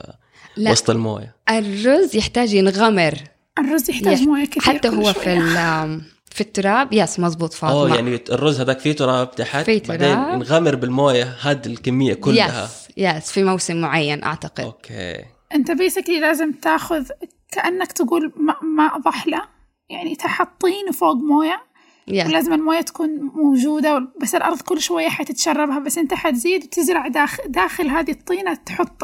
لا. 0.57 0.71
وسط 0.71 0.89
الموية. 0.89 1.35
الرز 1.49 2.15
يحتاج 2.15 2.53
ينغمر. 2.53 3.13
الرز 3.59 3.89
يحتاج 3.89 4.19
يح- 4.21 4.27
موية 4.27 4.45
كثير 4.45 4.61
حتى 4.63 4.89
كل 4.89 4.95
هو 4.95 5.13
في 5.13 6.01
في 6.31 6.41
التراب. 6.41 6.93
yes 6.93 7.19
مزبوط 7.19 7.53
فاطمة. 7.53 7.79
اوه 7.79 7.95
يعني 7.95 8.19
الرز 8.31 8.59
هذاك 8.61 8.79
فيه 8.79 8.91
تراب 8.91 9.31
تحت 9.35 9.65
فيه 9.65 9.81
بعدين 9.87 10.15
تراب. 10.15 10.33
ينغمر 10.33 10.75
بالموية 10.75 11.35
هذه 11.41 11.65
الكمية 11.65 12.13
كلها. 12.13 12.63
yes 12.65 12.84
yes 12.97 13.31
في 13.31 13.43
موسم 13.43 13.81
معين 13.81 14.23
أعتقد. 14.23 14.63
okay. 14.63 15.25
أنت 15.53 15.71
basically 15.71 16.19
لازم 16.19 16.51
تاخذ 16.51 17.09
كأنك 17.51 17.91
تقول 17.91 18.33
ماء, 18.37 18.63
ماء 18.63 18.97
ضحلة. 18.99 19.41
يعني 19.89 20.15
تحت 20.15 20.47
طين 20.61 20.89
وفوق 20.89 21.15
موية. 21.15 21.63
yes 22.07 22.27
ولازم 22.27 22.53
الموية 22.53 22.81
تكون 22.81 23.09
موجودة 23.35 24.07
بس 24.21 24.35
الأرض 24.35 24.61
كل 24.61 24.81
شوية 24.81 25.09
حتتشربها. 25.09 25.79
بس 25.79 25.97
أنت 25.97 26.13
حتزيد 26.13 26.63
وتزرع 26.63 27.07
داخل, 27.07 27.43
داخل 27.51 27.87
هذه 27.87 28.11
الطينة 28.11 28.53
تحط 28.53 29.03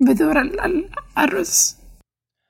بذور 0.00 0.40
ال- 0.40 0.60
ال- 0.60 0.90
الرز. 1.18 1.76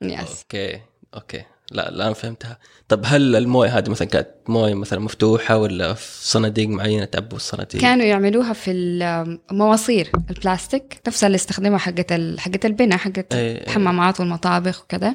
yes 0.02 0.40
okay. 0.42 0.80
okay. 1.14 1.44
لا 1.74 1.88
الان 1.88 2.12
فهمتها 2.12 2.58
طب 2.88 3.02
هل 3.04 3.37
الموية 3.37 3.78
هذه 3.78 3.90
مثلا 3.90 4.08
كانت 4.08 4.28
موية 4.48 4.74
مثلا 4.74 4.98
مفتوحة 5.00 5.56
ولا 5.56 5.94
في 5.94 6.26
صناديق 6.28 6.68
معينة 6.68 7.04
تعبوا 7.04 7.37
الصناديق 7.37 7.80
كانوا 7.80 8.04
يعملوها 8.04 8.52
في 8.52 8.70
المواصير 8.70 10.10
البلاستيك 10.30 11.00
نفسها 11.06 11.26
اللي 11.26 11.37
استخدمها 11.37 11.78
حقت. 11.78 12.12
حقت 12.38 12.64
البناء 12.66 12.98
حقت 12.98 13.32
أي- 13.32 13.37
أي. 13.37 13.62
الحمامات 13.62 14.20
والمطابخ 14.20 14.82
وكذا. 14.82 15.14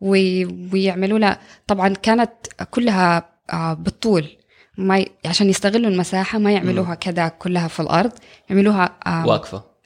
ويعملوا 0.00 1.18
لها 1.18 1.40
طبعا 1.66 1.88
كانت 1.88 2.30
كلها 2.70 3.28
آه، 3.52 3.74
بالطول 3.74 4.28
ما 4.78 4.98
ي... 4.98 5.06
عشان 5.26 5.50
يستغلوا 5.50 5.90
المساحة 5.90 6.38
ما 6.38 6.52
يعملوها 6.52 6.94
كذا 6.94 7.28
كلها 7.28 7.68
في 7.68 7.80
الأرض 7.80 8.12
يعملوها 8.50 8.96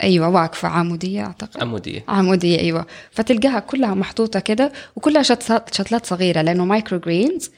آه، 0.02 0.28
واقفة 0.28 0.68
عمودية 0.68 1.24
أعتقد. 1.24 1.62
عمودية. 1.62 2.04
عمودية 2.08 2.58
أيوة. 2.58 2.86
فتلقاها 3.10 3.60
كلها 3.60 3.94
محطوطة 3.94 4.40
كده 4.40 4.72
وكلها 4.96 5.22
شتلات, 5.22 5.74
شتلات 5.74 6.06
صغيرة 6.06 6.42
لأنه 6.42 6.64
microgreens 6.64 7.50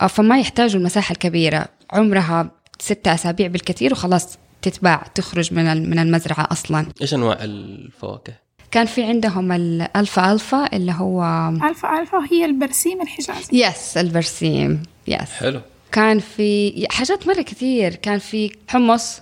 آه، 0.00 0.06
فما 0.06 0.38
يحتاجوا 0.40 0.80
المساحة 0.80 1.12
الكبيرة. 1.12 1.66
عمرها 1.92 2.50
ستة 2.78 3.14
أسابيع 3.14 3.46
بالكثير 3.46 3.92
وخلاص 3.92 4.38
تتباع 4.62 5.02
تخرج 5.14 5.54
من 5.54 5.66
ال- 5.66 5.90
من 5.90 5.98
المزرعة 5.98 6.48
أصلا. 6.52 6.86
إيش 7.02 7.14
أنواع 7.14 7.38
الفواكه؟ 7.40 8.32
كان 8.70 8.86
في 8.86 9.02
عندهم 9.04 9.52
ال 9.52 10.32
alfalfa 10.32 10.66
اللي 10.76 10.92
هو 10.92 11.24
alfalfa 11.68 12.18
هي 12.32 12.44
البرسيم 12.44 13.02
الحجازي. 13.02 13.64
yes 13.66 13.96
البرسيم. 13.96 14.82
yes 15.08 15.30
حلو. 15.32 15.60
كان 15.92 16.18
في 16.18 16.86
حاجات 16.90 17.26
مرة 17.26 17.42
كثير. 17.42 17.94
كان 17.94 18.18
في 18.18 18.50
حمص 18.68 19.20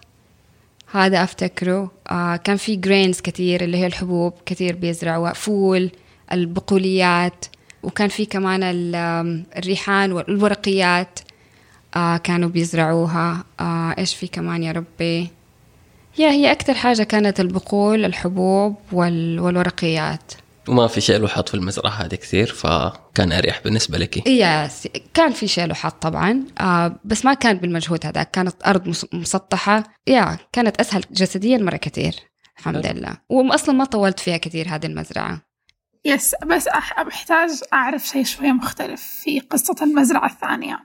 هذا 0.95 1.25
أفتكره. 1.25 1.91
آه 2.11 2.37
كان 2.37 2.57
في 2.57 2.77
grains 2.77 3.21
كثير 3.21 3.65
اللي 3.65 3.77
هي 3.77 3.87
الحبوب 3.87 4.33
كثير 4.47 4.77
بيزرعوها 4.77 5.33
فول 5.33 5.91
البقوليات 6.33 7.45
وكان 7.83 8.09
في 8.09 8.27
كمان 8.27 8.61
الريحان 9.57 10.13
والورقيات 10.13 11.19
آه 11.97 12.17
كانوا 12.17 12.49
بيزرعوها. 12.49 13.45
آه 13.61 13.95
إيش 13.99 14.15
في 14.15 14.27
كمان 14.27 14.63
يا 14.63 14.73
ربي؟ 14.73 15.31
يا 16.19 16.31
هي 16.31 16.53
أكثر 16.53 16.75
حاجة 16.75 17.03
كانت 17.03 17.41
البقول 17.41 18.05
الحبوب 18.05 18.77
وال 18.93 19.41
والورقيات. 19.41 20.33
وما 20.69 20.87
في 20.87 21.01
شيء 21.01 21.19
لوحات 21.19 21.49
في 21.49 21.55
المزرعة 21.55 21.91
هذه 21.91 22.15
كثير 22.15 22.47
فكان 22.47 23.33
أريح 23.33 23.61
بالنسبة 23.65 23.99
لك 23.99 24.27
يس 24.27 24.89
كان 25.15 25.33
في 25.33 25.47
شيلوحات 25.49 26.03
طبعا 26.03 26.45
آه 26.61 26.97
بس 27.05 27.25
ما 27.25 27.35
كان 27.35 27.57
بالمجهود 27.59 28.07
هذا 28.07 28.23
كانت 28.23 28.55
أرض 28.67 28.89
مس- 28.89 29.07
مسطحة 29.15 29.85
يا 30.07 30.39
كانت 30.53 30.77
أسهل 30.81 31.05
جسديا 31.11 31.59
مرة 31.59 31.77
كثير 31.77 32.15
الحمد 32.59 32.87
حلو. 32.87 32.99
لله 32.99 33.17
وأصلا 33.29 33.75
ما 33.75 33.85
طولت 33.85 34.21
فيها 34.21 34.37
كثير 34.37 34.69
هذه 34.69 34.87
المزرعة 34.87 35.41
يس 36.05 36.35
بس 36.47 36.69
أح- 36.69 37.03
بحتاج 37.03 37.51
أعرف 37.73 38.07
شيء 38.07 38.25
شوية 38.25 38.53
مختلف 38.53 39.03
في 39.03 39.41
قصة 39.41 39.77
المزرعة 39.83 40.27
الثانية 40.27 40.79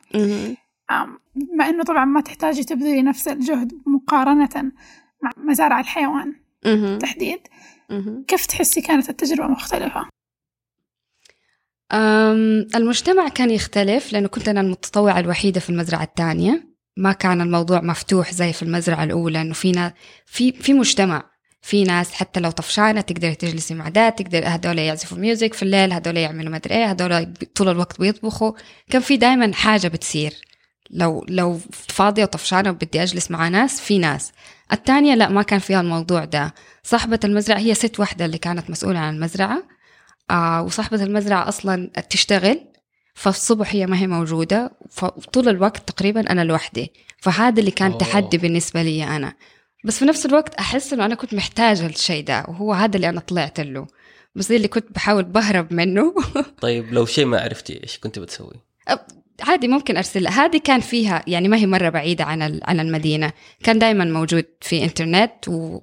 بما 1.35 1.69
أنه 1.69 1.83
طبعا 1.83 2.05
ما 2.05 2.21
تحتاجي 2.21 2.63
تبذلي 2.63 3.01
نفس 3.01 3.27
الجهد 3.27 3.71
مقارنة 3.87 4.71
مع 5.23 5.31
مزارع 5.37 5.79
الحيوان. 5.79 6.33
تحديد. 7.01 7.39
كيف 8.27 8.45
تحسي 8.45 8.81
كانت 8.81 9.09
التجربة 9.09 9.47
مختلفة؟ 9.47 10.09
أم، 11.91 12.67
المجتمع 12.75 13.29
كان 13.29 13.49
يختلف 13.51 14.13
لأنه 14.13 14.27
كنت 14.27 14.47
أنا 14.49 14.61
المتطوعة 14.61 15.19
الوحيدة 15.19 15.59
في 15.59 15.69
المزرعة 15.69 16.03
الثانية. 16.03 16.69
ما 16.97 17.11
كان 17.11 17.41
الموضوع 17.41 17.81
مفتوح 17.81 18.33
زي 18.33 18.53
في 18.53 18.63
المزرعة 18.63 19.03
الأولى 19.03 19.41
إنه 19.41 19.53
في 19.53 19.91
في 20.25 20.51
في 20.51 20.73
مجتمع. 20.73 21.29
في 21.61 21.83
ناس 21.83 22.11
حتى 22.13 22.39
لو 22.39 22.51
طفشانة 22.51 23.01
تقدري 23.01 23.35
تجلسي 23.35 23.73
مع 23.73 23.89
ده 23.89 24.09
تقدر 24.09 24.41
هدول 24.45 24.79
يعزفوا 24.79 25.17
ميوزك 25.17 25.53
في 25.53 25.63
الليل 25.63 25.93
هدول 25.93 26.17
يعملوا 26.17 26.51
مدري 26.53 26.75
إيه 26.75 26.85
هدول 26.85 27.33
طول 27.55 27.69
الوقت 27.69 27.99
بيطبخوا. 27.99 28.51
كان 28.89 29.01
في 29.01 29.17
دائما 29.17 29.53
حاجة 29.53 29.87
بتصير. 29.87 30.33
لو 30.89 31.25
لو 31.29 31.59
فاضية 31.71 32.23
وطفشانة 32.23 32.69
وبدي 32.69 33.03
أجلس 33.03 33.31
مع 33.31 33.47
ناس 33.47 33.81
في 33.81 33.97
ناس. 33.97 34.31
الثانية 34.73 35.15
لا 35.15 35.29
ما 35.29 35.41
كان 35.43 35.59
فيها 35.59 35.81
الموضوع 35.81 36.25
ده. 36.25 36.53
صاحبة 36.89 37.19
المزرعة 37.23 37.57
هي 37.57 37.73
ست 37.73 37.99
واحدة 37.99 38.25
اللي 38.25 38.37
كانت 38.37 38.69
مسؤولة 38.69 38.99
عن 38.99 39.15
المزرعة 39.15 39.63
آه 40.31 40.61
وصاحبة 40.61 41.03
المزرعة 41.03 41.47
أصلا 41.47 41.89
تشتغل 42.09 42.59
فالصبح 43.13 43.75
هي 43.75 43.85
ما 43.85 43.97
هي 43.99 44.07
موجودة 44.07 44.71
فطول 44.89 45.49
الوقت 45.49 45.89
تقريبا 45.89 46.31
أنا 46.31 46.43
لوحدي 46.43 46.91
فهذا 47.17 47.59
اللي 47.59 47.71
كان 47.71 47.91
أوه. 47.91 47.99
تحدي 47.99 48.37
بالنسبة 48.37 48.83
لي 48.83 49.03
أنا 49.03 49.33
بس 49.85 49.99
في 49.99 50.05
نفس 50.05 50.25
الوقت 50.25 50.55
أحس 50.55 50.93
إنه 50.93 51.05
أنا 51.05 51.15
كنت 51.15 51.33
محتاجة 51.33 51.85
الشيء 51.85 52.23
ده 52.23 52.45
وهو 52.47 52.73
هذا 52.73 52.95
اللي 52.95 53.09
أنا 53.09 53.19
طلعت 53.19 53.59
له 53.59 53.87
بس 54.35 54.51
اللي 54.51 54.67
كنت 54.67 54.91
بحاول 54.91 55.23
بهرب 55.23 55.73
منه 55.73 56.13
طيب 56.61 56.93
لو 56.93 57.05
شيء 57.05 57.25
ما 57.25 57.41
عرفتي 57.41 57.83
إيش 57.83 57.99
كنت 57.99 58.19
بتسوي؟ 58.19 58.55
عادي 59.41 59.67
ممكن 59.67 59.97
ارسلها 59.97 60.45
هذه 60.45 60.57
كان 60.57 60.79
فيها 60.79 61.23
يعني 61.27 61.47
ما 61.47 61.57
هي 61.57 61.67
مرة 61.67 61.89
بعيدة 61.89 62.23
عن 62.23 62.59
عن 62.63 62.79
المدينة. 62.79 63.31
كان 63.63 63.79
دائما 63.79 64.05
موجود 64.05 64.45
في 64.61 64.83
إنترنت 64.83 65.31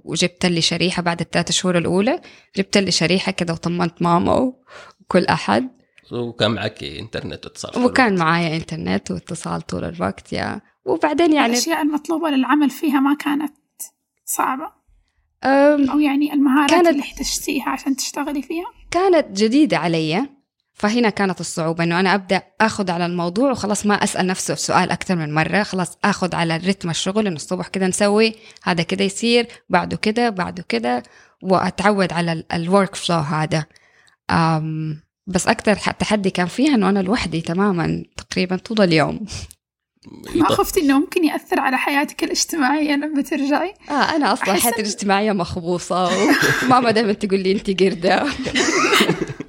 وجبت 0.04 0.46
لي 0.46 0.60
شريحة 0.60 1.02
بعد 1.02 1.20
الثلاث 1.20 1.50
شهور 1.52 1.78
الأولى. 1.78 2.20
جبت 2.56 2.78
لي 2.78 2.90
شريحة 2.90 3.32
كذا 3.32 3.52
وطمنت 3.52 4.02
ماما 4.02 4.34
وكل 4.34 5.24
أحد. 5.24 5.68
وكان 6.12 6.50
معك 6.50 6.84
إنترنت 6.84 7.44
واتصال 7.46 7.84
وكان 7.84 8.18
معايا 8.18 8.56
إنترنت 8.56 9.10
واتصال 9.10 9.60
طول 9.62 9.84
الوقت 9.84 10.32
يا. 10.32 10.60
وبعدين 10.84 11.32
يعني 11.32 11.52
الأشياء 11.52 11.82
المطلوبة 11.82 12.28
للعمل 12.30 12.70
فيها 12.70 13.00
ما 13.00 13.14
كانت 13.14 13.52
صعبة؟ 14.24 14.76
أم، 15.44 15.90
أو 15.90 15.98
يعني 15.98 16.32
المهارات 16.32 16.70
كانت- 16.70 16.88
اللي 16.88 17.00
احتجتيها 17.00 17.68
عشان 17.68 17.96
تشتغلي 17.96 18.42
فيها؟ 18.42 18.66
كانت 18.90 19.38
جديدة 19.42 19.78
علي. 19.78 20.26
فهنا 20.76 21.10
كانت 21.10 21.40
الصعوبة 21.40 21.84
إنه 21.84 22.00
أنا 22.00 22.14
أبدأ 22.14 22.42
أخذ 22.60 22.90
على 22.90 23.06
الموضوع 23.06 23.50
وخلاص 23.50 23.86
ما 23.86 23.94
أسأل 23.94 24.26
نفسه 24.26 24.54
السؤال 24.54 24.90
أكثر 24.90 25.16
من 25.16 25.34
مرة. 25.34 25.62
خلاص 25.62 25.98
أخذ 26.04 26.34
على 26.34 26.56
رتم 26.56 26.90
الشغل 26.90 27.26
إنه 27.26 27.36
الصبح 27.36 27.68
كده 27.68 27.86
نسوي 27.86 28.34
هذا 28.62 28.82
كده 28.82 29.04
يصير 29.04 29.46
بعده 29.68 29.96
كده 29.96 30.30
بعده 30.30 30.64
كده 30.68 31.02
وأتعود 31.42 32.12
على 32.12 32.44
الورك 32.52 32.94
فلو 32.94 33.16
هذا. 33.16 33.64
أم 34.30 35.00
بس 35.26 35.46
أكثر 35.46 35.74
تحدي 35.76 36.30
كان 36.30 36.46
فيها 36.46 36.74
إنه 36.74 36.88
أنا 36.88 36.98
لوحدي 36.98 37.40
تماما 37.40 38.04
تقريبا 38.16 38.56
طول 38.56 38.80
اليوم. 38.80 39.26
ما 40.34 40.48
خفتي 40.48 40.80
إنه 40.80 41.00
ممكن 41.00 41.24
يأثر 41.24 41.60
على 41.60 41.78
حياتك 41.78 42.24
الاجتماعية 42.24 42.96
لما 42.96 43.22
ترجعي؟ 43.22 43.74
آه 43.90 43.92
أنا 43.92 44.32
أصلا 44.32 44.50
أحس 44.52 44.62
حياتي 44.62 44.80
الاجتماعية 44.80 45.32
مخبوصة 45.32 46.10
وماما 46.64 46.90
دائما 46.96 47.12
تقول 47.12 47.40
لي 47.40 47.52
أنت 47.52 47.82
قردة. 47.82 48.26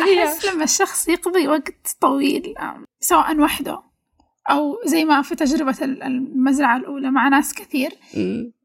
فهي 0.00 0.24
أحس 0.24 0.46
لما 0.46 0.64
الشخص 0.64 1.08
يقضي 1.08 1.48
وقت 1.48 1.96
طويل 2.00 2.54
سواء 3.00 3.38
وحده 3.38 3.82
أو 4.50 4.76
زي 4.86 5.04
ما 5.04 5.22
في 5.22 5.34
تجربة 5.34 5.76
ال- 5.82 6.02
المزرعة 6.02 6.76
الأولى 6.76 7.10
مع 7.10 7.28
ناس 7.28 7.54
كثير. 7.54 7.90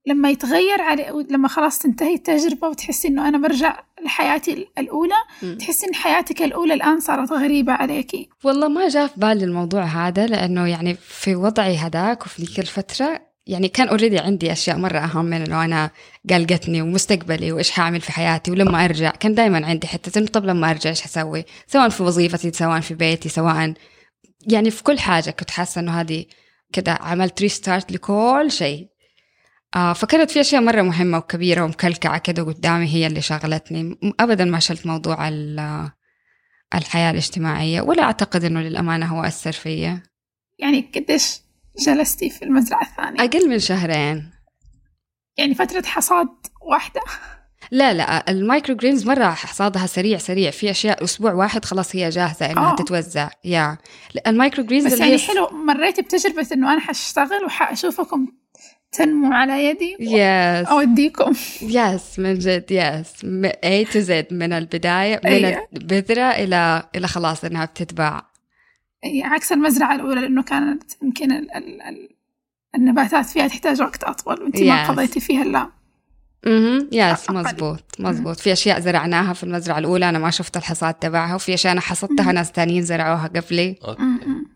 لما 0.05 0.29
يتغير 0.29 0.81
على 0.81 1.25
لما 1.29 1.47
خلاص 1.47 1.79
تنتهي 1.79 2.13
التجربة 2.13 2.67
وتحسي 2.67 3.07
إنه 3.07 3.27
أنا 3.27 3.37
برجع 3.37 3.79
لحياتي 4.05 4.53
ال- 4.53 4.67
الأولى. 4.77 5.15
تحسي 5.59 5.87
إن 5.87 5.95
حياتك 5.95 6.41
الأولى 6.41 6.73
الآن 6.73 6.99
صارت 6.99 7.31
غريبة 7.31 7.73
عليكي 7.73 8.29
والله 8.43 8.67
ما 8.67 8.87
جاء 8.87 9.07
في 9.07 9.19
بالي 9.19 9.43
الموضوع 9.45 9.83
هذا 9.83 10.27
لأنه 10.27 10.67
يعني 10.67 10.93
في 10.93 11.35
وضعي 11.35 11.77
هذاك 11.77 12.25
وفي 12.25 12.43
ذيك 12.43 12.59
الفترة 12.59 13.21
يعني 13.47 13.67
كان 13.67 13.87
اوريدي 13.87 14.19
عندي 14.19 14.51
أشياء 14.51 14.77
مرة 14.77 14.99
أهم 14.99 15.25
من 15.25 15.41
إنه 15.41 15.65
أنا 15.65 15.91
قلقتني 16.29 16.81
ومستقبلي 16.81 17.51
وإيش 17.51 17.71
حأعمل 17.71 18.01
في 18.01 18.11
حياتي 18.11 18.51
ولما 18.51 18.85
أرجع. 18.85 19.09
كان 19.11 19.35
دائما 19.35 19.65
عندي 19.67 19.87
حتة 19.87 20.19
إنه 20.19 20.27
طب 20.27 20.45
لما 20.45 20.69
أرجع 20.69 20.89
إيش 20.89 21.01
حسوي؟ 21.01 21.45
سواء 21.67 21.89
في 21.89 22.03
وظيفتي 22.03 22.51
سواء 22.51 22.79
في 22.79 22.93
بيتي 22.93 23.29
سواء 23.29 23.73
يعني 24.47 24.71
في 24.71 24.83
كل 24.83 24.99
حاجة. 24.99 25.29
كنت 25.31 25.51
حاسة 25.51 25.81
إنه 25.81 26.01
هذه 26.01 26.25
كده 26.73 26.91
عملت 26.91 27.41
restart 27.41 27.91
لكل 27.91 28.47
شيء. 28.51 28.87
آه 29.75 29.93
فكانت 29.93 30.31
في 30.31 30.41
أشياء 30.41 30.61
مرة 30.61 30.81
مهمة 30.81 31.17
وكبيرة 31.17 31.63
ومكلكعة 31.63 32.17
كده 32.17 32.43
قدامي 32.43 32.85
هي 32.93 33.07
اللي 33.07 33.21
شغلتني. 33.21 33.99
ابدا 34.19 34.45
ما 34.45 34.59
شلت 34.59 34.85
موضوع 34.87 35.27
ال- 35.27 35.89
الحياة 36.75 37.11
الاجتماعية 37.11 37.81
ولا 37.81 38.03
أعتقد 38.03 38.43
إنه 38.43 38.61
للأمانة 38.61 39.05
هو 39.05 39.23
أثر 39.23 39.51
فيا. 39.51 40.03
يعني 40.59 40.91
قديش 40.95 41.42
جلستي 41.79 42.29
في 42.29 42.45
المزرعة 42.45 42.81
الثانية. 42.81 43.19
أقل 43.23 43.49
من 43.49 43.59
شهرين. 43.59 44.29
يعني 45.37 45.55
فترة 45.55 45.81
حصاد 45.85 46.27
واحدة؟ 46.61 47.01
لا 47.71 47.93
لا 47.93 48.31
ال 48.31 48.75
microgreens 48.75 49.07
مرة 49.07 49.25
حصادها 49.29 49.85
سريع 49.87 50.17
سريع. 50.17 50.51
في 50.51 50.71
أشياء 50.71 51.03
أسبوع 51.03 51.33
واحد 51.33 51.65
خلاص 51.65 51.95
هي 51.95 52.09
جاهزة 52.09 52.51
إنها 52.51 52.71
آه. 52.71 52.75
تتوزع. 52.75 53.29
yeah. 53.45 53.77
ال 54.27 54.63
microgreens 54.65 54.85
بس 54.85 54.93
اللي 54.93 55.05
يعني 55.09 55.21
حلو 55.21 55.49
مريت 55.49 55.99
بتجربة 55.99 56.47
إنه 56.53 56.73
أنا 56.73 56.79
حشتغل 56.81 57.45
وحأشوفكم 57.45 58.27
تنمو 58.91 59.33
على 59.33 59.65
يدي 59.65 59.97
yes 59.99 60.67
أوديكم. 60.67 61.33
yes 61.61 62.19
من 62.19 62.39
جد 62.39 62.65
yes 62.71 63.13
م- 63.25 63.49
A 63.49 63.85
to 63.93 64.07
Z 64.07 64.31
من 64.33 64.53
البداية 64.53 65.21
من 65.25 65.31
أيوة. 65.31 65.67
البذرة 65.73 66.21
إلى 66.31 66.83
إلى 66.95 67.07
خلاص 67.07 67.43
إنها 67.45 67.65
بتتباع. 67.65 68.32
عكس 69.23 69.51
المزرعة 69.51 69.95
الأولى 69.95 70.21
لأنه 70.21 70.43
كانت 70.43 70.83
يمكن 71.03 71.31
ال 71.31 71.51
ال 71.55 71.81
ال 71.81 72.09
النباتات 72.75 73.25
فيها 73.25 73.47
تحتاج 73.47 73.81
وقت 73.81 74.03
أطول 74.03 74.41
وأنت 74.43 74.57
ما 74.61 74.85
Yes. 74.85 74.89
قضيتي 74.89 75.19
فيها 75.19 75.41
إلا 75.41 75.69
أها 76.47 76.87
yes. 76.91 77.29
مزبوط 77.29 77.83
مزبوط. 77.99 78.39
في 78.39 78.53
أشياء 78.53 78.79
زرعناها 78.79 79.33
في 79.33 79.43
المزرعة 79.43 79.79
الأولى 79.79 80.09
أنا 80.09 80.19
ما 80.19 80.29
شفت 80.29 80.57
الحصاد 80.57 80.93
تبعها 80.93 81.35
وفي 81.35 81.53
أشياء 81.53 81.73
أنا 81.73 81.81
حصدتها 81.81 82.31
ناس 82.31 82.51
تانيين 82.51 82.83
زرعوها 82.83 83.27
قبلي. 83.27 83.75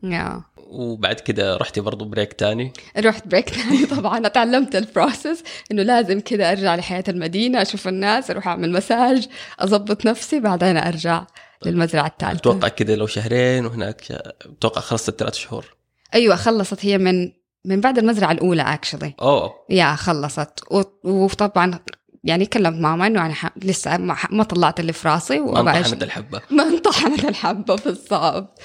يا 0.03 0.41
وبعد 0.69 1.15
كده 1.19 1.57
رحتي 1.57 1.81
برضو 1.81 2.05
break 2.05 2.33
تاني؟ 2.33 2.73
رحت 2.97 3.27
break 3.27 3.49
تاني 3.49 3.85
طبعا 3.97 4.25
أتعلمت 4.25 4.75
ال 4.75 4.84
process 4.84 5.43
إنه 5.71 5.83
لازم 5.83 6.19
كذا 6.19 6.51
أرجع 6.51 6.75
لحياة 6.75 7.03
المدينة 7.09 7.61
أشوف 7.61 7.87
الناس 7.87 8.31
أروح 8.31 8.47
أعمل 8.47 8.71
مساج 8.71 9.27
أضبط 9.59 10.05
نفسي 10.05 10.39
بعدين 10.39 10.77
أرجع. 10.77 11.23
للمزرعة 11.65 12.07
الثالثه 12.07 12.39
أتوقع 12.39 12.67
كده 12.67 12.95
لو 12.95 13.07
شهرين 13.07 13.65
وهناك 13.65 14.11
أتوقع 14.11 14.81
خلصت 14.81 15.19
ثلاث 15.19 15.33
شهور. 15.33 15.75
أيوه 16.13 16.35
خلصت. 16.35 16.85
هي 16.85 16.97
من 16.97 17.31
من 17.65 17.81
بعد 17.81 17.97
المزرعة 17.97 18.31
الأولى 18.31 18.61
actually 18.61 19.13
أوه. 19.21 19.53
يا 19.69 19.95
خلصت. 19.95 20.63
وطبعا 21.03 21.79
يعني 22.23 22.45
كلمت 22.45 22.81
ماما 22.81 23.07
إنه 23.07 23.25
أنا 23.25 23.33
ح... 23.33 23.49
لسه 23.57 23.97
ما, 23.97 24.13
ح... 24.13 24.31
ما 24.31 24.43
طلعت 24.43 24.79
اللي 24.79 24.93
في 24.93 25.07
راسي 25.07 25.39
ما 25.39 25.59
انطحنت 25.59 26.03
الحبة. 26.03 26.41
ما 26.57 26.63
انطحنت 26.63 27.25
الحبة 27.25 27.75
بالضبط. 27.75 28.59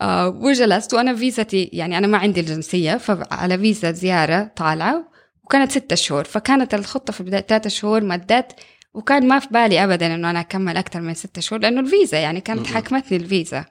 آه 0.00 0.28
وجلست. 0.28 0.94
وأنا 0.94 1.14
فيزتي 1.16 1.70
يعني 1.72 1.98
أنا 1.98 2.06
ما 2.06 2.18
عندي 2.18 2.40
الجنسية 2.40 2.96
فعلى 2.96 3.58
فيزا 3.58 3.92
زيارة 3.92 4.50
طالعة 4.56 5.08
وكانت 5.44 5.70
ستة 5.70 5.96
شهور. 5.96 6.24
فكانت 6.24 6.74
الخطة 6.74 7.12
في 7.12 7.22
بداية 7.22 7.46
ثلاثة 7.48 7.70
شهور 7.70 8.04
مدت 8.04 8.52
وكان 8.98 9.28
ما 9.28 9.38
في 9.38 9.48
بالي 9.50 9.84
أبدا 9.84 10.14
إنه 10.14 10.30
أنا 10.30 10.40
أكمل 10.40 10.76
أكثر 10.76 11.00
من 11.00 11.14
ستة 11.14 11.40
شهور 11.40 11.62
لأنه 11.62 11.80
الفيزا 11.80 12.18
يعني 12.18 12.40
كانت. 12.40 12.66
حاكمتني 12.66 13.16
الفيزا. 13.18 13.64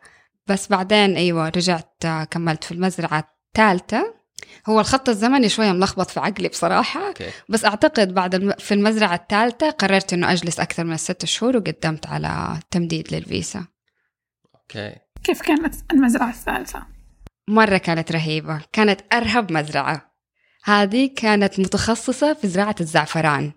بس 0.48 0.68
بعدين 0.68 1.16
أيوة 1.16 1.50
رجعت 1.50 2.06
آه، 2.06 2.24
كملت 2.24 2.64
في 2.64 2.72
المزرعة 2.72 3.28
الثالثة. 3.48 4.14
هو 4.70 4.80
الخط 4.80 5.10
الزمني 5.10 5.50
شوية 5.50 5.72
ملخبط 5.72 6.10
في 6.10 6.20
عقلي 6.20 6.48
بصراحة. 6.48 7.08
okay. 7.08 7.30
بس 7.50 7.66
أعتقد 7.66 8.14
بعد 8.14 8.36
الم... 8.36 8.54
في 8.60 8.74
المزرعة 8.74 9.16
الثالثة 9.16 9.70
قررت 9.70 10.14
إنه 10.14 10.32
أجلس 10.32 10.60
أكثر 10.60 10.84
من 10.84 10.98
ست 10.98 11.26
شهور 11.26 11.58
وقدمت 11.58 12.08
على 12.08 12.60
تمديد 12.72 13.14
للفيزا. 13.14 13.66
okay. 14.56 14.96
كيف 15.24 15.42
كانت 15.42 15.76
المزرعة 15.92 16.30
الثالثة؟ 16.30 16.84
مرة 17.48 17.78
كانت 17.78 18.12
رهيبة. 18.12 18.62
كانت 18.74 19.02
أرهب 19.14 19.52
مزرعة. 19.52 20.12
هذه 20.64 21.10
كانت 21.16 21.60
متخصصة 21.60 22.34
في 22.34 22.48
زراعة 22.48 22.76
الزعفران. 22.82 23.52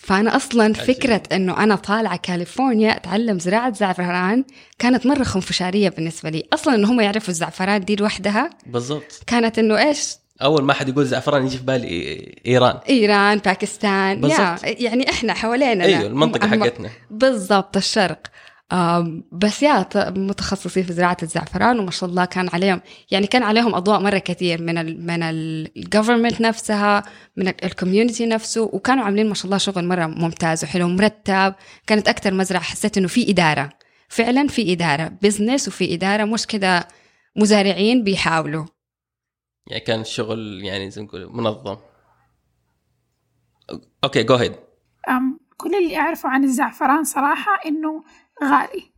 فأنا 0.00 0.36
أصلا 0.36 0.64
عجيب. 0.64 0.82
فكرة 0.82 1.22
أنه 1.32 1.62
أنا 1.62 1.76
طالعة 1.76 2.16
كاليفورنيا 2.16 2.96
أتعلم 2.96 3.38
زراعة 3.38 3.72
زعفران 3.72 4.44
كانت 4.78 5.06
مرة 5.06 5.24
خنفشارية 5.24 5.88
بالنسبة 5.88 6.30
لي. 6.30 6.48
أصلا 6.52 6.74
أنه 6.74 6.90
هم 6.90 7.00
يعرفوا 7.00 7.28
الزعفران 7.28 7.84
دي 7.84 7.96
لوحدها. 7.96 8.50
بالضبط. 8.66 9.22
كانت 9.26 9.58
أنه 9.58 9.78
إيش؟ 9.88 10.16
أول 10.42 10.62
ما 10.62 10.72
حد 10.72 10.88
يقول 10.88 11.06
زعفران 11.06 11.46
يجي 11.46 11.56
في 11.56 11.64
بالي 11.64 12.34
إيران. 12.46 12.78
إيران 12.88 13.38
باكستان 13.38 14.24
يا. 14.24 14.56
يعني 14.62 15.10
إحنا 15.10 15.34
حوالينا 15.34 15.84
أيوه 15.84 16.06
المنطقة 16.06 16.48
حقتنا. 16.48 16.90
بالضبط 17.10 17.76
الشرق. 17.76 18.20
بس 19.32 19.62
يا 19.62 19.86
متخصصين 19.94 20.82
في 20.82 20.92
زراعة 20.92 21.16
الزعفران 21.22 21.78
وما 21.78 21.90
شاء 21.90 22.10
الله 22.10 22.24
كان 22.24 22.48
عليهم 22.52 22.80
يعني 23.10 23.26
كان 23.26 23.42
عليهم 23.42 23.74
أضواء 23.74 24.00
مرة 24.00 24.18
كثير 24.18 24.62
من 24.62 24.78
ال 24.78 25.06
من 25.06 25.22
ال 25.22 25.33
government 25.33 26.40
نفسها 26.40 27.02
من 27.36 27.48
ال 27.48 27.56
community 27.56 28.26
نفسه 28.26 28.62
وكانوا 28.62 29.04
عاملين 29.04 29.28
ما 29.28 29.34
شاء 29.34 29.46
الله 29.46 29.58
شغل 29.58 29.84
مرة 29.84 30.06
ممتاز 30.06 30.64
وحلو 30.64 30.88
مرتب 30.88 31.54
كانت 31.86 32.08
أكثر 32.08 32.34
مزرعة 32.34 32.62
حسيت 32.62 32.98
إنه 32.98 33.08
في 33.08 33.30
إدارة 33.30 33.70
فعلا 34.08 34.48
في 34.48 34.72
إدارة 34.72 35.12
business 35.22 35.68
وفي 35.68 35.94
إدارة 35.94 36.24
مش 36.24 36.46
كده 36.46 36.88
مزارعين 37.36 38.04
بيحاولوا. 38.04 38.66
يعني 39.66 39.80
كان 39.80 40.00
الشغل 40.00 40.64
يعني 40.64 40.90
زي 40.90 41.00
ما 41.00 41.06
نقول 41.06 41.28
منظم. 41.32 41.76
okay 44.04 44.22
go 44.22 44.34
ahead 44.34 44.52
كل 45.60 45.74
اللي 45.74 45.96
أعرفه 45.96 46.28
عن 46.28 46.44
الزعفران 46.44 47.04
صراحة 47.04 47.60
إنه 47.66 48.02
غالي. 48.44 48.92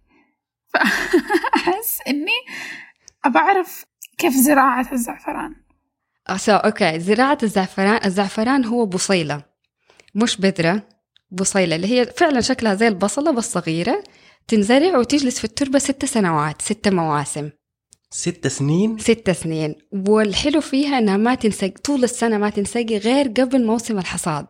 فأحس 0.74 1.99
إني 2.09 2.38
أبى 3.24 3.38
أعرف 3.38 3.84
كيف 4.18 4.34
زراعة 4.34 4.93
الزعفران. 4.93 5.55
so 6.37 6.53
okay 6.53 7.01
زراعة 7.01 7.38
الزعفران 7.43 8.01
الزعفران 8.05 8.64
هو 8.64 8.86
بصيلة 8.86 9.45
مش 10.14 10.40
بذرة 10.40 10.82
بصيلة 11.30 11.76
اللي 11.76 11.86
هي 11.86 12.07
فعلا 12.07 12.40
شكلها 12.40 12.74
زي 12.74 12.88
البصلة 12.88 13.30
بس 13.30 13.53
صغيرة 13.53 14.05
تنزرع 14.49 14.99
وتجلس 14.99 15.38
في 15.38 15.45
التربة 15.45 15.78
ست 15.78 16.05
سنوات 16.05 16.62
ست 16.62 16.88
مواسم. 16.88 17.51
ست 18.11 18.47
سنين؟ 18.47 18.99
ست 18.99 19.30
سنين. 19.30 19.74
والحلو 19.93 20.61
فيها 20.61 20.99
إنها 20.99 21.16
ما 21.16 21.34
تنسق 21.34 21.78
طول 21.84 22.05
السنة 22.05 22.38
ما 22.38 22.51
تنسقي 22.51 22.99
غير 22.99 23.28
قبل 23.28 23.66
موسم 23.66 23.99
الحصاد. 23.99 24.47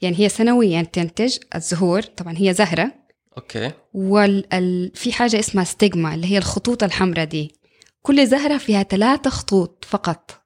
يعني 0.00 0.20
هي 0.20 0.28
سنويا 0.28 0.82
تنتج 0.82 1.38
الزهور 1.54 2.02
طبعا 2.02 2.34
هي 2.36 2.54
زهرة 2.54 2.92
okay. 3.38 3.70
وفي 3.94 5.12
حاجة 5.12 5.38
اسمها 5.38 5.64
stigma 5.64 6.14
اللي 6.14 6.26
هي 6.26 6.38
الخطوط 6.38 6.82
الحمراء 6.82 7.24
دي. 7.24 7.54
كل 8.02 8.26
زهرة 8.26 8.58
فيها 8.58 8.82
ثلاثة 8.82 9.30
خطوط 9.30 9.84
فقط. 9.88 10.42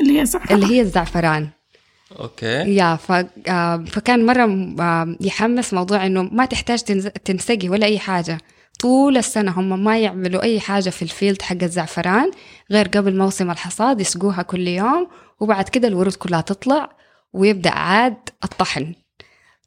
اللي 0.00 0.12
هي 0.12 0.22
الزعفران 0.22 0.62
اللي 0.62 0.74
هي 0.74 0.80
الزعفران. 0.80 1.48
okay. 2.20 2.46
يا 2.76 2.96
ف... 2.96 3.12
آه، 3.48 3.84
فكان 3.86 4.26
مرة 4.26 4.74
آه، 4.80 5.16
يحمس 5.20 5.74
موضوع 5.74 6.06
إنه 6.06 6.22
ما 6.22 6.44
تحتاج 6.44 6.82
تنز... 6.82 7.06
تنسقي 7.06 7.68
ولا 7.68 7.86
أي 7.86 7.98
حاجة. 7.98 8.38
طول 8.80 9.16
السنة 9.16 9.60
هم 9.60 9.84
ما 9.84 9.98
يعملوا 9.98 10.42
أي 10.42 10.60
حاجة 10.60 10.90
في 10.90 11.02
ال 11.02 11.09
field 11.09 11.42
حق 11.42 11.62
الزعفران 11.62 12.30
غير 12.70 12.88
قبل 12.88 13.18
موسم 13.18 13.50
الحصاد 13.50 14.00
يسقوها 14.00 14.42
كل 14.42 14.68
يوم 14.68 15.08
وبعد 15.40 15.68
كده 15.68 15.88
الورود 15.88 16.14
كلها 16.14 16.40
تطلع 16.40 16.96
ويبدأ 17.32 17.70
عاد 17.70 18.16
الطحن. 18.44 18.94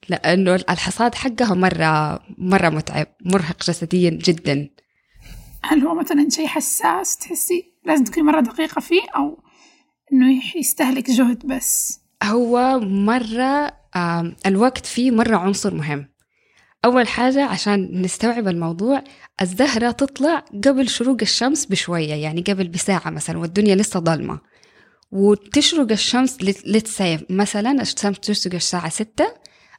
لأنه 0.09 0.55
الحصاد 0.55 1.15
حقها 1.15 1.53
مرة 1.53 2.19
مرة 2.37 2.69
متعب 2.69 3.07
مرهق 3.25 3.63
جسديا 3.63 4.09
جدا. 4.09 4.69
هل 5.63 5.79
هو 5.79 5.95
مثلا 5.95 6.29
شيء 6.29 6.47
حساس 6.47 7.17
تحسي 7.17 7.73
لازم 7.85 8.03
تكوني 8.03 8.27
مرة 8.27 8.41
دقيقة 8.41 8.81
فيه 8.81 9.01
أو 9.15 9.43
إنه 10.13 10.41
يستهلك 10.55 11.09
جهد 11.11 11.45
بس؟ 11.45 11.99
هو 12.23 12.79
مرة 12.79 13.73
الوقت 14.45 14.85
فيه 14.85 15.11
مرة 15.11 15.37
عنصر 15.37 15.73
مهم. 15.73 16.07
أول 16.85 17.07
حاجة 17.07 17.45
عشان 17.45 18.01
نستوعب 18.01 18.47
الموضوع 18.47 19.03
الزهرة 19.41 19.91
تطلع 19.91 20.39
قبل 20.65 20.89
شروق 20.89 21.17
الشمس 21.21 21.65
بشوية 21.65 22.13
يعني 22.13 22.41
قبل 22.41 22.67
بساعة 22.67 23.09
مثلا 23.09 23.37
والدنيا 23.37 23.75
لسه 23.75 23.99
ضلمة 23.99 24.39
وتشرق 25.11 25.91
الشمس 25.91 26.37
لتسيف 26.65 27.23
مثلا 27.29 27.81
الشمس 27.81 28.19
تشرق 28.19 28.53
الساعة 28.53 28.89
ستة 28.89 29.27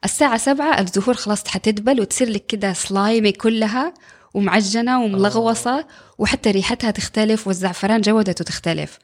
الساعة 0.04 0.38
سبعة 0.38 0.80
الزهور 0.80 1.14
خلاص 1.14 1.48
حتدبل 1.48 2.00
وتصير 2.00 2.28
لك 2.28 2.46
كده 2.46 2.72
slimy 2.72 3.32
كلها 3.32 3.94
ومعجنة 4.34 5.02
وملغوصة 5.04 5.86
وحتى 6.18 6.50
ريحتها 6.50 6.90
تختلف 6.90 7.46
والزعفران 7.46 8.00
جودته 8.00 8.44
تختلف. 8.44 8.98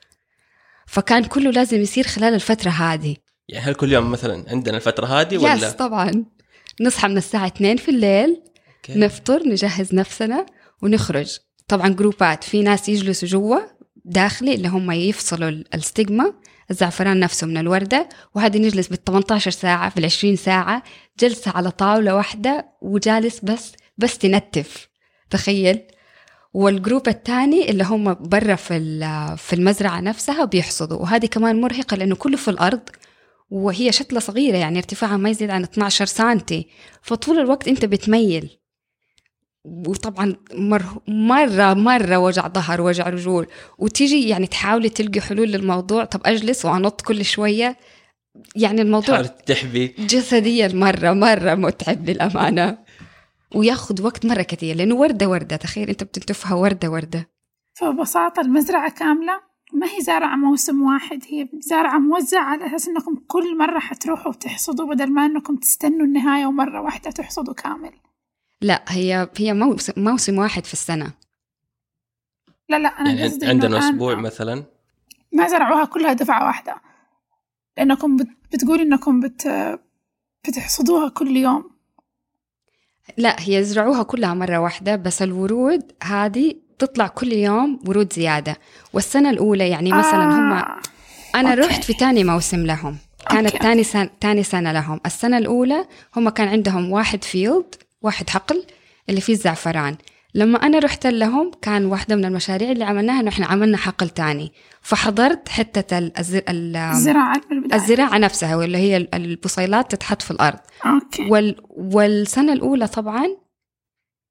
فكان 0.87 1.25
كله 1.25 1.51
لازم 1.51 1.81
يصير 1.81 2.07
خلال 2.07 2.35
الفترة 2.35 2.71
هذه. 2.71 3.17
يعني 3.49 3.65
هل 3.65 3.75
كل 3.75 3.93
يوم 3.93 4.11
مثلا 4.11 4.45
عندنا 4.49 4.77
الفترة 4.77 5.07
هذه 5.07 5.35
yes 5.35 5.43
ولا 5.43 5.71
طبعا. 5.71 6.25
نصحى 6.81 7.09
من 7.09 7.17
الساعة 7.17 7.47
2 7.47 7.77
في 7.77 7.91
الليل 7.91 8.43
okay. 8.77 8.99
نفطر 9.01 9.43
نجهز 9.49 9.95
نفسنا 9.95 10.47
ونخرج. 10.83 11.39
طبعا 11.69 11.89
جروبات 11.89 12.45
في 12.45 12.63
ناس 12.63 12.89
يجلسوا 12.89 13.29
جوا 13.29 13.59
داخلي 14.05 14.55
اللي 14.55 14.69
هم 14.69 14.91
يفصلوا 14.91 15.49
ال- 15.49 15.75
الستيغما. 15.75 16.35
الزعفران 16.71 17.21
نفسه 17.21 17.47
من 17.47 17.57
الوردة 17.57 18.09
وهذه 18.35 18.59
نجلس 18.59 18.89
بال 18.89 19.05
18 19.05 19.51
ساعة 19.51 19.91
في 19.91 19.99
ال 19.99 20.05
20 20.05 20.37
ساعة 20.37 20.83
جلسة 21.21 21.51
على 21.51 21.71
طاولة 21.71 22.15
واحدة 22.15 22.67
وجالس 22.83 23.41
بس 23.41 23.73
بس 23.99 24.19
تنتف. 24.19 24.89
تخيل. 25.31 25.81
والجروب 26.55 27.09
الثاني 27.09 27.71
اللي 27.71 27.85
هم 27.85 28.15
برا 28.15 28.55
في 28.55 28.79
في 29.39 29.53
المزرعة 29.53 30.01
نفسها 30.01 30.45
بيحصدوا 30.45 30.99
وهذه 30.99 31.27
كمان 31.27 31.61
مرهقة 31.61 31.97
لأنه 31.97 32.15
كله 32.15 32.37
في 32.37 32.49
الأرض 32.49 32.81
وهي 33.51 33.93
شتلة 33.93 34.21
صغيرة 34.21 34.57
يعني 34.57 34.79
ارتفاعها 34.79 35.17
ما 35.17 35.31
يزيد 35.31 35.51
عن 35.51 35.62
12 35.62 36.07
سنتي. 36.07 36.69
فطول 37.03 37.39
الوقت 37.39 37.69
أنت 37.69 37.85
بتميل. 37.85 38.59
وطبعا 39.65 40.37
مر 40.55 40.83
مرة 41.09 41.75
مرة 41.75 42.17
وجع 42.17 42.49
ظهر 42.49 42.81
وجع 42.81 43.09
رجول. 43.09 43.47
وتيجي 43.79 44.29
يعني 44.29 44.47
تحاولي 44.47 44.89
تلقي 44.89 45.21
حلول 45.21 45.49
للموضوع. 45.49 46.05
طب 46.05 46.21
أجلس 46.25 46.65
وأنط 46.65 47.01
كل 47.01 47.25
شوية. 47.25 47.77
يعني 48.57 48.83
الموضوع 48.83 49.23
تحبي. 49.23 49.87
جسديا 49.99 50.69
مرة 50.69 51.12
مرة 51.12 51.55
متعب 51.55 52.11
للأمانة. 52.11 52.79
وياخذ 53.55 54.03
وقت 54.03 54.27
مرة 54.27 54.43
كثير 54.43 54.77
لأنه 54.77 54.95
وردة 54.95 55.29
وردة. 55.29 55.57
تخيل 55.57 55.89
أنت 55.89 56.05
بتلتفها 56.05 56.55
وردة 56.55 56.91
وردة. 56.91 57.29
فببساطة 57.75 58.41
المزرعة 58.41 58.91
كاملة. 58.91 59.55
ما 59.73 59.87
هي 59.87 60.01
زارعة 60.01 60.37
موسم 60.37 60.83
واحد. 60.83 61.23
هي 61.29 61.49
زارعة 61.61 61.99
موزعة 61.99 62.43
على 62.43 62.67
أساس 62.67 62.89
إنكم 62.89 63.17
كل 63.27 63.59
مرة 63.59 63.79
حتروحوا 63.79 64.33
وتحصدوا 64.33 64.95
بدل 64.95 65.12
ما 65.12 65.27
إنكم 65.27 65.57
تستنوا 65.57 66.07
النهاية 66.07 66.47
ومرة 66.47 66.81
واحدة 66.81 67.11
تحصدوا 67.11 67.55
كامل. 67.55 67.93
لا 68.61 68.85
هي 68.89 69.29
هي 69.37 69.53
موسم, 69.53 69.93
موسم 69.97 70.39
واحد 70.39 70.65
في 70.67 70.73
السنة 70.73 71.11
لا 72.69 72.79
لا 72.79 72.89
أنا 72.89 73.11
يعني 73.11 73.25
قصدي 73.25 73.47
عندنا 73.47 73.79
أسبوع 73.79 74.15
مثلا 74.15 74.65
ما 75.33 75.49
زرعوها 75.49 75.85
كلها 75.85 76.13
دفعة 76.13 76.47
واحدة 76.47 76.77
لأنكم 77.77 78.17
بت... 78.17 78.29
بتقول 78.53 78.81
إنكم 78.81 79.21
بت... 79.21 79.49
بتحصدوها 80.49 81.09
كل 81.09 81.37
يوم 81.37 81.71
لا 83.17 83.37
هي 83.39 83.55
يزرعوها 83.55 84.03
كلها 84.03 84.35
مرة 84.35 84.59
واحدة 84.59 84.97
بس 84.97 85.23
الورود 85.23 85.93
هذه 86.03 86.55
تطلع 86.79 87.07
كل 87.07 87.33
يوم 87.33 87.81
ورود 87.89 88.13
زيادة 88.13 88.57
والسنة 88.93 89.31
الأولى 89.31 89.69
يعني 89.69 89.93
مثلا 89.93 90.25
هم 90.25 90.53
آه. 90.53 90.81
أنا 91.35 91.51
okay. 91.51 91.61
رحت 91.61 91.85
في 91.85 91.95
تاني 91.95 92.25
موسم 92.25 92.67
لهم 92.67 92.97
كانت 93.31 93.53
okay. 93.53 93.59
تاني 93.59 93.85
سنة, 93.85 94.11
تاني 94.21 94.43
سنة 94.43 94.73
لهم 94.73 95.01
السنة 95.07 95.39
الأولى 95.39 95.87
هم 96.17 96.29
كان 96.29 96.49
عندهم 96.49 96.93
واحد 96.93 97.25
field 97.25 97.75
واحد 98.05 98.31
حقل 98.31 98.65
اللي 99.09 99.21
فيه 99.21 99.33
الزعفران. 99.33 99.97
لما 100.35 100.59
أنا 100.59 100.79
رحت 100.79 101.07
لهم 101.07 101.51
كان 101.63 101.85
واحدة 101.85 102.17
من 102.17 102.25
المشاريع 102.25 102.71
اللي 102.73 102.85
عملناها 102.85 103.21
إنه 103.21 103.29
إحنا 103.29 103.47
عملنا 103.47 103.77
حقل 103.77 104.09
تاني. 104.09 104.53
فحضرت 104.83 105.49
حتة 105.49 105.99
ال- 105.99 106.19
الزر... 106.19 106.43
ال- 106.49 106.77
الزراعة 106.77 107.41
الزراعة 107.75 108.19
نفسها 108.19 108.57
واللي 108.57 108.79
هي 108.79 108.97
ال- 108.97 109.15
البصيلات 109.15 109.91
تتحط 109.95 110.23
في 110.23 110.31
الأرض. 110.31 110.59
okay. 110.87 111.31
وال... 111.31 111.57
والسنة 111.71 112.53
الأولى 112.53 112.87
طبعا 112.87 113.27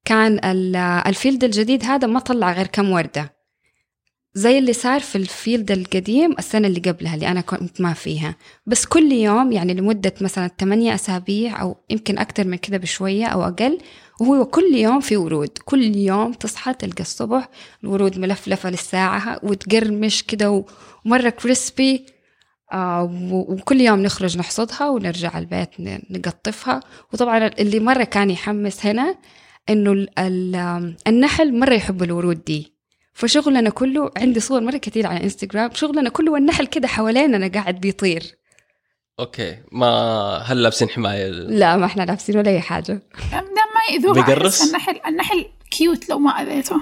كان 0.04 0.44
ال- 0.44 0.76
ال 1.06 1.12
field 1.12 1.44
الجديد 1.44 1.84
هذا 1.84 2.06
ما 2.06 2.20
طلع 2.20 2.52
غير 2.52 2.66
كم 2.66 2.90
وردة. 2.90 3.33
زي 4.36 4.58
اللي 4.58 4.72
صار 4.72 5.00
في 5.00 5.16
ال 5.18 5.27
field 5.27 5.70
القديم 5.70 6.34
السنة 6.38 6.68
اللي 6.68 6.80
قبلها 6.80 7.14
اللي 7.14 7.28
أنا 7.28 7.40
كنت 7.40 7.80
ما 7.80 7.92
فيها. 7.92 8.36
بس 8.66 8.86
كل 8.86 9.12
يوم 9.12 9.52
يعني 9.52 9.74
لمدة 9.74 10.14
مثلا 10.20 10.50
8 10.60 10.94
أسابيع 10.94 11.60
أو 11.62 11.76
يمكن 11.90 12.18
أكتر 12.18 12.46
من 12.46 12.56
كده 12.56 12.76
بشوية 12.78 13.26
أو 13.26 13.42
أقل 13.44 13.78
وهو 14.20 14.44
كل 14.44 14.74
يوم 14.74 15.00
في 15.00 15.16
ورود. 15.16 15.48
كل 15.64 15.96
يوم 15.96 16.32
تصحى 16.32 16.74
تلقى 16.74 17.00
الصبح 17.00 17.48
الورود 17.84 18.18
ملفلفة 18.18 18.70
للساعة 18.70 19.40
وتقرمش 19.42 20.22
كده 20.22 20.64
ومرة 21.04 21.30
كريسبي 21.30 22.06
آه 22.72 23.02
وكل 23.32 23.80
يوم 23.80 24.02
نخرج 24.02 24.38
نحصدها 24.38 24.88
ونرجع 24.88 25.38
البيت 25.38 25.70
نقطفها. 26.10 26.80
وطبعا 27.12 27.46
اللي 27.46 27.80
مرة 27.80 28.04
كان 28.04 28.30
يحمس 28.30 28.86
هنا 28.86 29.16
آم، 29.70 30.96
النحل 31.06 31.58
مرة 31.58 31.74
يحب 31.74 32.02
الورود 32.02 32.44
دي. 32.44 32.73
فشغلنا 33.14 33.70
كله 33.70 34.10
عندي 34.16 34.40
صور 34.40 34.60
مرة 34.60 34.76
كثير 34.76 35.06
على 35.06 35.22
انستغرام 35.22 35.70
شغلنا 35.74 36.10
كله 36.10 36.32
والنحل 36.32 36.66
كده 36.66 36.88
حوالينا 36.88 37.48
قاعد 37.48 37.80
بيطير. 37.80 38.36
okay 39.20 39.58
ما 39.72 39.88
هل 40.46 40.62
لابسين 40.62 40.88
حماية؟ 40.88 41.28
لا 41.28 41.76
ما 41.76 41.86
إحنا 41.86 42.02
لابسين 42.02 42.36
ولا 42.38 42.60
حاجة. 42.60 43.02
دام 43.32 43.44
ما 44.06 44.12
بيقرص؟ 44.12 44.60
أحس 44.60 44.68
النحل 44.68 45.00
النحل 45.06 45.46
cute 45.70 46.08
لو 46.08 46.18
ما 46.18 46.30
أذيته. 46.30 46.76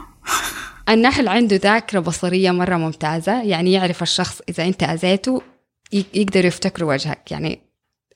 النحل 0.88 1.28
عنده 1.28 1.56
ذاكرة 1.56 2.00
بصرية 2.00 2.50
مرة 2.50 2.76
ممتازة 2.76 3.42
يعني 3.42 3.72
يعرف 3.72 4.02
الشخص 4.02 4.40
إذا 4.48 4.64
أنت 4.64 4.82
أذيته 4.82 5.42
ي- 5.92 6.04
يقدر 6.14 6.44
يفتكر 6.44 6.84
وجهك. 6.84 7.32
يعني 7.32 7.62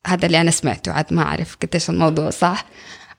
هذا 0.06 0.26
اللي 0.26 0.40
أنا 0.40 0.50
سمعته 0.50 0.92
عاد 0.92 1.14
ما 1.14 1.22
أعرف 1.22 1.56
قديش 1.62 1.90
الموضوع 1.90 2.30
صح. 2.30 2.64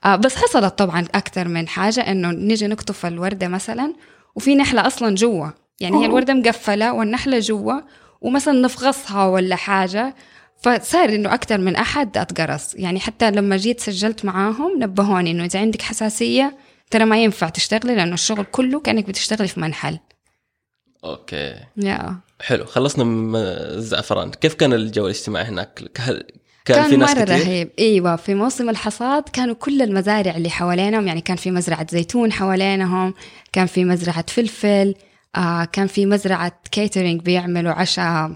آه 0.04 0.16
بس 0.16 0.36
حصلت 0.36 0.78
طبعا 0.78 1.00
أكثر 1.14 1.48
من 1.48 1.68
حاجة 1.68 2.00
إنه 2.00 2.30
نيجي 2.30 2.66
نقطف 2.66 3.06
الوردة 3.06 3.48
مثلا 3.48 3.94
وفي 4.34 4.54
نحلة 4.54 4.86
أصلا 4.86 5.14
جوا. 5.14 5.48
يعني 5.80 5.96
هي 5.96 6.00
أوه. 6.00 6.06
الوردة 6.06 6.34
مقفلة 6.34 6.92
والنحلة 6.92 7.38
جوا 7.38 7.80
ومثلا 8.20 8.60
نفغصها 8.60 9.26
ولا 9.26 9.56
حاجة. 9.56 10.14
فصار 10.62 11.08
إنه 11.08 11.34
أكثر 11.34 11.58
من 11.58 11.76
أحد 11.76 12.16
أتقرص. 12.16 12.74
يعني 12.74 13.00
حتى 13.00 13.30
لما 13.30 13.56
جيت 13.56 13.80
سجلت 13.80 14.24
معاهم 14.24 14.82
نبهوني 14.82 15.30
إنه 15.30 15.44
إذا 15.44 15.60
عندك 15.60 15.82
حساسية 15.82 16.56
ترى 16.90 17.04
ما 17.04 17.22
ينفع 17.22 17.48
تشتغلي 17.48 17.94
لأنه 17.94 18.14
الشغل 18.14 18.44
كله 18.44 18.80
كأنك 18.80 19.08
بتشتغلي 19.08 19.48
في 19.48 19.60
منحل. 19.60 19.98
أوكي. 21.04 21.54
يا. 21.76 22.16
حلو 22.40 22.64
خلصنا 22.64 23.04
من 23.04 23.36
الزعفران 23.36 24.30
كيف 24.30 24.54
كان 24.54 24.72
الجو 24.72 25.04
الاجتماعي 25.04 25.44
هناك؟ 25.44 25.90
هل 25.98 26.24
كان, 26.68 26.82
كان 26.82 26.90
في 26.90 26.96
ناس 26.96 27.16
مرة 27.16 27.24
كثير 27.24 27.46
رهيب. 27.46 27.70
إيوه 27.78 28.16
في 28.16 28.34
موسم 28.34 28.70
الحصاد 28.70 29.22
كانوا 29.32 29.54
كل 29.54 29.82
المزارع 29.82 30.36
اللي 30.36 30.50
حوالينهم 30.50 31.06
يعني 31.06 31.20
كان 31.20 31.36
في 31.36 31.50
مزرعة 31.50 31.86
زيتون 31.90 32.32
حوالينهم 32.32 33.14
كان 33.52 33.66
في 33.66 33.84
مزرعة 33.84 34.24
فلفل 34.28 34.94
آه 35.36 35.64
كان 35.64 35.86
في 35.86 36.06
مزرعة 36.06 36.60
catering 36.70 37.20
بيعملوا 37.22 37.72
عشاء 37.72 38.32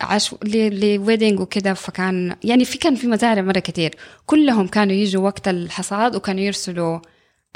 عش 0.00 0.34
ل 0.44 0.56
wedding 0.56 1.40
وكذا 1.40 1.74
فكان 1.74 2.36
يعني 2.44 2.64
في 2.64 2.78
كان 2.78 2.94
في 2.94 3.06
مزارع 3.06 3.42
مرة 3.42 3.58
كتير. 3.58 3.94
كلهم 4.26 4.66
كانوا 4.66 4.94
يجوا 4.94 5.24
وقت 5.24 5.48
الحصاد 5.48 6.16
وكانوا 6.16 6.40
يرسلوا 6.40 6.98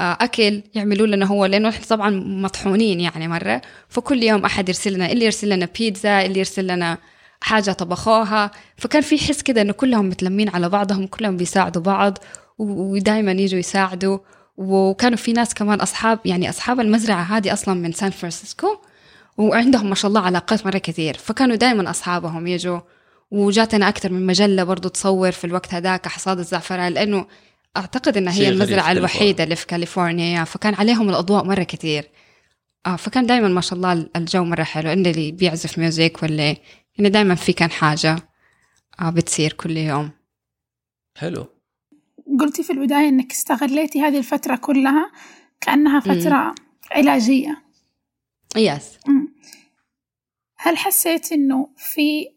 آه، 0.01 0.18
أكل 0.20 0.62
يعملوا 0.74 1.07
لنا 1.07 1.27
هو 1.27 1.47
لأنه 1.47 1.68
إحنا 1.68 1.85
طبعا 1.87 2.11
مطحونين 2.27 3.01
يعني 3.01 3.29
مرة. 3.29 3.62
فكل 3.89 4.22
يوم 4.22 4.45
أحد 4.45 4.68
يرسل 4.68 4.93
لنا 4.93 5.12
اللي 5.12 5.24
يرسل 5.24 5.49
لنا 5.49 5.68
بيتزا 5.79 6.22
اللي 6.27 6.39
يرسل 6.39 6.66
لنا 6.66 6.99
حاجة 7.41 7.70
طبخوها. 7.70 8.51
فكان 8.76 9.03
في 9.03 9.18
حس 9.18 9.43
كده 9.43 9.62
إنه 9.62 9.72
كلهم 9.72 10.09
متلمين 10.09 10.49
على 10.49 10.68
بعضهم 10.68 11.07
كلهم 11.07 11.37
بيساعدوا 11.37 11.82
بعض 11.82 12.18
ودائما 12.59 13.32
يجوا 13.32 13.59
يساعدوا. 13.59 14.18
وكانوا 14.57 15.16
في 15.16 15.32
ناس 15.32 15.55
كمان 15.55 15.80
أصحاب 15.80 16.18
يعني 16.24 16.51
أصحاب 16.51 16.80
المزرعة 16.80 17.22
هذه 17.22 17.53
أصلا 17.53 17.74
من 17.74 17.93
سان 17.93 18.11
فرانسيسكو 18.11 18.66
وعندهم 19.39 19.89
ما 19.89 19.95
شاء 19.95 20.09
الله 20.09 20.20
علاقات 20.20 20.66
مرة 20.66 20.78
كثير. 20.78 21.16
فكانوا 21.16 21.57
دائما 21.57 21.91
أصحابهم 21.91 22.47
يجوا. 22.47 22.80
وجاتنا 23.30 23.89
أكثر 23.89 24.12
من 24.12 24.26
مجلة 24.26 24.64
برضو 24.64 24.89
تصور 24.89 25.32
في 25.32 25.45
الوقت 25.45 25.74
هذاك 25.74 26.09
حصاد 26.09 26.39
الزعفران 26.39 26.93
لأنه 26.93 27.26
أعتقد 27.76 28.16
إنها 28.16 28.32
هي 28.32 28.49
المزرعة. 28.49 28.93
الوحيدة 28.93 29.45
اللي 29.45 29.57
في 29.57 29.66
كاليفورنيا. 29.66 30.45
فكان 30.45 30.74
عليهم 30.74 31.09
الأضواء 31.09 31.45
مرة 31.45 31.62
كثير. 31.62 32.09
آه 32.87 32.97
فكان 32.97 33.26
دائما 33.26 33.49
ما 33.49 33.61
شاء 33.61 33.76
الله 33.76 34.07
الجو 34.16 34.45
مرة 34.45 34.62
حلو. 34.62 34.93
اللي 34.93 35.32
بيعزف 35.32 35.78
music 35.79 36.22
واللي 36.22 36.57
يعني 36.99 37.11
دائما 37.11 37.34
في 37.34 37.53
كان 37.53 37.70
حاجة 37.70 38.16
آه 39.01 39.11
بتصير 39.11 39.53
كل 39.53 39.76
يوم. 39.76 40.11
حلو. 41.16 41.47
قلتي 42.40 42.62
في 42.62 42.72
البداية 42.72 43.09
إنك 43.09 43.32
استغليتي 43.32 44.01
هذه 44.01 44.18
الفترة 44.18 44.57
كلها 44.57 45.12
كأنها 45.61 46.01
فترة 46.01 46.55
علاجية. 46.90 47.62
يس 48.57 48.99
مم. 49.07 49.28
هل 50.57 50.76
حسيت 50.76 51.32
إنه 51.32 51.68
في 51.76 52.28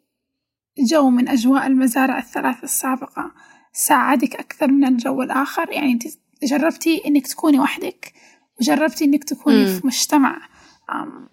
جو 0.79 1.09
من 1.09 1.29
أجواء 1.29 1.67
المزارع 1.67 2.17
الثلاث 2.17 2.63
السابقة 2.63 3.31
ساعدك 3.73 4.35
أكثر 4.35 4.67
من 4.67 4.87
الجو 4.87 5.21
الآخر؟ 5.21 5.71
يعني 5.71 5.91
أنت 5.91 6.03
جربتي 6.43 7.01
إنك 7.05 7.27
تكوني 7.27 7.59
وحدك 7.59 8.13
وجربتي 8.61 9.05
إنك 9.05 9.23
تكوني 9.23 9.65
مم. 9.65 9.79
في 9.79 9.87
مجتمع 9.87 10.49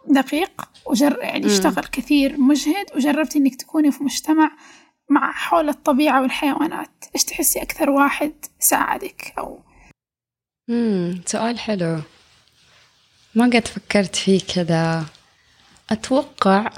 دقيق 0.09 0.69
وجر 0.87 1.19
يعني 1.23 1.41
مم. 1.41 1.47
يشتغل 1.47 1.85
كثير 1.85 2.41
مجهد 2.41 2.87
وجربتي 2.97 3.39
إنك 3.39 3.55
تكوني 3.55 3.93
في 3.93 4.05
مجتمع 4.05 4.51
مع 5.11 5.33
حول 5.33 5.69
الطبيعة 5.69 6.23
والحيوانات 6.23 7.05
إيش 7.15 7.25
تحسي 7.25 7.63
أكثر 7.63 7.91
واحد 7.91 8.33
ساعدك 8.61 9.35
أو 9.39 9.61
مم. 10.69 11.23
سؤال 11.27 11.59
حلو 11.59 12.01
ما 13.35 13.45
قد 13.45 13.69
فكرت 13.69 14.17
فيه 14.17 14.41
كذا 14.55 15.05
أتوقع 15.91 16.71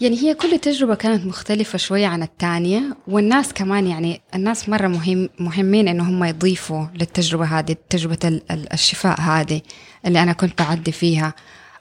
يعني 0.00 0.22
هي 0.22 0.34
كل 0.34 0.58
تجربة 0.58 0.94
كانت 0.94 1.26
مختلفة 1.26 1.78
شوية 1.78 2.06
عن 2.06 2.22
التانية 2.22 2.96
والناس 3.08 3.52
كمان 3.52 3.86
يعني 3.86 4.20
الناس 4.34 4.68
مرة 4.68 4.86
مهم 4.86 5.28
مهمين 5.40 5.88
إنه 5.88 6.08
هم 6.10 6.24
يضيفوا 6.24 6.86
للتجربة 6.94 7.44
هذه 7.44 7.76
تجربة 7.90 8.18
ال- 8.24 8.42
ال- 8.52 8.72
الشفاء 8.72 9.20
هذه 9.20 9.62
اللي 10.06 10.22
أنا 10.22 10.32
كنت 10.32 10.62
بعدي 10.62 10.92
فيها. 10.92 11.34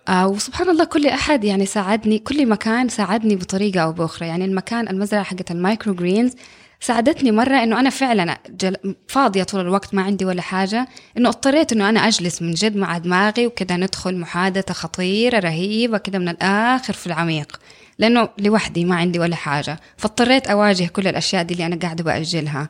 آه 0.07 0.27
وسبحان 0.27 0.69
الله 0.69 0.83
كل 0.85 1.07
أحد 1.07 1.43
يعني 1.43 1.65
ساعدني 1.65 2.19
كل 2.19 2.49
مكان 2.49 2.89
ساعدني 2.89 3.35
بطريقة 3.35 3.79
أو 3.81 3.91
بأخرى. 3.91 4.27
يعني 4.27 4.45
المكان 4.45 4.87
المزرعة 4.87 5.23
حقت 5.23 5.51
ال 5.51 5.93
microgreens 5.93 6.33
ساعدتني 6.79 7.31
مرة 7.31 7.63
إنه 7.63 7.79
أنا 7.79 7.89
فعلا 7.89 8.37
جل... 8.49 8.95
فاضية 9.07 9.43
طول 9.43 9.61
الوقت 9.61 9.93
ما 9.93 10.01
عندي 10.01 10.25
ولا 10.25 10.41
حاجة 10.41 10.87
إنه 11.17 11.29
اضطريت 11.29 11.71
إنه 11.73 11.89
أنا 11.89 12.07
أجلس 12.07 12.41
من 12.41 12.51
جد 12.51 12.75
مع 12.77 12.97
دماغي 12.97 13.47
وكذا 13.47 13.77
ندخل 13.77 14.17
محادثة 14.17 14.73
خطيرة 14.73 15.39
رهيبة 15.39 15.97
كذا 15.97 16.19
من 16.19 16.29
الآخر 16.29 16.93
في 16.93 17.07
العميق 17.07 17.59
لأنه 17.99 18.29
لوحدي 18.37 18.85
ما 18.85 18.95
عندي 18.95 19.19
ولا 19.19 19.35
حاجة. 19.35 19.79
فاضطريت 19.97 20.47
أواجه 20.47 20.87
كل 20.87 21.07
الأشياء 21.07 21.43
دي 21.43 21.53
اللي 21.53 21.65
أنا 21.65 21.75
قاعدة 21.75 22.03
بأجلها. 22.03 22.69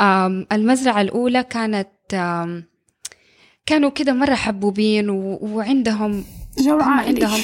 آم، 0.00 0.46
المزرعة 0.52 1.00
الأولى 1.00 1.42
كانت 1.42 1.88
كانوا 3.70 3.90
كده 3.90 4.12
مرة 4.12 4.34
حبوبين 4.34 5.10
و... 5.10 5.38
وعندهم 5.42 6.24
جو 6.58 6.74
هم 6.74 6.82
عائلي. 6.82 7.08
عندهم 7.08 7.40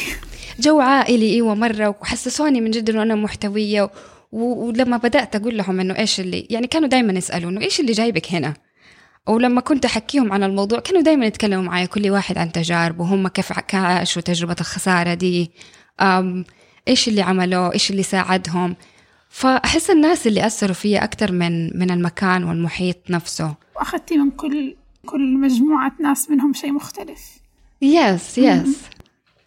جو 0.61 0.81
عائلي 0.81 1.31
إيوه 1.31 1.55
مرة. 1.55 1.89
وحسسوني 1.89 2.61
من 2.61 2.71
جد 2.71 2.91
إنه 2.91 3.03
أنا 3.03 3.15
محتوية. 3.15 3.91
و... 4.33 4.67
ولما 4.67 4.97
بدأت 4.97 5.37
أقول 5.37 5.57
لهم 5.57 5.81
إنه 5.81 5.99
إيش 5.99 6.21
اللي 6.21 6.47
يعني 6.51 6.67
كانوا 6.67 6.89
دائما 6.89 7.13
يسالوا 7.13 7.51
انه 7.51 7.61
إيش 7.61 7.81
اللي 7.81 7.93
جايبك 7.93 8.33
هنا؟ 8.33 8.55
ولما 9.27 9.61
كنت 9.61 9.85
أحكيهم 9.85 10.33
عن 10.33 10.43
الموضوع 10.43 10.81
كانوا 10.81 11.03
دائما 11.03 11.27
يتكلموا 11.27 11.63
معي 11.63 11.87
كل 11.87 12.11
واحد 12.11 12.39
عن 12.39 12.53
تجاربه 12.53 13.03
وهم 13.05 13.29
كيف 13.29 13.75
عاشوا 13.75 14.23
تجربه 14.23 14.57
الخسارة 14.61 15.15
دي 15.15 15.51
أم 16.01 16.45
إيش 16.89 17.09
اللي 17.09 17.23
عملوه 17.23 17.73
إيش 17.73 17.91
اللي 17.91 18.03
ساعدهم. 18.03 18.77
فأحس 19.29 19.91
الناس 19.91 20.27
اللي 20.27 20.47
أثروا 20.47 20.75
فيا 20.75 21.05
أكثر 21.05 21.33
من 21.33 21.79
من 21.79 21.91
المكان 21.91 22.45
والمحيط 22.45 23.11
نفسه. 23.11 23.55
وأخذتي 23.77 24.17
من 24.17 24.31
كل 24.31 24.77
كل 25.07 25.39
مجموعة 25.39 25.93
ناس 26.01 26.31
منهم 26.31 26.53
شيء 26.53 26.73
مختلف. 26.73 27.21
يس 27.83 28.39
يس 28.39 28.79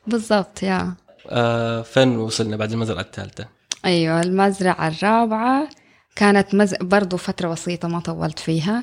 بالضبط 0.07 0.63
يا 0.63 0.93
آه 1.29 1.81
فين 1.81 2.17
وصلنا 2.17 2.57
بعد 2.57 2.71
المزرعة 2.71 3.01
الثالثة؟ 3.01 3.47
أيوه 3.85 4.21
المزرعة 4.21 4.87
الرابعة 4.87 5.69
كانت 6.15 6.55
مز... 6.55 6.75
برضو 6.81 7.17
فترة 7.17 7.47
بسيطة 7.49 7.87
ما 7.87 7.99
طولت 7.99 8.39
فيها. 8.39 8.81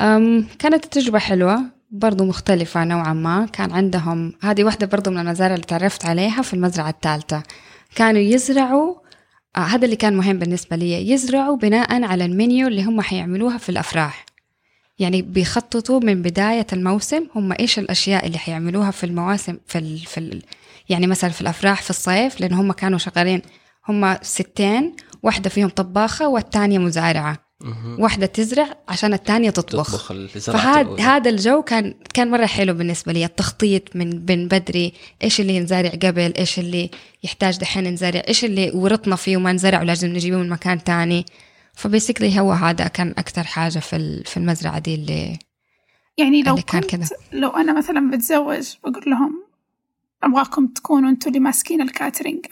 أم 0.00 0.46
كانت 0.58 0.84
التجربه 0.84 1.18
حلوة 1.18 1.60
برضو 1.90 2.24
مختلفة 2.24 2.84
نوعا 2.84 3.12
ما. 3.12 3.46
كان 3.46 3.72
عندهم 3.72 4.32
هذه 4.42 4.64
واحدة 4.64 4.86
برضو 4.86 5.10
من 5.10 5.18
المزارع 5.18 5.54
اللي 5.54 5.66
تعرفت 5.66 6.06
عليها 6.06 6.42
في 6.42 6.54
المزرعة 6.54 6.90
الثالثة. 6.90 7.42
كانوا 7.94 8.20
يزرعوا 8.20 8.94
آه 9.56 9.60
هذا 9.60 9.84
اللي 9.84 9.96
كان 9.96 10.16
مهم 10.16 10.38
بالنسبة 10.38 10.76
لي 10.76 11.10
يزرعوا 11.10 11.56
بناء 11.56 12.02
على 12.04 12.24
المنيو 12.24 12.68
اللي 12.68 12.84
هم 12.84 13.00
حيعملوها 13.00 13.58
في 13.58 13.68
الأفراح. 13.68 14.27
يعني 14.98 15.22
بيخططوا 15.22 16.00
من 16.00 16.22
بداية 16.22 16.66
الموسم 16.72 17.26
هم 17.34 17.52
إيش 17.52 17.78
الأشياء 17.78 18.26
اللي 18.26 18.38
حيعملوها 18.38 18.90
في 18.90 19.04
المواسم 19.04 19.56
في 19.66 19.78
ال 19.78 19.98
في 19.98 20.18
ال 20.18 20.42
يعني 20.88 21.06
مثلا 21.06 21.30
في 21.30 21.40
الأفراح 21.40 21.82
في 21.82 21.90
الصيف 21.90 22.40
لأن 22.40 22.52
هم 22.52 22.72
كانوا 22.72 22.98
شغالين 22.98 23.42
هم 23.88 24.16
ستين 24.22 24.96
واحدة 25.22 25.50
فيهم 25.50 25.68
طباخة 25.68 26.28
والثانية 26.28 26.78
مزارعة. 26.78 27.48
واحدة 27.98 28.26
تزرع 28.26 28.76
عشان 28.88 29.12
الثانية 29.14 29.50
تطبخ, 29.50 30.08
تطبخ 30.08 30.12
فهذا. 30.38 31.00
هذا 31.00 31.30
الجو 31.30 31.62
كان 31.62 31.94
كان 32.14 32.30
مرة 32.30 32.46
حلو 32.46 32.74
بالنسبة 32.74 33.12
لي 33.12 33.24
التخطيط 33.24 33.96
من 33.96 34.26
من 34.28 34.48
بدري 34.48 34.92
إيش 35.22 35.40
اللي 35.40 35.56
ينزرع 35.56 35.90
قبل 35.90 36.32
إيش 36.38 36.58
اللي 36.58 36.90
يحتاج 37.24 37.58
دحين 37.58 37.86
ينزرع 37.86 38.22
إيش 38.28 38.44
اللي 38.44 38.70
ورطنا 38.74 39.16
فيه 39.16 39.36
وما 39.36 39.52
نزرع 39.52 39.80
ولازم 39.80 40.08
نجيبه 40.08 40.36
من 40.36 40.48
مكان 40.48 40.84
تاني. 40.84 41.26
ف 41.78 41.84
basically 41.84 42.40
هو 42.40 42.52
هذا 42.52 42.86
كان 42.88 43.10
أكثر 43.18 43.44
حاجة 43.44 43.78
في 43.78 43.96
ال- 43.96 44.24
في 44.24 44.36
المزرعة 44.36 44.78
دي 44.78 44.94
اللي 44.94 45.38
يعني 46.18 46.42
لو 46.42 46.52
اللي 46.52 46.62
كان 46.62 46.80
كنت 46.80 46.90
كذا. 46.90 47.16
لو 47.32 47.48
أنا 47.48 47.72
مثلا 47.78 48.10
بتزوج 48.10 48.74
بقول 48.84 49.02
لهم 49.06 49.44
أبغاكم 50.22 50.66
تكونوا 50.66 51.10
أنتم 51.10 51.28
اللي 51.28 51.40
ماسكين 51.40 51.80
ال 51.80 51.87
catering. 51.87 52.46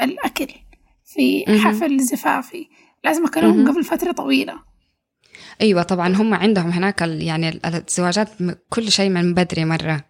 الأكل 0.00 0.48
في. 1.04 1.44
حفل 1.64 2.00
زفافي 2.00 2.68
لازم 3.04 3.24
اكلمهم 3.26 3.56
مهم. 3.58 3.70
قبل 3.72 3.84
فترة 3.84 4.12
طويلة 4.12 4.54
أيوه 5.60 5.82
طبعا 5.82 6.16
هم 6.16 6.34
عندهم 6.34 6.70
هناك 6.70 7.00
يعني 7.00 7.48
ال- 7.48 7.60
الزواجات 7.66 8.28
كل 8.68 8.90
شيء 8.92 9.10
من 9.10 9.34
بدري 9.34 9.64
مرة 9.64 10.04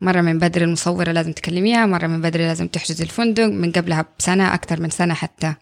مرة 0.00 0.20
من 0.20 0.38
بدري 0.38 0.64
المصورة 0.64 1.12
لازم 1.12 1.32
تكلميها 1.32 1.86
مرة 1.86 2.06
من 2.06 2.20
بدري 2.20 2.46
لازم 2.46 2.66
تحجزي 2.68 3.04
الفندق 3.04 3.44
من 3.46 3.72
قبلها 3.72 4.04
بسنة 4.18 4.54
أكثر 4.54 4.80
من 4.80 4.90
سنة 4.90 5.14
حتى 5.14 5.54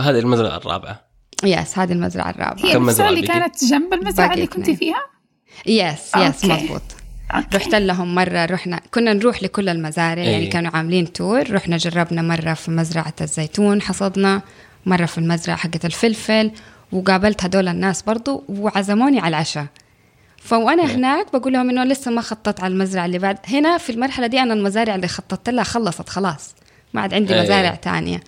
هذه 0.00 0.18
المزرعة 0.18 0.56
الرابعة 0.56 1.00
yes 1.44 1.78
هذه 1.78 1.92
المزرعة 1.92 2.30
الرابعة 2.30 2.66
هي 2.66 2.76
المزرعة 2.76 3.08
اللي؟ 3.08 3.22
كانت 3.26 3.64
جنب 3.64 3.94
المزرعة 3.94 4.34
اللي 4.34 4.46
كنت. 4.46 4.70
فيها 4.70 5.06
yes 5.66 6.16
yes. 6.16 6.44
مضبوط 6.44 6.82
okay. 7.34 7.56
رحت 7.56 7.74
لهم 7.74 8.14
مرة 8.14 8.44
رحنا 8.44 8.80
كنا 8.94 9.12
نروح 9.12 9.42
لكل 9.42 9.68
المزارع 9.68 10.22
أي. 10.22 10.32
يعني 10.32 10.46
كانوا 10.46 10.70
عاملين 10.76 11.12
tour 11.12 11.52
رحنا 11.52 11.76
جربنا 11.76 12.22
مرة 12.22 12.54
في 12.54 12.70
مزرعة 12.70 13.14
الزيتون 13.20 13.82
حصدنا 13.82 14.42
مرة 14.86 15.06
في 15.06 15.18
المزرعة 15.18 15.56
حقت 15.56 15.84
الفلفل 15.84 16.50
وقابلت 16.92 17.44
هدول 17.44 17.68
الناس 17.68 18.02
برضو 18.02 18.44
وعزموني 18.48 19.20
على 19.20 19.28
العشاء 19.28 19.66
فوأنا 20.36 20.84
هناك 20.84 21.32
بقول 21.32 21.52
لهم 21.52 21.70
إنه 21.70 21.84
لسه 21.84 22.10
ما 22.10 22.20
خططت 22.20 22.60
على 22.60 22.72
المزرعة 22.72 23.06
اللي 23.06 23.18
بعد 23.18 23.38
هنا 23.48 23.78
في 23.78 23.90
المرحلة 23.90 24.26
دي 24.26 24.40
أنا 24.40 24.54
المزارع 24.54 24.94
اللي 24.94 25.08
خططت 25.08 25.50
لها 25.50 25.64
خلصت 25.64 26.08
خلاص 26.08 26.54
ما 26.94 27.00
عاد 27.00 27.14
عندي 27.14 27.34
أي. 27.34 27.42
مزارع 27.42 27.74
تانية 27.74 28.20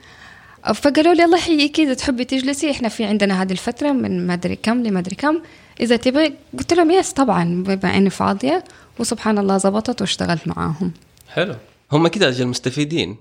فقالوا 0.75 1.15
لي 1.15 1.25
الله 1.25 1.39
يحييك 1.39 1.81
إذا 1.81 1.95
تحبي 1.95 2.25
تجلسي 2.25 2.71
إحنا 2.71 2.89
في 2.89 3.05
عندنا 3.05 3.43
هذه 3.43 3.53
الفترة 3.53 3.93
من 3.93 4.27
ما 4.27 4.35
ادري 4.35 4.57
كم 4.57 4.83
لما 4.83 4.99
ادري 4.99 5.17
كم. 5.17 5.41
إذا 5.81 5.97
تبغي 5.97 6.35
قلت 6.59 6.73
لهم 6.73 6.91
yes 6.91 7.13
طبعا 7.13 7.63
بما 7.67 7.97
إني 7.97 8.11
فاضية 8.11 8.65
وسبحان 8.99 9.39
الله 9.39 9.59
زبطت 9.59 10.01
واشتغلت 10.01 10.49
معاهم. 10.49 10.93
حلو. 11.29 11.55
هم 11.93 12.09
كذا 12.09 12.29
أجل 12.29 12.47
مستفيدين. 12.47 13.17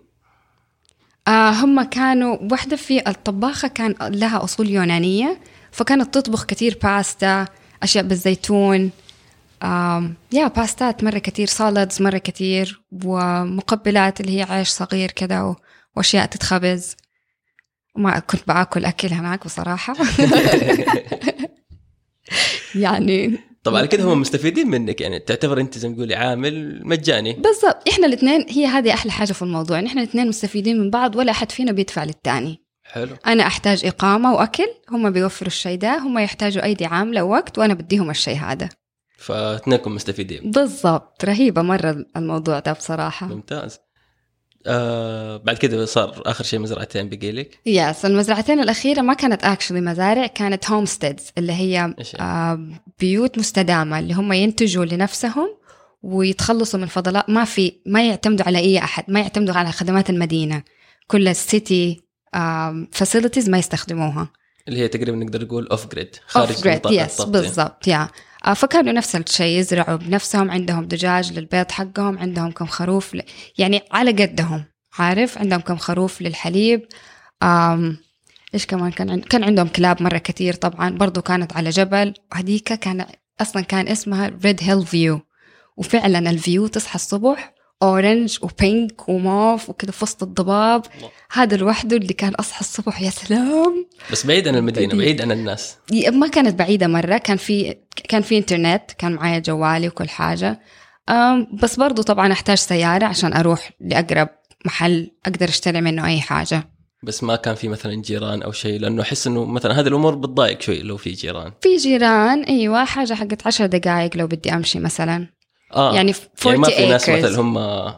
آه 1.28 1.50
هم 1.50 1.84
كانوا 1.84 2.38
واحدة 2.52 2.76
في 2.76 3.10
الطباخة 3.10 3.68
كان 3.68 3.96
لها 4.02 4.44
أصول 4.44 4.70
يونانية 4.70 5.40
فكانت 5.72 6.14
تطبخ 6.14 6.46
كتير 6.46 6.80
باستا 6.84 7.46
أشياء 7.84 8.04
بالزيتون 8.04 8.92
آم 9.64 10.16
يا 10.32 10.48
باستات 10.48 11.04
مرة 11.04 11.18
كتير 11.18 11.48
salads 11.48 12.02
مرة 12.02 12.18
كتير 12.18 12.82
ومقبلات 13.06 14.22
اللي 14.22 14.38
هي 14.38 14.44
عيش 14.44 14.70
صغير 14.70 15.12
كذا 15.12 15.56
وأشياء 15.96 16.26
تتخبز. 16.26 16.96
ما 17.98 18.20
كنت 18.20 18.48
باكل 18.48 18.86
أكل 18.86 19.08
هناك 19.08 19.46
بصراحة. 19.46 19.96
يعني 22.76 23.40
طبعا 23.64 23.86
كذا 23.86 24.04
هم 24.04 24.22
مستفيدين 24.22 24.68
منك. 24.68 25.02
يعني 25.02 25.20
تعتبر 25.20 25.60
أنت 25.60 25.78
زي 25.78 25.90
ما 25.90 25.96
تقولي 25.96 26.16
عامل 26.16 26.82
مجاني. 26.88 27.34
بالضبط. 27.34 27.90
إحنا 27.90 28.08
الاثنين 28.08 28.46
هي 28.50 28.66
هذه 28.66 28.94
أحلى 28.94 29.12
حاجة 29.12 29.34
في 29.34 29.42
الموضوع. 29.42 29.80
إن 29.80 29.86
إحنا 29.86 30.02
الاثنين 30.02 30.28
مستفيدين 30.28 30.80
من 30.80 30.90
بعض 30.90 31.16
ولا 31.16 31.32
أحد 31.32 31.52
فينا 31.52 31.72
بيدفع 31.72 32.04
للثاني 32.04 32.64
حلو. 32.84 33.16
أنا 33.28 33.48
أحتاج 33.48 33.86
إقامة 33.86 34.34
وأكل 34.34 34.68
هم 34.92 35.10
بيوفروا 35.10 35.48
الشيء 35.48 35.78
ده 35.78 35.98
هم 35.98 36.18
يحتاجوا 36.18 36.64
أيدي 36.64 36.86
عاملة 36.86 37.24
ووقت 37.24 37.58
وأنا 37.58 37.74
بديهم 37.74 38.10
الشيء 38.10 38.38
هذا. 38.38 38.70
فاثنينكم 39.18 39.96
مستفيدين. 39.96 40.52
بالضبط. 40.52 41.26
رهيبة 41.26 41.62
مرة 41.62 42.06
الموضوع 42.18 42.60
ده 42.60 42.74
بصراحة. 42.74 43.28
ممتاز. 43.28 43.80
آه 44.68 45.38
بعد 45.38 45.58
كذا 45.58 45.86
صار 45.86 46.22
آخر 46.26 46.44
شيء 46.44 46.60
مزرعتين 46.60 47.10
بقي 47.10 47.32
لك؟ 47.32 47.60
yes 47.66 48.06
المزرعتين 48.06 48.60
الأخيرة 48.60 49.02
ما 49.02 49.14
كانت 49.14 49.44
actually 49.44 49.82
مزارع 49.82 50.28
كانت 50.28 50.70
homesteads 50.70 51.32
اللي 51.38 51.54
هي 51.54 51.72
يعني؟ 51.72 51.96
آه 52.20 52.70
بيوت 53.00 53.38
مستدامة 53.38 54.00
اللي 54.00 54.14
هم 54.14 54.34
ينتجوا 54.34 54.86
لنفسهم 54.86 55.58
ويتخلصوا 56.04 56.80
من 56.80 56.88
فضلات 56.88 57.30
ما 57.30 57.46
في 57.46 57.74
ما 57.86 58.08
يعتمدوا 58.08 58.46
على 58.46 58.58
أي 58.58 58.78
أحد 58.78 59.04
ما 59.08 59.20
يعتمدوا 59.20 59.56
على 59.56 59.72
خدمات 59.72 60.10
المدينة. 60.10 60.64
كل 61.08 61.28
ال 61.28 61.43
city 61.43 62.02
facilities 62.92 63.50
ما 63.50 63.58
يستخدموها. 63.58 64.32
اللي 64.68 64.80
هي 64.80 64.88
تقريبا 64.88 65.18
نقدر 65.18 65.44
نقول 65.44 65.68
off 65.68 65.88
grid 65.88 66.16
خارج 66.28 66.52
off 66.52 66.64
grid 66.64 66.82
yes. 66.86 67.22
بالضبط 67.22 67.88
yeah 67.88 68.02
آه، 68.02 68.10
فكانوا 68.56 68.94
نفس 68.94 69.16
الشيء 69.16 69.60
يزرعوا 69.60 69.96
بنفسهم 69.96 70.52
عندهم 70.52 70.86
دجاج 70.86 71.34
للبيض 71.34 71.72
حقهم 71.72 72.18
عندهم 72.18 72.52
كم 72.52 72.66
خروف 72.66 73.16
ل... 73.16 73.22
يعني 73.58 73.82
على 73.92 74.12
قدهم 74.12 74.66
عارف؟ 75.00 75.38
عندهم 75.38 75.60
كم 75.60 75.78
خروف 75.78 76.22
للحليب. 76.22 76.88
آم... 77.44 77.98
إيش 78.54 78.66
كمان؟ 78.66 78.92
كان 78.92 79.10
عند... 79.10 79.24
كان 79.24 79.44
عندهم 79.44 79.68
كلاب 79.68 80.02
مرة 80.02 80.18
كثير 80.18 80.54
طبعا 80.54 80.90
برضو 80.90 81.22
كانت 81.22 81.54
على 81.54 81.70
جبل. 81.70 82.14
وهديك 82.32 82.74
كان 82.74 83.06
أصلا 83.42 83.62
كان 83.62 83.88
اسمها 83.88 84.32
Red 84.46 84.60
Hill 84.64 84.86
View 84.86 85.22
وفعلا 85.78 86.30
ال 86.30 86.38
view 86.38 86.68
تصحى 86.68 86.96
الصبح 86.96 87.57
orange 87.84 88.38
و 88.42 88.55
pink 88.55 89.10
وموف 89.10 89.70
وكذا 89.70 89.92
في 89.92 90.04
وسط 90.04 90.24
الضباب. 90.24 90.84
الله. 90.98 91.10
هذا 91.32 91.58
لوحده 91.58 91.98
اللي 91.98 92.14
كان 92.14 92.34
أصحى 92.34 92.60
الصبح 92.62 93.02
يا 93.02 93.10
سلام. 93.10 93.88
بس 94.12 94.26
بعيد 94.26 94.48
عن 94.48 94.56
المدينة 94.56 94.98
بعيد. 94.98 95.22
عن 95.22 95.32
الناس. 95.32 95.76
ما 96.14 96.28
كانت 96.28 96.60
بعيدة 96.60 96.88
مرة. 96.88 97.18
كان 97.18 97.38
في 97.38 97.78
كان 98.10 98.22
في 98.22 98.38
انترنت 98.38 98.92
كان 98.98 99.12
معايا 99.12 99.40
جوالي 99.40 99.88
وكل 99.88 100.10
حاجة. 100.10 100.60
أم 101.10 101.48
بس 101.64 101.76
برضو 101.76 102.02
طبعا 102.02 102.32
أحتاج 102.32 102.58
سيارة 102.58 103.06
عشان 103.06 103.34
أروح 103.34 103.72
لأقرب 103.82 104.30
محل 104.66 105.12
أقدر 105.26 105.50
أشتري 105.50 105.82
منه 105.82 106.08
أي 106.08 106.22
حاجة. 106.22 106.70
بس 107.04 107.24
ما 107.24 107.36
كان 107.36 107.56
في 107.56 107.68
مثلا 107.68 108.02
جيران 108.02 108.42
أو 108.42 108.52
شيء 108.52 108.80
لأنه 108.80 109.02
أحس 109.02 109.28
إنه 109.28 109.46
مثلا 109.46 109.80
هذه 109.80 109.88
الأمور 109.88 110.16
بتضايق 110.16 110.62
شوي 110.62 110.82
لو 110.82 110.98
في 110.98 111.12
جيران. 111.12 111.52
في 111.62 111.78
جيران 111.78 112.44
إيوه 112.44 112.86
حاجة 112.86 113.14
حقت 113.14 113.48
عشر 113.48 113.66
دقائق 113.66 114.18
لو 114.18 114.28
بدي 114.28 114.54
أمشي 114.54 114.80
مثلا. 114.80 115.28
آه 115.74 115.96
يعني 115.96 116.14
40 116.46 116.72
يعني 116.72 116.92
ما 116.92 116.98
في 116.98 117.12
ناس. 117.12 117.26
مثلا 117.26 117.42
هم 117.42 117.94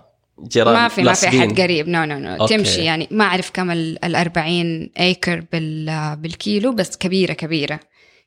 جيران 0.47 0.73
ما 0.73 0.87
في 0.87 1.03
ما 1.03 1.13
في. 1.13 1.27
احد 1.27 1.61
قريب 1.61 1.87
no 1.87 2.03
no 2.03 2.19
no 2.19 2.35
okay. 2.35 2.57
تمشي 2.57 2.81
يعني 2.81 3.07
ما 3.11 3.23
أعرف 3.23 3.51
كم 3.53 3.71
ال 3.71 4.15
40 4.15 4.89
acre 4.99 5.43
بال 5.51 6.15
بالكيلو 6.15 6.71
بس 6.71 6.97
كبيرة 6.97 7.33
كبيرة 7.33 7.79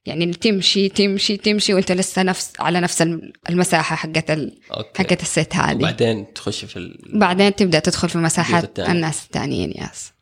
يعني 0.07 0.27
تمشي 0.27 0.89
تمشي 0.89 1.37
تمشي 1.37 1.75
وأنت 1.75 1.93
لسه 1.93 2.23
نفس 2.23 2.53
على 2.61 2.81
نفس 2.81 3.03
المساحة 3.51 3.97
حقت 3.97 4.31
ال... 4.31 4.59
حقت 4.71 5.23
الست 5.23 5.57
هذه 5.57 5.77
وبعدين 5.77 6.33
تخش 6.33 6.65
في 6.65 6.77
ال... 6.77 7.19
بعدين 7.19 7.55
تبدأ 7.55 7.79
تدخل 7.79 8.09
في 8.09 8.19
مساحات 8.19 8.65
التانية. 8.65 8.93
الناس 8.93 9.25
الثانيين 9.25 9.71
yes 9.71 10.13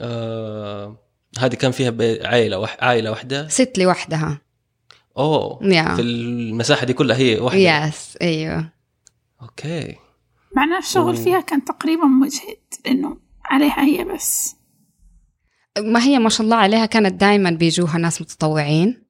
آه... 0.00 0.96
هذه 1.38 1.54
كان 1.54 1.70
فيها. 1.70 1.94
عائلة 2.28 2.58
وح... 2.58 2.76
عائلة 2.80 3.10
واحدة 3.10 3.48
ست 3.48 3.78
لوحدها 3.78 4.40
أوه 5.18 5.58
yeah 5.62 5.94
في 5.94 6.02
المساحة 6.02 6.86
دي 6.86 6.92
كلها 6.92 7.16
هي 7.16 7.38
واحدة. 7.38 7.86
yes 7.86 8.18
أيوه. 8.22 8.72
okay. 9.42 9.94
معناه 10.56 10.78
الشغل 10.78 11.14
و- 11.14 11.24
فيها 11.24 11.40
كان 11.40 11.64
تقريبا 11.64 12.04
مجهد 12.04 12.58
لأنه 12.86 13.16
عليها 13.44 13.84
هي 13.84 14.04
بس. 14.04 14.56
ما 15.78 16.02
هي 16.02 16.18
ما 16.18 16.28
شاء 16.28 16.44
الله 16.44 16.56
عليها 16.56 16.86
كانت 16.86 17.20
دائما 17.20 17.50
بيجوها 17.50 17.98
ناس 17.98 18.20
متطوعين. 18.22 19.04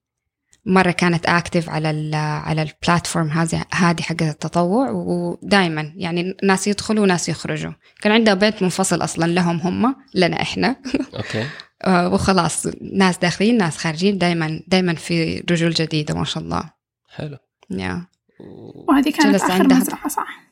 مرة 0.67 0.91
كانت 0.91 1.27
active 1.27 1.71
على 1.71 1.91
ال 1.91 2.15
على 2.15 2.63
ال 2.63 2.70
platform 2.70 3.29
هذه 3.29 3.65
هذه 3.75 4.03
حق 4.03 4.23
التطوع 4.23 4.91
ودائما 4.91 5.93
يعني 5.97 6.37
ناس 6.43 6.67
يدخلوا 6.69 7.03
وناس 7.03 7.29
يخرجوا. 7.29 7.73
كان 8.03 8.13
عندها 8.13 8.35
بيت 8.35 8.63
منفصل 8.63 9.05
أصلا 9.05 9.27
لهم 9.33 9.61
هم 9.61 9.97
لنا 10.15 10.43
إحنا. 10.43 10.77
okay. 11.17 11.47
وخلاص 11.89 12.67
ناس 12.93 13.19
داخلين 13.19 13.57
ناس 13.59 13.77
خارجين 13.77 14.19
دائما 14.19 14.61
دائما 14.67 14.95
في 14.95 15.45
رجول 15.51 15.71
جديدة 15.71 16.15
ما 16.15 16.25
شاء 16.25 16.43
الله 16.43 16.71
حلو 17.09 17.37
yeah 17.71 18.07
و- 18.41 18.85
وهذه 18.93 19.11
كانت 19.11 19.35
آخر 19.43 19.53
عندها- 19.53 19.79
مزرعة 19.79 20.09
صح؟ 20.09 20.45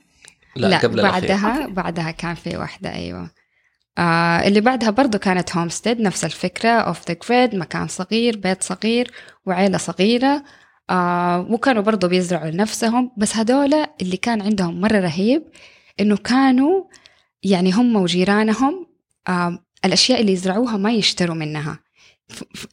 لا, 0.57 0.66
لا 0.66 0.79
قبل 0.79 1.01
الأخير. 1.01 1.20
بعدها 1.20 1.62
okay. 1.62 1.73
بعدها 1.73 2.11
كان 2.11 2.35
في 2.35 2.57
واحدة 2.57 2.95
أيوة 2.95 3.31
آه 3.99 4.49
اللي 4.49 4.61
بعدها 4.61 4.91
برضو 4.91 5.18
كانت 5.18 5.57
homestead 5.57 6.01
نفس 6.01 6.25
الفكرة 6.25 6.68
off 6.70 7.09
the 7.09 7.16
grid 7.29 7.55
مكان 7.55 7.89
صغير 7.89 8.37
بيت 8.37 8.62
صغير 8.62 9.11
وعيلة 9.47 9.79
صغيرة 9.79 10.45
آه 10.91 11.41
وكانوا 11.51 11.83
برضو 11.83 12.09
بيزرعوا 12.09 12.51
لنفسهم 12.51 13.12
بس 13.16 13.37
هدول 13.37 13.75
اللي 14.03 14.16
كان 14.16 14.43
عندهم 14.43 14.81
مرة 14.81 15.01
رهيب 15.01 15.43
إنه 16.01 16.16
كانوا 16.16 16.85
يعني 17.43 17.73
هم 17.73 17.97
وجيرانهم 17.97 18.87
آه 19.29 19.59
الأشياء 19.85 20.20
اللي 20.20 20.33
يزرعوها 20.33 20.76
ما 20.76 20.93
يشتروا 20.93 21.35
منها. 21.37 21.78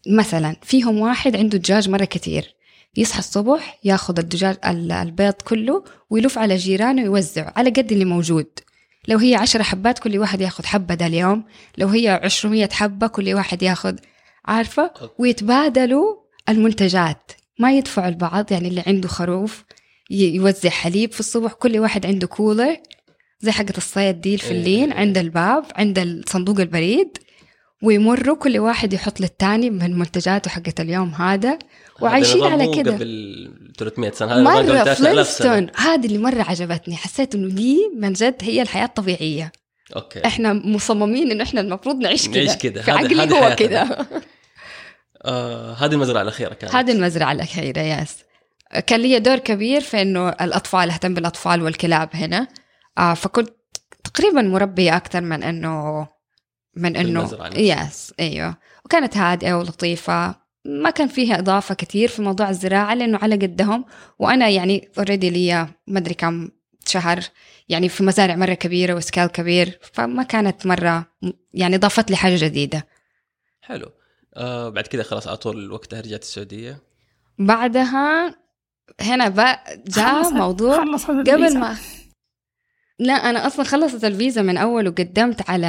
مثلا 0.08 0.56
فيهم 0.62 1.00
واحد 1.00 1.36
عنده 1.36 1.58
دجاج 1.58 1.90
مرة 1.90 2.06
كتير 2.06 2.56
يصحى 2.98 3.20
الصبح 3.20 3.80
ياخذ 3.84 4.20
الدجاج 4.20 4.58
ال- 4.66 4.92
البيض 4.92 5.34
كله 5.34 5.84
ويلف 6.10 6.38
على 6.38 6.56
جيرانه 6.56 7.02
ويوزعه 7.02 7.54
على 7.56 7.70
قد 7.70 7.92
اللي 7.92 8.06
موجود. 8.06 8.48
لو 9.08 9.18
هي 9.18 9.36
عشرة 9.36 9.64
حبات 9.64 10.00
كل 10.00 10.18
واحد 10.18 10.42
ياخذ 10.42 10.66
حبة 10.66 10.96
ده 10.96 11.06
اليوم. 11.08 11.44
لو 11.78 11.88
هي 11.88 12.10
عشرمية 12.24 12.70
حبة 12.72 13.08
كل 13.08 13.34
واحد 13.34 13.64
ياخذ 13.64 13.96
عارفة؟ 14.46 14.92
ويتبادلوا 15.20 16.16
المنتجات. 16.50 17.32
ما 17.60 17.72
يدفعوا 17.72 18.08
البعض 18.08 18.52
يعني 18.52 18.68
اللي 18.68 18.84
عنده 18.88 19.08
خروف 19.08 19.64
يوزع 20.10 20.70
حليب 20.70 21.12
في 21.12 21.20
الصبح 21.20 21.54
كل 21.54 21.80
واحد 21.80 22.06
عنده 22.06 22.28
كولر 22.28 22.78
زي 23.42 23.52
حقة 23.52 23.74
الصيد 23.78 24.22
دي 24.22 24.34
الفلين 24.34 24.92
إيه. 24.92 25.00
عند 25.00 25.18
الباب 25.18 25.66
عند 25.76 26.24
صندوق 26.28 26.60
البريد 26.60 27.18
ويمروا 27.84 28.36
كل 28.36 28.60
واحد 28.60 28.94
يحط 28.94 29.22
للتاني 29.22 29.70
من 29.70 30.00
منتجاته 30.00 30.50
حقة 30.50 30.74
اليوم 30.80 31.10
هذا 31.10 31.60
وعايشين 32.02 32.44
على 32.44 32.76
كده. 32.76 32.92
قبل 32.92 33.52
300 33.78 34.12
سنة 34.12 34.34
هذا 34.34 34.42
نظام 34.42 34.58
قبل 34.58 34.74
مرة 34.74 34.84
3000 34.84 34.98
سنة. 34.98 35.12
Flintstone 35.12 35.68
هذه 35.76 36.06
اللي 36.06 36.18
مرة 36.18 36.44
عجبتني. 36.44 36.96
حسيت 36.96 37.36
إنه 37.36 37.48
دي 37.48 37.78
من 37.98 38.14
جد 38.14 38.36
هي 38.42 38.62
الحياة 38.62 38.86
الطبيعية. 38.86 39.52
okay. 39.96 40.26
إحنا 40.26 40.54
مصممين 40.54 41.32
انه 41.32 41.44
إحنا 41.44 41.62
المفروض 41.62 41.96
نعيش 41.96 42.30
كذا 42.30 42.44
نعيش 42.44 42.58
كده. 42.58 42.82
في 42.82 42.92
عقلي 42.92 43.36
هو. 43.36 43.56
كذا 43.56 44.08
آه 45.26 45.74
هذه 45.74 45.94
المزرعة 45.94 46.22
الأخيرة 46.22 46.54
كانت. 46.54 46.76
هذه 46.76 46.92
المزرعة 46.92 47.32
الأخيرة 47.32 47.82
yes 47.82 48.16
كان 48.88 49.00
لي 49.00 49.20
دور 49.20 49.38
كبير 49.38 49.82
في 49.82 50.02
إنه 50.02 50.30
الأطفال 50.30 50.90
أهتم 50.90 51.14
بالأطفال 51.14 51.62
والكلاب 51.62 52.10
هنا. 52.14 52.40
آه 52.42 52.48
فكنت 53.16 53.50
تقريبا 54.04 54.42
مربية 54.42 54.98
أكثر 54.98 55.22
من 55.22 55.44
إنه 55.44 56.08
من 56.76 56.96
إنه. 56.96 57.50
yes 57.56 58.14
أيوه. 58.20 58.58
وكانت 58.86 59.18
هادئة 59.18 59.54
ولطيفة. 59.54 60.36
ما 60.66 60.90
كان 60.90 61.08
فيها 61.08 61.40
إضافة 61.40 61.76
كثير 61.76 62.08
في 62.10 62.22
موضوع 62.22 62.50
الزراعة 62.50 62.94
لأنه 62.94 63.18
على 63.22 63.36
قدهم. 63.36 63.86
وأنا 64.20 64.50
يعني 64.50 64.90
اوريدي 64.98 65.30
لي 65.30 65.68
ما 65.88 66.00
أدري 66.00 66.14
كم 66.14 66.50
شهر 66.88 67.20
يعني 67.70 67.90
في 67.90 68.04
مزارع 68.04 68.36
مرة 68.36 68.54
كبيرة 68.54 68.94
وسكال 68.94 69.28
كبير. 69.28 69.80
فما 69.94 70.24
كانت 70.24 70.66
مرة 70.66 71.06
يعني 71.54 71.78
ضافت 71.78 72.12
لي 72.12 72.18
حاجة 72.18 72.46
جديدة. 72.46 72.88
حلو. 73.62 73.92
آه 74.36 74.70
بعد 74.70 74.88
كذا 74.88 75.04
خلاص 75.04 75.28
على 75.28 75.38
طول 75.38 75.72
وقتها 75.72 76.02
رجعت 76.02 76.22
السعودية. 76.22 76.82
بعدها 77.40 78.36
هنا 79.02 79.30
بقى 79.30 79.84
جاء 79.88 80.30
موضوع 80.30 80.78
خلصت 80.86 81.10
قبل. 81.10 81.58
ما 81.58 81.78
لا 83.00 83.14
أنا 83.14 83.48
أصلا 83.48 83.66
خلصت 83.66 84.06
الفيزا 84.06 84.42
من 84.42 84.58
أول 84.58 84.88
وقدمت 84.88 85.50
على 85.50 85.68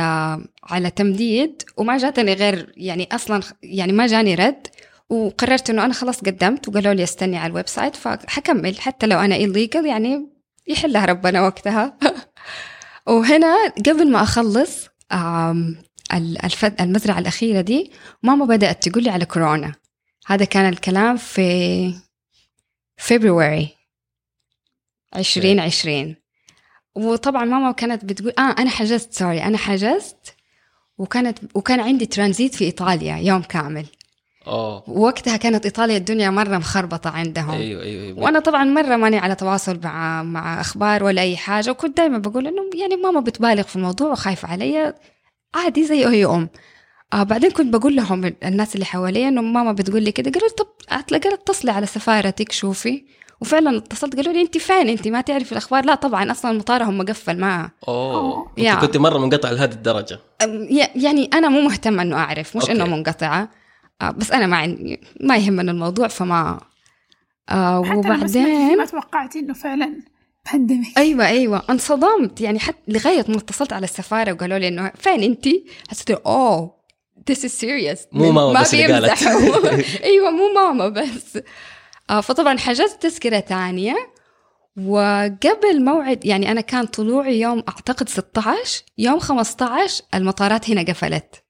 على 0.65 0.91
تمديد 0.91 1.63
وما 1.77 1.97
جاتني 1.97 2.35
غير 2.35 2.73
يعني 2.77 3.09
أصلا 3.13 3.43
يعني 3.63 3.93
ما 3.93 4.07
جاني 4.07 4.35
رد 4.35 4.67
وقررت 5.11 5.71
إنه 5.71 5.85
أنا 5.85 5.93
خلاص 5.93 6.21
قدمت 6.21 6.69
وقالوا 6.69 6.95
لي 6.95 7.03
استني 7.03 7.37
على 7.39 7.51
ال 7.51 7.69
website 7.69 7.97
فحكمل 7.97 8.81
حتى 8.81 9.07
لو 9.07 9.19
أنا 9.19 9.39
illegal 9.39 9.87
يعني 9.87 10.29
يحلها 10.67 11.05
ربنا 11.07 11.43
وقتها. 11.43 11.99
وهنا 13.09 13.69
قبل 13.87 14.11
ما 14.11 14.23
أخلص 14.23 14.87
آم، 15.13 15.77
ال- 16.15 16.45
الف- 16.45 16.81
المزرعة 16.81 17.19
الأخيرة 17.19 17.61
دي 17.61 17.91
ماما 18.23 18.45
بدأت 18.45 18.89
تقول 18.89 19.05
لي 19.05 19.11
على 19.11 19.25
كورونا. 19.25 19.73
هذا 20.27 20.45
كان 20.45 20.69
الكلام 20.69 21.17
في 21.17 21.95
فبراير 22.97 23.69
2020 25.17 26.17
وطبعا 26.95 27.45
ماما 27.45 27.73
كانت 27.73 28.05
بتقول 28.05 28.33
آه 28.39 28.55
أنا 28.59 28.71
حجزت 28.71 29.13
سوري 29.13 29.43
أنا 29.43 29.59
حجزت 29.59 30.35
وكانت 30.99 31.39
وكان 31.55 31.81
عندي 31.81 32.07
ترانزيت 32.07 32.55
في 32.55 32.65
إيطاليا 32.65 33.17
يوم 33.17 33.43
كامل. 33.43 33.87
اوه 34.47 34.91
ووقتها 34.91 35.37
كانت 35.37 35.65
إيطاليا 35.65 35.97
الدنيا 35.97 36.31
مرة 36.31 36.59
مخربطة 36.59 37.11
عندهم. 37.11 37.51
أيوه 37.51 37.83
أيوه, 37.83 38.05
أيوة. 38.05 38.19
وأنا 38.19 38.39
طبعا 38.39 38.65
مرة 38.65 38.97
ماني 38.97 39.19
على 39.19 39.35
تواصل 39.35 39.81
مع 39.85 40.23
مع 40.23 40.61
أخبار 40.61 41.05
ولا 41.05 41.23
أي 41.23 41.37
حاجة 41.37 41.71
وكنت 41.71 41.97
دائما 41.97 42.19
بقول 42.19 42.47
إنه 42.47 42.63
يعني 42.75 42.97
ماما 42.97 43.21
بتبالغ 43.21 43.63
في 43.63 43.77
الموضوع 43.77 44.13
وخايفة 44.13 44.49
علي 44.49 44.95
عادي 45.55 45.85
زي 45.87 46.09
أي 46.09 46.25
أم. 46.25 46.49
آه 47.13 47.23
بعدين 47.23 47.51
كنت 47.51 47.75
بقول 47.75 47.97
لهم 47.97 48.35
الناس 48.45 48.75
اللي 48.75 48.87
حواليا 48.87 49.29
إنه 49.29 49.43
ماما 49.43 49.73
بتقول 49.73 50.03
لي 50.03 50.13
كده 50.13 50.31
قالوا 50.31 50.49
طب 50.49 50.67
اتصلي 51.33 51.71
على 51.71 51.87
سفارتك 51.87 52.53
شوفي. 52.53 53.05
وفعلا 53.41 53.77
اتصلت 53.77 54.17
قالوا 54.17 54.33
لي 54.33 54.41
انت 54.41 54.59
فين؟ 54.59 54.89
انت 54.89 55.09
ما 55.09 55.21
تعرفي 55.21 55.53
الأخبار؟ 55.53 55.85
لا 55.85 55.95
طبعا 55.95 56.31
أصلا 56.31 56.53
مطارهم 56.53 56.99
مقفل 56.99 57.39
معها 57.39 57.71
Oh. 57.89 58.53
Yeah. 58.59 58.73
انت 58.73 58.81
كنت 58.81 58.97
مرة 58.97 59.19
منقطع 59.19 59.51
لهذه 59.51 59.73
الدرجة. 59.73 60.19
يعني 60.95 61.31
أنا 61.35 61.49
مو 61.49 61.61
مهتمة 61.61 62.03
إنه 62.03 62.17
أعرف 62.17 62.57
مش 62.57 62.63
okay. 62.63 62.73
إنه 62.73 62.85
منقطعة. 62.85 63.49
آه 64.03 64.11
بس 64.11 64.33
أنا 64.33 64.47
ما 64.47 64.57
عندي 64.57 65.01
ما 65.21 65.37
يهمني 65.37 65.71
الموضوع 65.71 66.09
فما 66.09 66.61
آه 67.49 67.85
حتى 67.85 67.97
وبعدين 67.97 68.77
ما 68.79 68.85
توقعت 68.85 69.37
إنه 69.37 69.55
فعلا 69.55 69.97
pandemic 70.53 70.99
أيوه 70.99 71.27
أيوه. 71.27 71.63
انصدمت. 71.71 72.41
يعني 72.41 72.59
حتى 72.59 72.79
لغاية 72.89 73.25
ما 73.29 73.37
اتصلت 73.37 73.73
على 73.73 73.85
السفارة 73.85 74.33
وقالوا 74.33 74.59
لي 74.59 74.69
إنه 74.69 74.93
فين 74.99 75.23
انت؟ 75.23 75.49
حسيت 75.91 76.11
oh 76.11 76.81
this 77.31 77.39
is 77.39 77.53
serious. 77.61 78.01
مو 78.13 78.33
ماما 78.33 78.53
ما 78.53 78.61
بس 78.61 78.75
اللي 78.75 78.93
قالت. 78.93 79.23
أيوه 80.03 80.31
مو 80.31 80.53
ماما 80.55 80.89
بس. 80.89 81.37
آه 81.37 81.43
فطبعا 82.21 82.59
حجزت 82.59 83.03
تذكرة 83.03 83.41
ثانية 83.41 83.95
وقبل 84.87 85.85
موعد 85.85 86.27
يعني 86.27 86.51
أنا 86.51 86.61
كان 86.61 86.87
طلوعي 86.87 87.41
يوم 87.41 87.63
أعتقد 87.69 88.09
16 88.09 88.85
يوم 88.99 89.19
15 89.19 90.05
المطارات 90.15 90.71
هنا 90.71 90.83
قفلت. 90.83 91.45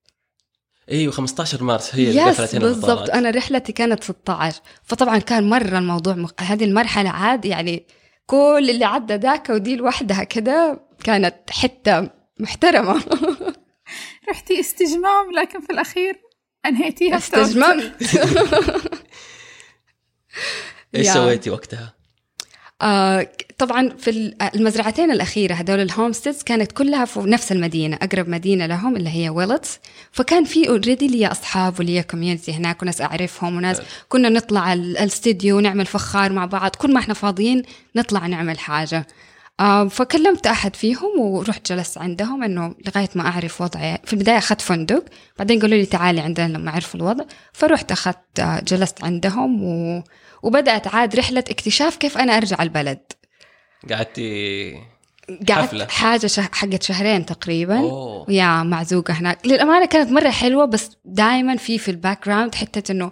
إيوه 0.91 1.13
15 1.13 1.65
مارس 1.65 1.95
هي 1.95 2.11
اللي 2.11 2.23
قفلت 2.23 2.55
هنا 2.55 2.65
بالضبط. 2.65 2.89
المطارات. 2.89 3.11
أنا 3.11 3.31
رحلتي 3.31 3.73
كانت 3.73 4.05
16 4.05 4.61
فطبعا 4.83 5.19
كان 5.19 5.51
مرة 5.51 5.79
الموضوع 5.79 6.15
مخ... 6.15 6.31
هذه 6.41 6.65
المرحلة 6.65 7.11
عاد 7.11 7.45
يعني 7.45 7.87
كل 8.27 8.67
اللي 8.71 8.85
عدى 8.85 9.15
ذاك 9.15 9.51
ودي 9.51 9.77
لوحدها 9.77 10.25
كده 10.25 10.81
كانت 11.05 11.37
حتة 11.51 12.11
محترمة. 12.41 13.03
رحتي 14.31 14.61
استجمام 14.61 15.33
لكن 15.33 15.61
في 15.61 15.71
الأخير 15.71 16.21
أنهيتيها 16.67 17.19
بتوتر. 17.19 17.93
إيش. 20.95 21.09
سويتي 21.11 21.51
وقتها؟ 21.51 21.93
آه 22.83 23.28
طبعا 23.59 23.89
في 23.99 24.11
ال- 24.11 24.43
المزرعتين 24.55 25.11
الأخيرة 25.11 25.55
هدول 25.55 25.81
ال 25.81 25.86
homesteads 25.86 26.43
كانت 26.43 26.72
كلها 26.72 27.05
في 27.05 27.20
نفس 27.20 27.53
المدينة 27.53 27.97
أقرب 28.03 28.28
مدينة 28.28 28.66
لهم 28.66 28.97
اللي 28.97 29.11
هي 29.11 29.28
Willits 29.28 29.78
فكان 30.12 30.45
في 30.45 30.68
already 30.68 31.07
لي 31.09 31.26
أصحاب 31.26 31.81
ولي 31.81 32.03
community 32.03 32.53
هناك 32.53 32.83
وناس 32.83 33.01
أعرفهم 33.01 33.57
وناس. 33.57 33.81
كنا 34.09 34.28
نطلع 34.28 34.72
ال- 34.72 34.99
الاستديو 34.99 35.57
ونعمل 35.57 35.87
فخار 35.87 36.33
مع 36.33 36.45
بعض 36.47 36.70
كل 36.76 36.93
ما 36.93 37.01
إحنا 37.01 37.14
فاضيين 37.14 37.62
نطلع 37.97 38.26
نعمل 38.26 38.59
حاجة 38.59 38.97
آه 38.99 39.07
فكلمت 39.91 40.47
أحد 40.47 40.77
فيهم 40.77 41.19
ورحت 41.19 41.73
جلست 41.73 41.99
عندهم 41.99 42.43
إنه 42.43 42.75
لغاية 42.87 43.09
ما 43.15 43.27
أعرف 43.27 43.61
وضعي. 43.61 43.99
في 44.05 44.13
البداية 44.13 44.39
أخذت 44.39 44.61
فندق 44.61 45.05
بعدين 45.39 45.61
قالوا 45.61 45.79
لي 45.79 45.87
تعالي 45.87 46.21
عندنا 46.21 46.49
لما 46.49 46.71
عرفوا 46.71 47.01
الوضع. 47.01 47.25
فرحت 47.53 47.93
أخذت 47.93 48.41
آه، 48.41 48.61
جلست 48.61 49.05
عندهم 49.05 49.65
و... 49.65 50.03
وبدأت 50.43 50.95
عاد 50.95 51.17
رحلة 51.17 51.45
اكتشاف 51.49 51.97
كيف 51.97 52.19
أنا 52.19 52.37
أرجع 52.37 52.63
البلد. 52.63 53.01
قعدتي 53.91 54.75
قعدت. 55.49 55.91
حاجة 55.91 56.27
شه... 56.27 56.49
حقت 56.53 56.83
شهرين 56.83 57.27
تقريبا. 57.27 57.79
Oh. 57.78 58.26
يا 58.29 58.63
معزوقة 58.63 59.15
هناك. 59.15 59.47
للأمانة 59.47 59.87
كانت 59.87 60.13
مرة 60.13 60.31
حلوة 60.31 60.65
بس 60.65 60.91
دائما 61.05 61.57
في 61.57 61.79
في 61.79 61.91
ال 61.91 62.26
background 62.26 62.55
حتة 62.55 62.93
إنه 62.93 63.11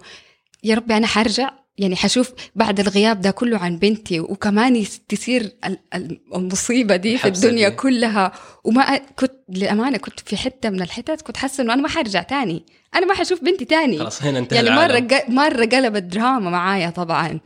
يا 0.63 0.75
ربي 0.75 0.97
أنا 0.97 1.07
حرجع. 1.07 1.58
يعني 1.79 1.95
حشوف 1.95 2.31
بعد 2.55 2.79
الغياب 2.79 3.21
ده 3.21 3.31
كله 3.31 3.57
عن 3.57 3.77
بنتي 3.79 4.19
وكمان 4.19 4.85
تصير 5.09 5.41
ال- 5.41 5.79
ال- 5.93 6.21
المصيبة 6.35 6.95
دي 6.95 7.17
في 7.17 7.27
الدنيا 7.27 7.69
دي. 7.69 7.75
كلها. 7.75 8.31
وما 8.63 8.97
كنت 8.97 9.31
للأمانة 9.49 9.97
كنت 9.97 10.19
في 10.19 10.37
حتة 10.37 10.69
من 10.69 10.81
الحتت 10.81 11.21
كنت 11.21 11.37
حاسة 11.37 11.63
إنه 11.63 11.73
أنا 11.73 11.81
ما 11.81 11.87
حرجع 11.89 12.21
تاني. 12.23 12.65
أنا 12.95 13.05
ما 13.05 13.13
حشوف 13.13 13.43
بنتي 13.43 13.65
تاني. 13.65 13.99
خلاص 13.99 14.23
هنا 14.23 14.39
انتهى 14.39 14.65
يعني 14.65 15.07
ق- 15.07 15.29
مرة 15.29 15.65
قلبت 15.65 16.03
دراما 16.03 16.49
معايا 16.49 16.89
طبعا. 16.89 17.39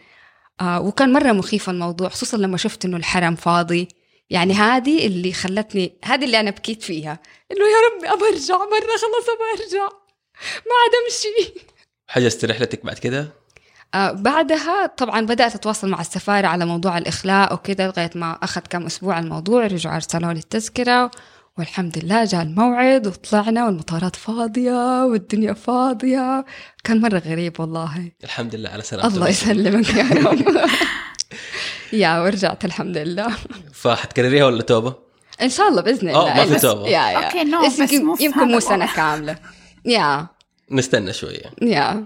آه 0.61 0.81
وكان 0.81 1.13
مرة 1.13 1.31
مخيف 1.31 1.69
الموضوع 1.69 2.09
خصوصا 2.09 2.38
لما 2.38 2.57
شفت 2.57 2.86
إنه 2.86 2.97
الحرم 2.97 3.36
فاضي. 3.36 3.88
يعني 4.29 4.53
هذه 4.53 5.07
اللي 5.07 5.34
خلتني 5.34 5.97
هذه 6.03 6.25
اللي 6.25 6.39
أنا 6.39 6.51
بكيت 6.51 6.81
فيها. 6.84 7.19
إنه 7.51 7.59
يا 7.61 8.07
ربي 8.09 8.13
أبى 8.13 8.36
أرجع 8.36 8.57
مرة 8.57 8.97
خلاص 8.97 9.25
أبى 9.29 9.63
أرجع. 9.63 9.84
ما 10.43 10.73
عاد 10.84 10.91
أمشي. 11.05 11.59
حجزت 12.07 12.45
رحلتك 12.45 12.86
بعد 12.86 12.99
كده؟ 12.99 13.42
بعدها 13.95 14.85
طبعا 14.85 15.21
بدأت 15.21 15.55
أتواصل 15.55 15.89
مع 15.89 16.01
السفارة 16.01 16.47
على 16.47 16.65
موضوع 16.65 16.97
الإخلاء 16.97 17.53
وكذا 17.53 17.87
لغاية 17.87 18.11
ما 18.15 18.37
أخذ 18.43 18.61
كم 18.69 18.85
أسبوع 18.85 19.19
الموضوع 19.19 19.67
رجعوا 19.67 19.95
أرسلوا 19.95 20.33
لي 20.33 20.39
التذكرة 20.39 21.11
والحمد 21.57 21.97
لله 21.97 22.25
جاء 22.25 22.41
الموعد 22.41 23.07
وطلعنا 23.07 23.65
والمطارات 23.65 24.15
فاضية 24.15 25.05
والدنيا 25.05 25.53
فاضية. 25.53 26.45
كان 26.83 27.01
مرة 27.01 27.19
غريب 27.25 27.59
والله. 27.59 28.11
الحمد 28.23 28.55
لله 28.55 28.69
على 28.69 28.81
سلامتك. 28.81 29.15
الله 29.15 29.29
يسلمك 29.29 29.89
يا 29.89 30.09
رب. 30.29 30.69
يا 32.03 32.19
ورجعت 32.19 32.65
الحمد 32.65 32.97
لله. 32.97 33.35
فحتكرريها 33.73 34.45
ولا 34.45 34.61
توبة؟ 34.61 34.95
إن 35.41 35.49
شاء 35.49 35.67
الله 35.69 35.81
بإذن 35.81 36.09
أوه، 36.09 36.31
الله. 36.31 36.45
ما 36.45 36.53
في 36.55 36.59
توبة. 36.61 36.87
Yeah 36.88 37.11
yeah. 37.11 37.26
Okay, 37.26 37.43
no, 37.43 37.65
بس 37.65 37.79
يمكن, 37.79 38.47
مو 38.47 38.59
سنة. 38.59 38.95
كاملة. 38.95 39.35
يا. 39.85 40.27
نستنى 40.71 41.13
شوية. 41.13 41.51
يا. 41.61 42.05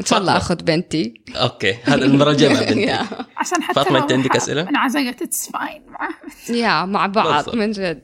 إن 0.00 0.04
شاء 0.06 0.18
الله. 0.18 0.36
أخذ 0.36 0.62
بنتي 0.62 1.14
Okay 1.36 1.74
هذا 1.84 2.04
المرة 2.04 2.30
الجاية 2.30 2.54
مع 2.54 2.60
بنتي. 2.70 2.92
عشان 3.36 3.62
حتى 3.62 3.74
فاطمة، 3.74 3.98
لو 3.98 4.02
أنت 4.02 4.12
عندك 4.12 4.36
أسئلة؟ 4.36 4.68
انعزقت 4.68 5.22
it's 5.22 5.50
fine 5.50 5.82
يا 6.50 6.84
مع 6.84 7.06
بعض. 7.06 7.54
من 7.56 7.70
جد 7.70 8.02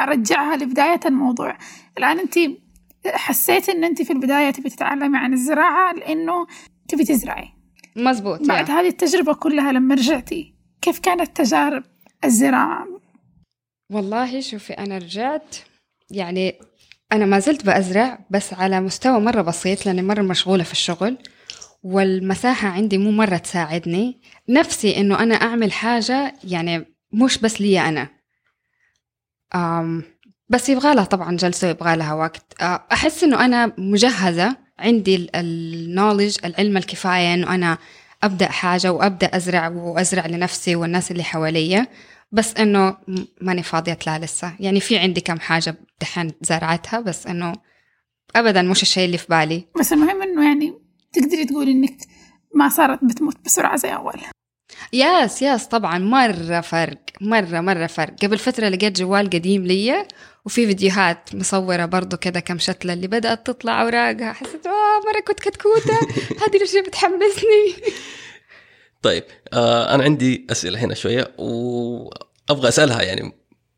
أرجعها 0.00 0.56
لبداية 0.56 1.00
الموضوع 1.06 1.58
الآن 1.98 2.18
أنت 2.18 2.34
حسيت 3.06 3.68
إن 3.68 3.84
أنت 3.84 4.02
في 4.02 4.12
البداية 4.12 4.50
تبي 4.50 4.70
تتعلمي 4.70 5.18
عن 5.18 5.32
الزراعة 5.32 5.92
لأنه 5.92 6.46
تبي 6.88 7.04
تزرعي 7.04 7.48
مزبوط 7.96 8.40
بعد. 8.40 8.70
هذه 8.70 8.88
التجربة 8.88 9.34
كلها 9.34 9.72
لما 9.72 9.94
رجعتي 9.94 10.54
كيف 10.82 10.98
كانت 10.98 11.36
تجارب 11.36 11.82
الزراعة 12.24 12.86
والله 13.92 14.40
شوفي 14.40 14.72
أنا 14.72 14.98
رجعت 14.98 15.56
يعني 16.10 16.58
أنا 17.14 17.26
ما 17.26 17.38
زلت 17.38 17.66
بأزرع 17.66 18.18
بس 18.30 18.54
على 18.54 18.80
مستوى 18.80 19.20
مرة 19.20 19.42
بسيط 19.42 19.86
لأني 19.86 20.02
مرة 20.02 20.22
مشغولة 20.22 20.64
في 20.64 20.72
الشغل 20.72 21.18
والمساحة 21.82 22.68
عندي 22.68 22.98
مو 22.98 23.10
مرة 23.10 23.36
تساعدني. 23.36 24.20
نفسي 24.48 24.96
إنه 24.96 25.22
أنا 25.22 25.34
أعمل 25.34 25.72
حاجة 25.72 26.34
يعني 26.44 26.84
مش 27.12 27.38
بس 27.38 27.60
لي 27.60 27.80
أنا. 27.80 28.08
أم 29.54 30.02
بس 30.48 30.68
يبغى 30.68 30.94
لها 30.94 31.04
طبعا 31.04 31.36
جلسة 31.36 31.68
ويبغى 31.68 31.96
لها 31.96 32.14
وقت. 32.14 32.62
أه، 32.62 32.84
أحس 32.92 33.24
إنه 33.24 33.44
أنا 33.44 33.72
مجهزة 33.78 34.56
عندي 34.78 35.30
النولج 35.34 36.36
العلم 36.44 36.76
الكفاية 36.76 37.34
إنه 37.34 37.54
أنا 37.54 37.78
أبدأ 38.22 38.50
حاجة 38.50 38.92
وأبدأ 38.92 39.36
أزرع 39.36 39.68
وأزرع 39.68 40.26
لنفسي 40.26 40.76
والناس 40.76 41.10
اللي 41.10 41.24
حواليا. 41.24 41.86
بس 42.34 42.54
إنه 42.56 42.96
م- 43.08 43.24
ماني 43.40 43.62
فاضية 43.62 43.98
لا 44.06 44.18
لسه. 44.18 44.52
يعني 44.60 44.80
في 44.80 44.98
عندي 44.98 45.20
كم 45.20 45.40
حاجة 45.40 45.76
دحين 46.00 46.32
زرعتها 46.42 47.00
بس 47.00 47.26
إنه 47.26 47.52
أبدا 48.36 48.62
مش 48.62 48.82
الشيء 48.82 49.04
اللي 49.04 49.18
في 49.18 49.26
بالي. 49.28 49.64
بس 49.80 49.92
المهم 49.92 50.22
إنه 50.22 50.44
يعني 50.48 50.74
تقدري 51.12 51.44
تقولي 51.44 51.72
إنك 51.72 51.96
ما 52.54 52.68
صارت 52.68 53.04
بتموت 53.04 53.36
بسرعة 53.44 53.76
زي 53.76 53.94
أول. 53.94 54.20
ياس 54.92 55.42
ياس 55.42 55.66
طبعا 55.68 55.98
مرة 55.98 56.60
فرق 56.60 56.98
مرة 57.20 57.60
مرة 57.60 57.86
فرق. 57.86 58.14
قبل 58.22 58.38
فترة 58.38 58.68
لقيت 58.68 58.98
جوال 58.98 59.30
قديم 59.30 59.64
لي 59.64 60.06
وفي 60.44 60.66
فيديوهات 60.66 61.34
مصورة 61.34 61.84
برضو 61.84 62.16
كذا 62.16 62.40
كم 62.40 62.58
شتلة 62.58 62.92
اللي 62.92 63.06
بدأت 63.06 63.46
تطلع 63.46 63.82
أوراقها. 63.82 64.32
حسيت 64.32 64.66
آه 64.66 65.00
مرة 65.12 65.20
كنت 65.20 65.40
كتكوتة 65.40 65.98
هذه 66.46 66.56
الأشياء 66.56 66.86
بتحمسني. 66.86 67.74
طيب 69.04 69.24
آه 69.52 69.94
أنا 69.94 70.04
عندي 70.04 70.46
أسئلة 70.50 70.78
هنا 70.78 70.94
شوية 70.94 71.34
وأبغى 71.38 72.68
أسألها 72.68 73.02
يعني 73.02 73.32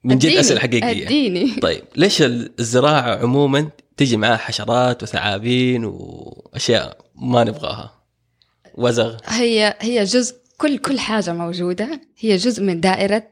من 0.05 0.19
جد 0.19 0.37
أسئلة 0.37 0.61
حقيقية. 0.61 1.07
أديني. 1.07 1.55
طيب 1.63 1.83
ليش 1.97 2.23
الزراعة 2.23 3.17
عموما 3.23 3.71
تجي 3.97 4.17
معها 4.17 4.37
حشرات 4.37 5.03
وثعابين 5.03 5.85
وأشياء 5.85 6.99
ما 7.15 7.45
نبغاها؟ 7.45 8.03
وزغ. 8.75 9.17
هي 9.25 9.77
هي 9.81 10.05
جزء 10.05 10.35
كل 10.59 10.79
كل 10.79 10.99
حاجة 10.99 11.33
موجودة 11.33 12.01
هي 12.19 12.37
جزء 12.37 12.63
من 12.63 12.81
دائرة 12.81 13.29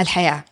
الحياة. 0.00 0.44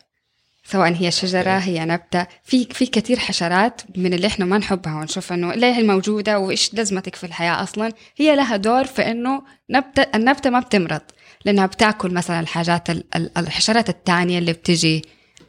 سواء 0.70 0.92
هي 0.94 1.10
شجرة 1.10 1.58
هي 1.58 1.84
نبتة. 1.84 2.26
في 2.44 2.64
في 2.64 2.86
كثير 2.86 3.18
حشرات 3.18 3.80
من 3.96 4.14
اللي 4.14 4.26
إحنا 4.26 4.44
ما 4.44 4.58
نحبها 4.58 4.94
ونشوف 4.94 5.32
إنه 5.32 5.54
ليه 5.54 5.72
هي 5.74 5.82
موجودة 5.82 6.38
وإيش 6.38 6.74
لازمتك 6.74 7.14
في 7.16 7.24
الحياة 7.24 7.62
أصلا. 7.62 7.92
هي 8.16 8.36
لها 8.36 8.56
دور 8.56 8.84
في 8.84 9.02
إنه 9.10 9.42
نبتة 9.70 10.06
النبتة 10.14 10.50
ما 10.50 10.60
بتمرض 10.60 11.00
لأنها 11.44 11.66
بتأكل 11.66 12.14
مثلا 12.14 12.40
الحاجات 12.40 12.90
ال- 12.90 13.04
ال- 13.16 13.38
الحشرات 13.38 13.88
التانية 13.88 14.38
اللي 14.38 14.52
بتجي 14.52 15.04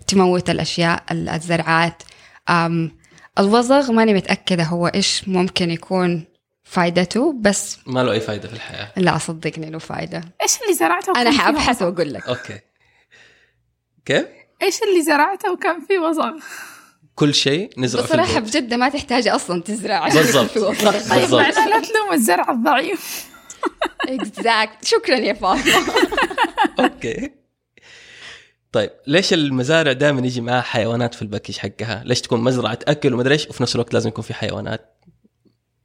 تموت 0.07 0.49
الأشياء 0.49 1.03
ال- 1.11 1.29
الزرعات. 1.29 2.03
أم 2.49 2.91
الوزغ 3.39 3.91
ماني 3.91 4.13
متأكدة 4.13 4.63
هو 4.63 4.87
إيش 4.87 5.27
ممكن 5.27 5.71
يكون 5.71 6.23
فايدته 6.63 7.33
بس 7.41 7.77
ما 7.85 8.03
له 8.03 8.11
أي 8.11 8.19
فائده 8.19 8.47
في 8.47 8.53
الحياة. 8.53 8.91
لا 8.97 9.17
صدقني 9.17 9.69
له 9.69 9.79
فايدة. 9.79 10.21
إيش 10.41 10.51
اللي 10.61 10.73
زرعته؟ 10.73 11.13
حأبحث 11.37 11.75
وزغ؟ 11.75 11.85
وأقول 11.87 12.13
لك. 12.13 12.27
أوكي. 12.27 12.59
كيف؟ 14.05 14.25
إيش 14.61 14.79
اللي 14.83 15.03
زرعته 15.03 15.51
وكان 15.51 15.79
فيه 15.85 15.99
وزغ 15.99 16.31
كل 17.15 17.33
شيء 17.33 17.69
نزرعه 17.77 18.05
في 18.05 18.13
بصراحة 18.13 18.37
البيت. 18.37 18.57
بجدة 18.57 18.77
ما 18.77 18.89
تحتاجي 18.89 19.31
أصلا 19.31 19.61
تزرع. 19.61 20.07
بالضبط. 20.15 20.49
في. 20.49 20.59
طيب 21.09 21.19
بالضبط. 21.19 21.41
معناه 21.41 21.67
لا 21.67 21.79
تلوم 21.81 22.13
الزرع 22.13 22.51
الضعيف. 22.51 23.29
Exact 24.09 24.85
شكرا 24.85 25.15
يا 25.15 25.33
فاطمة. 25.33 25.93
Okay. 26.79 27.31
طيب 28.71 28.89
ليش 29.07 29.33
المزارع 29.33 29.91
دائما 29.91 30.25
يجي 30.27 30.41
معها 30.41 30.61
حيوانات 30.61 31.15
في 31.15 31.21
ال 31.21 31.26
package 31.26 31.57
حقها؟ 31.57 32.03
ليش 32.05 32.21
تكون 32.21 32.41
مزرعة 32.41 32.79
أكل 32.87 33.13
ومدري 33.13 33.33
إيش؟ 33.33 33.47
وفي 33.47 33.63
نفس 33.63 33.75
الوقت 33.75 33.93
لازم 33.93 34.09
يكون 34.09 34.23
في 34.23 34.33
حيوانات. 34.33 34.95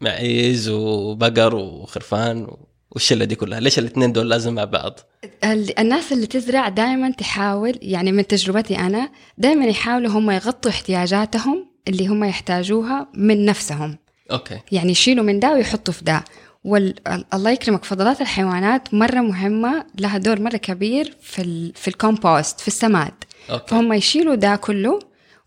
معيز 0.01 0.69
وبقر 0.69 1.55
وخرفان 1.55 2.57
والشلة 2.95 3.25
دي 3.25 3.35
كلها، 3.35 3.61
ليش 3.61 3.79
الاثنين 3.79 4.13
دول 4.13 4.31
لازم 4.31 4.55
مع 4.55 4.65
بعض؟ 4.65 5.01
ال- 5.45 5.79
الناس 5.79 6.13
اللي 6.13 6.27
تزرع 6.27 6.69
دائما 6.69 7.11
تحاول 7.11 7.79
يعني 7.83 8.13
من 8.13 8.27
تجربتي 8.27 8.79
أنا 8.79 9.11
دائما 9.39 9.65
يحاولوا 9.67 10.11
هم 10.11 10.31
يغطوا 10.31 10.71
احتياجاتهم 10.71 11.67
اللي 11.89 12.07
هم 12.07 12.25
يحتاجوها 12.25 13.09
من 13.15 13.45
نفسهم. 13.45 13.99
Okay. 14.33 14.61
يعني 14.73 14.93
يشيلوا 14.93 15.25
من 15.25 15.41
ده 15.41 15.53
ويحطوا 15.53 15.95
في 15.95 16.05
ده. 16.05 16.25
والله 16.65 17.51
يكرمك 17.51 17.85
فضلات 17.85 18.21
الحيوانات 18.21 18.95
مرة 18.95 19.21
مهمة 19.21 19.87
لها 19.99 20.19
دور 20.19 20.41
مرة 20.41 20.57
كبير 20.57 21.17
في 21.23 21.43
ال 21.43 21.73
في 21.75 21.89
الكومبوست 21.89 22.61
في 22.61 22.69
السماد. 22.69 23.13
Okay. 23.51 23.65
فهم 23.69 23.93
يشيلوا 23.93 24.35
ده 24.35 24.57
كله 24.57 24.99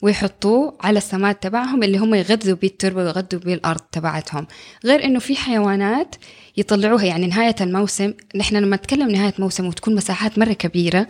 ويحطوه 0.02 0.78
على 0.82 0.98
السماد 0.98 1.36
تبعهم 1.36 1.84
اللي 1.84 1.98
هم 1.98 2.16
يغذوا 2.16 2.56
بيه 2.56 2.68
التربة 2.68 3.04
ويغذوا 3.04 3.40
بيه 3.42 3.54
الأرض 3.54 3.80
تبعتهم. 3.92 4.48
غير 4.86 5.04
إنه 5.04 5.20
في 5.20 5.36
حيوانات 5.36 6.16
يطلعوها. 6.58 7.06
يعني 7.06 7.28
نهاية 7.28 7.56
الموسم 7.62 8.14
نحن 8.36 8.56
لما 8.56 8.76
نتكلم 8.76 9.12
نهاية 9.12 9.34
موسم 9.40 9.66
وتكون 9.68 9.96
مساحات 9.96 10.40
مرة 10.40 10.54
كبيرة 10.54 11.08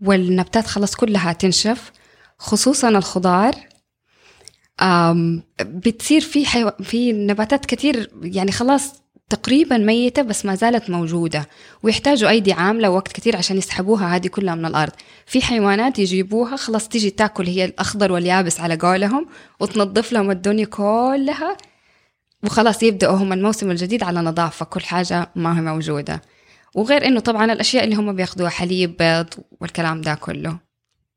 والنباتات 0.00 0.66
خلاص 0.66 0.96
كلها 0.96 1.32
تنشف 1.32 1.92
خصوصا 2.38 2.88
الخضار 2.88 3.54
بتصير 5.60 6.20
في 6.20 6.46
حيو... 6.46 6.70
في 6.82 7.12
نباتات 7.12 7.66
كتير 7.66 8.10
يعني 8.22 8.52
خلاص 8.52 8.92
تقريبا 9.28 9.78
ميتة 9.78 10.22
بس 10.22 10.46
ما 10.46 10.54
زالت 10.54 10.90
موجودة 10.90 11.48
ويحتاجوا 11.82 12.30
أيدي 12.30 12.52
عاملة 12.52 12.90
وقت 12.90 13.12
كتير 13.12 13.36
عشان 13.36 13.58
يسحبوها 13.58 14.16
هذه 14.16 14.26
كلها 14.26 14.54
من 14.54 14.66
الأرض. 14.66 14.92
في 15.26 15.42
حيوانات 15.42 15.98
يجيبوها 15.98 16.56
خلاص 16.56 16.88
تيجي 16.88 17.10
تاكل 17.10 17.46
هي 17.46 17.64
الأخضر 17.64 18.12
واليابس 18.12 18.60
على 18.60 18.76
قولهم 18.76 19.26
وتنظف 19.60 20.12
لهم 20.12 20.30
الدنيا 20.30 20.64
كلها 20.64 21.56
وخلاص 22.44 22.82
يبدأوا 22.82 23.16
هم 23.16 23.32
الموسم 23.32 23.70
الجديد 23.70 24.02
على 24.02 24.20
نظافة 24.20 24.64
كل 24.64 24.80
حاجة 24.80 25.30
ما 25.36 25.58
هي 25.58 25.62
موجودة. 25.62 26.22
وغير 26.74 27.06
إنه 27.06 27.20
طبعا 27.20 27.44
الأشياء 27.44 27.84
اللي 27.84 27.96
هم 27.96 28.12
بياخدوها 28.12 28.50
حليب 28.50 28.96
بيض 28.96 29.26
والكلام 29.60 30.00
ده 30.00 30.14
كله. 30.14 30.58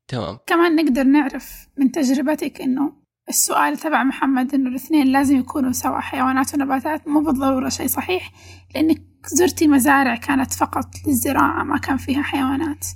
تمام. 0.08 0.38
كمان 0.46 0.76
نقدر 0.76 1.02
نعرف 1.02 1.68
من 1.78 1.92
تجربتك 1.92 2.60
إنه 2.60 2.92
السؤال 3.28 3.76
تبع 3.76 4.02
محمد 4.04 4.54
إنه 4.54 4.70
الاثنين 4.70 5.06
لازم 5.06 5.38
يكونوا 5.38 5.72
سوا 5.72 6.00
حيوانات 6.00 6.54
ونباتات 6.54 7.08
مو 7.08 7.20
بالضرورة 7.20 7.68
شيء 7.68 7.86
صحيح 7.86 8.32
لأنك 8.74 9.02
زرتي 9.26 9.66
مزارع 9.66 10.16
كانت 10.16 10.52
فقط 10.52 10.88
للزراعة 11.06 11.64
ما 11.64 11.78
كان 11.78 11.96
فيها 11.96 12.22
حيوانات. 12.22 12.86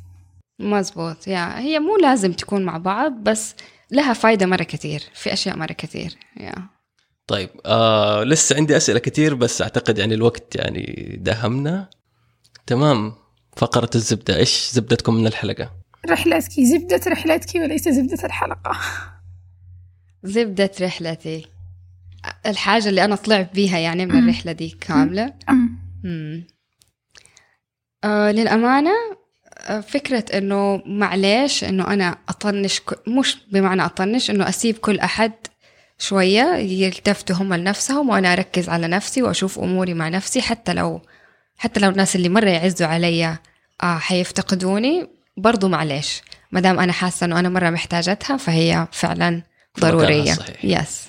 مزبوط 0.61 1.29
يا 1.29 1.59
هي 1.59 1.79
مو 1.79 1.97
لازم 1.97 2.33
تكون 2.33 2.65
مع 2.65 2.79
بعض 2.79 3.13
بس 3.13 3.55
لها 3.91 4.13
فايدة 4.13 4.47
مرة 4.47 4.63
كتير 4.63 5.03
في 5.15 5.33
أشياء 5.33 5.57
مرة 5.57 5.73
كتير 5.73 6.17
يا. 6.37 6.76
طيب 7.27 7.51
آه 7.67 8.25
لسه 8.25 8.57
عندي 8.57 8.77
أسئلة 8.77 8.99
كثير 8.99 9.35
بس 9.35 9.63
أعتقد 9.63 9.99
يعني 9.99 10.15
الوقت 10.15 10.57
يعني 10.57 11.17
داهمنا. 11.21 11.91
تمام. 12.67 13.13
فقرة 13.57 13.91
الزبدة 13.95 14.37
إيش 14.37 14.71
زبدتكم 14.73 15.15
من 15.15 15.27
الحلقة؟ 15.27 15.73
رحلتك 16.11 16.61
زبدة 16.61 17.01
رحلتك 17.07 17.55
وليس 17.55 17.89
زبدة 17.89 18.25
الحلقة؟ 18.25 18.79
زبدة 20.23 20.71
رحلتي. 20.81 21.47
الحاجة 22.47 22.89
اللي 22.89 23.05
أنا 23.05 23.17
طلعت 23.17 23.55
بيها 23.55 23.79
يعني 23.79 24.07
من 24.07 24.19
الرحلة 24.25 24.53
دي 24.53 24.77
كاملة. 24.81 25.35
أم. 25.49 25.79
مم. 26.05 26.47
آه 28.05 28.31
للأمانة 28.31 28.91
آه، 29.59 29.81
فكرة 29.81 30.25
إنه 30.39 30.83
معليش 30.87 31.65
إنه 31.65 31.93
أنا 31.93 32.19
أطنش 32.29 32.81
ك... 32.81 33.09
مش 33.09 33.37
بمعنى 33.53 33.85
أطنش 33.85 34.31
إنه 34.31 34.49
أسيب 34.49 34.79
كل 34.79 34.99
أحد 34.99 35.33
شوية 35.99 36.57
يلتفتوا 36.57 37.37
هم 37.37 37.55
لنفسهم 37.55 38.09
وأنا 38.09 38.33
أركز 38.33 38.69
على 38.69 38.89
نفسي 38.89 39.23
وأشوف 39.23 39.59
أموري 39.59 39.95
مع 39.95 40.09
نفسي 40.09 40.41
حتى 40.41 40.73
لو 40.73 41.01
حتى 41.59 41.81
لو 41.81 41.91
الناس 41.91 42.17
اللي 42.17 42.29
مرة 42.29 42.49
يعزوا 42.49 42.87
عليا 42.87 43.39
آه 43.83 43.99
حيفتقدوني 43.99 45.09
برضو 45.37 45.69
معليش. 45.69 46.23
ما 46.53 46.61
دام 46.61 46.81
أنا 46.81 46.93
حاسة 46.93 47.25
إنه 47.25 47.39
أنا 47.41 47.49
مرة 47.49 47.71
محتاجتها 47.71 48.37
فهي 48.37 48.89
فعلا 48.93 49.43
ضرورية. 49.81 50.33
الصحيح. 50.33 50.65
يس 50.65 51.09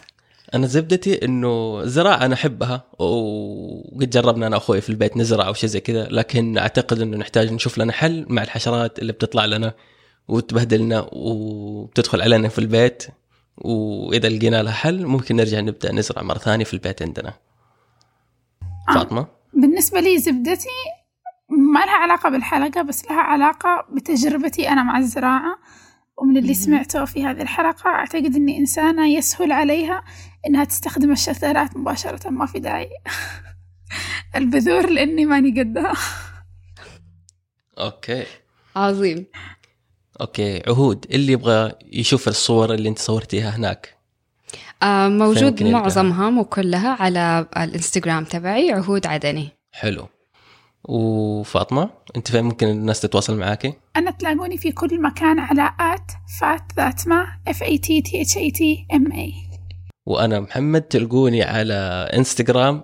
أنا 0.54 0.68
زبدتي 0.68 1.26
إنه 1.26 1.82
الزراعه 1.84 2.26
أنا 2.26 2.34
أحبها 2.34 2.84
وقد 3.00 4.10
جربنا 4.10 4.48
أنا 4.48 4.56
وأخوي 4.56 4.82
في 4.82 4.90
البيت 4.90 5.18
نزرع 5.18 5.48
أو 5.48 5.54
شيء 5.54 5.70
زي 5.70 5.80
كذا 5.80 6.08
لكن 6.12 6.58
أعتقد 6.58 7.02
إنه 7.02 7.18
نحتاج 7.18 7.54
نشوف 7.54 7.78
لنا 7.78 7.94
حل 7.94 8.26
مع 8.30 8.44
الحشرات 8.44 9.00
اللي 9.00 9.14
بتطلع 9.14 9.46
لنا 9.46 9.74
وتبهدلنا 10.28 11.10
وبتدخل 11.12 12.22
علينا 12.22 12.50
في 12.50 12.60
البيت. 12.60 13.04
وإذا 13.58 14.30
لقينا 14.30 14.64
لها 14.64 14.74
حل 14.74 15.06
ممكن 15.06 15.36
نرجع 15.36 15.60
نبدأ 15.60 15.92
نزرع 15.92 16.22
مرة 16.22 16.38
ثانية 16.38 16.66
في 16.66 16.74
البيت 16.74 17.02
عندنا. 17.02 17.34
آه. 18.90 18.94
فاطمة؟ 18.94 19.28
بالنسبة 19.54 20.00
لي 20.00 20.18
زبدتي 20.18 20.70
ما 21.50 21.80
لها 21.80 21.96
علاقة 21.96 22.30
بالحلقة 22.30 22.82
بس 22.82 23.06
لها 23.06 23.22
علاقة 23.22 23.86
بتجربتي 23.92 24.70
أنا 24.70 24.84
مع 24.84 24.98
الزراعة. 24.98 25.60
ومن 26.18 26.38
اللي. 26.38 26.54
سمعته 26.54 27.06
في 27.06 27.26
هذه 27.26 27.42
الحلقة 27.42 27.90
أعتقد 27.90 28.36
أني 28.36 28.58
إنسانة 28.58 29.08
يسهل 29.08 29.52
عليها 29.52 30.04
إنها 30.48 30.64
تستخدم 30.64 31.12
الشتلات 31.12 31.78
مباشرة 31.78 32.30
ما 32.30 32.46
في 32.46 32.60
داعي. 32.60 32.90
البذور 34.36 34.90
لأني 34.90 35.26
ماني 35.26 35.62
قدها. 35.62 35.94
Okay. 37.80 38.26
عظيم. 38.76 39.26
Okay 40.22 40.64
عهود 40.68 41.06
اللي 41.12 41.32
يبغى 41.34 41.72
يشوف 41.92 42.28
الصور 42.28 42.74
اللي 42.74 42.90
أنت 42.90 43.00
صورتيها 43.00 43.50
هناك. 43.50 43.98
آه 44.84 45.08
موجود؟ 45.08 45.64
معظمها 45.64 46.30
مو 46.30 46.46
كلها 46.46 46.90
على 47.00 47.48
الإنستغرام 47.58 48.24
تبعي 48.24 48.72
عهود 48.72 49.08
عدني. 49.08 49.50
حلو. 49.72 50.08
وفاطمة 50.84 51.90
أنت 52.16 52.32
فين؟ 52.32 52.44
ممكن 52.44 52.68
الناس 52.68 53.00
تتواصل 53.00 53.38
معاكي؟ 53.38 53.74
أنا 53.96 54.12
تلاقوني 54.12 54.58
في 54.58 54.72
كل 54.72 55.02
مكان 55.02 55.40
على 55.40 55.72
at 55.80 56.12
fat 56.40 56.62
that 56.78 57.08
ma 57.08 57.28
F 57.50 57.58
A 57.58 57.78
T 57.78 58.02
T 58.08 58.28
H 58.28 58.34
A 58.34 58.52
T 58.58 58.62
M 58.94 59.14
A. 59.14 59.58
وأنا 60.06 60.40
محمد 60.40 60.82
تلقوني 60.82 61.44
على 61.44 62.10
إنستغرام 62.14 62.84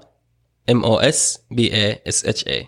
M 0.69 0.83
O 0.83 0.97
S 0.97 1.39
B 1.51 1.73
A 1.73 2.01
S 2.07 2.25
H 2.25 2.47
I 2.47 2.67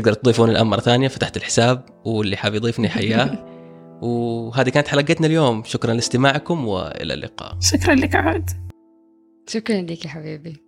تقدر 0.00 0.12
تضيفوني 0.12 0.52
الآن 0.52 0.66
مرة 0.66 0.80
ثانية 0.80 1.08
فتحت 1.08 1.36
الحساب 1.36 1.84
واللي 2.04 2.36
حاب 2.36 2.54
يضيفني 2.54 2.88
حياه. 2.88 3.44
وهذه 4.02 4.68
كانت 4.68 4.88
حلقتنا 4.88 5.26
اليوم. 5.26 5.62
شكرا 5.64 5.94
لاستماعكم 5.94 6.68
وإلى 6.68 7.14
اللقاء. 7.14 7.58
شكرا 7.60 7.94
لك 7.94 8.16
عهود 8.16 8.50
شكرا 9.48 9.80
لك 9.80 10.04
يا 10.04 10.10
حبيبي. 10.10 10.67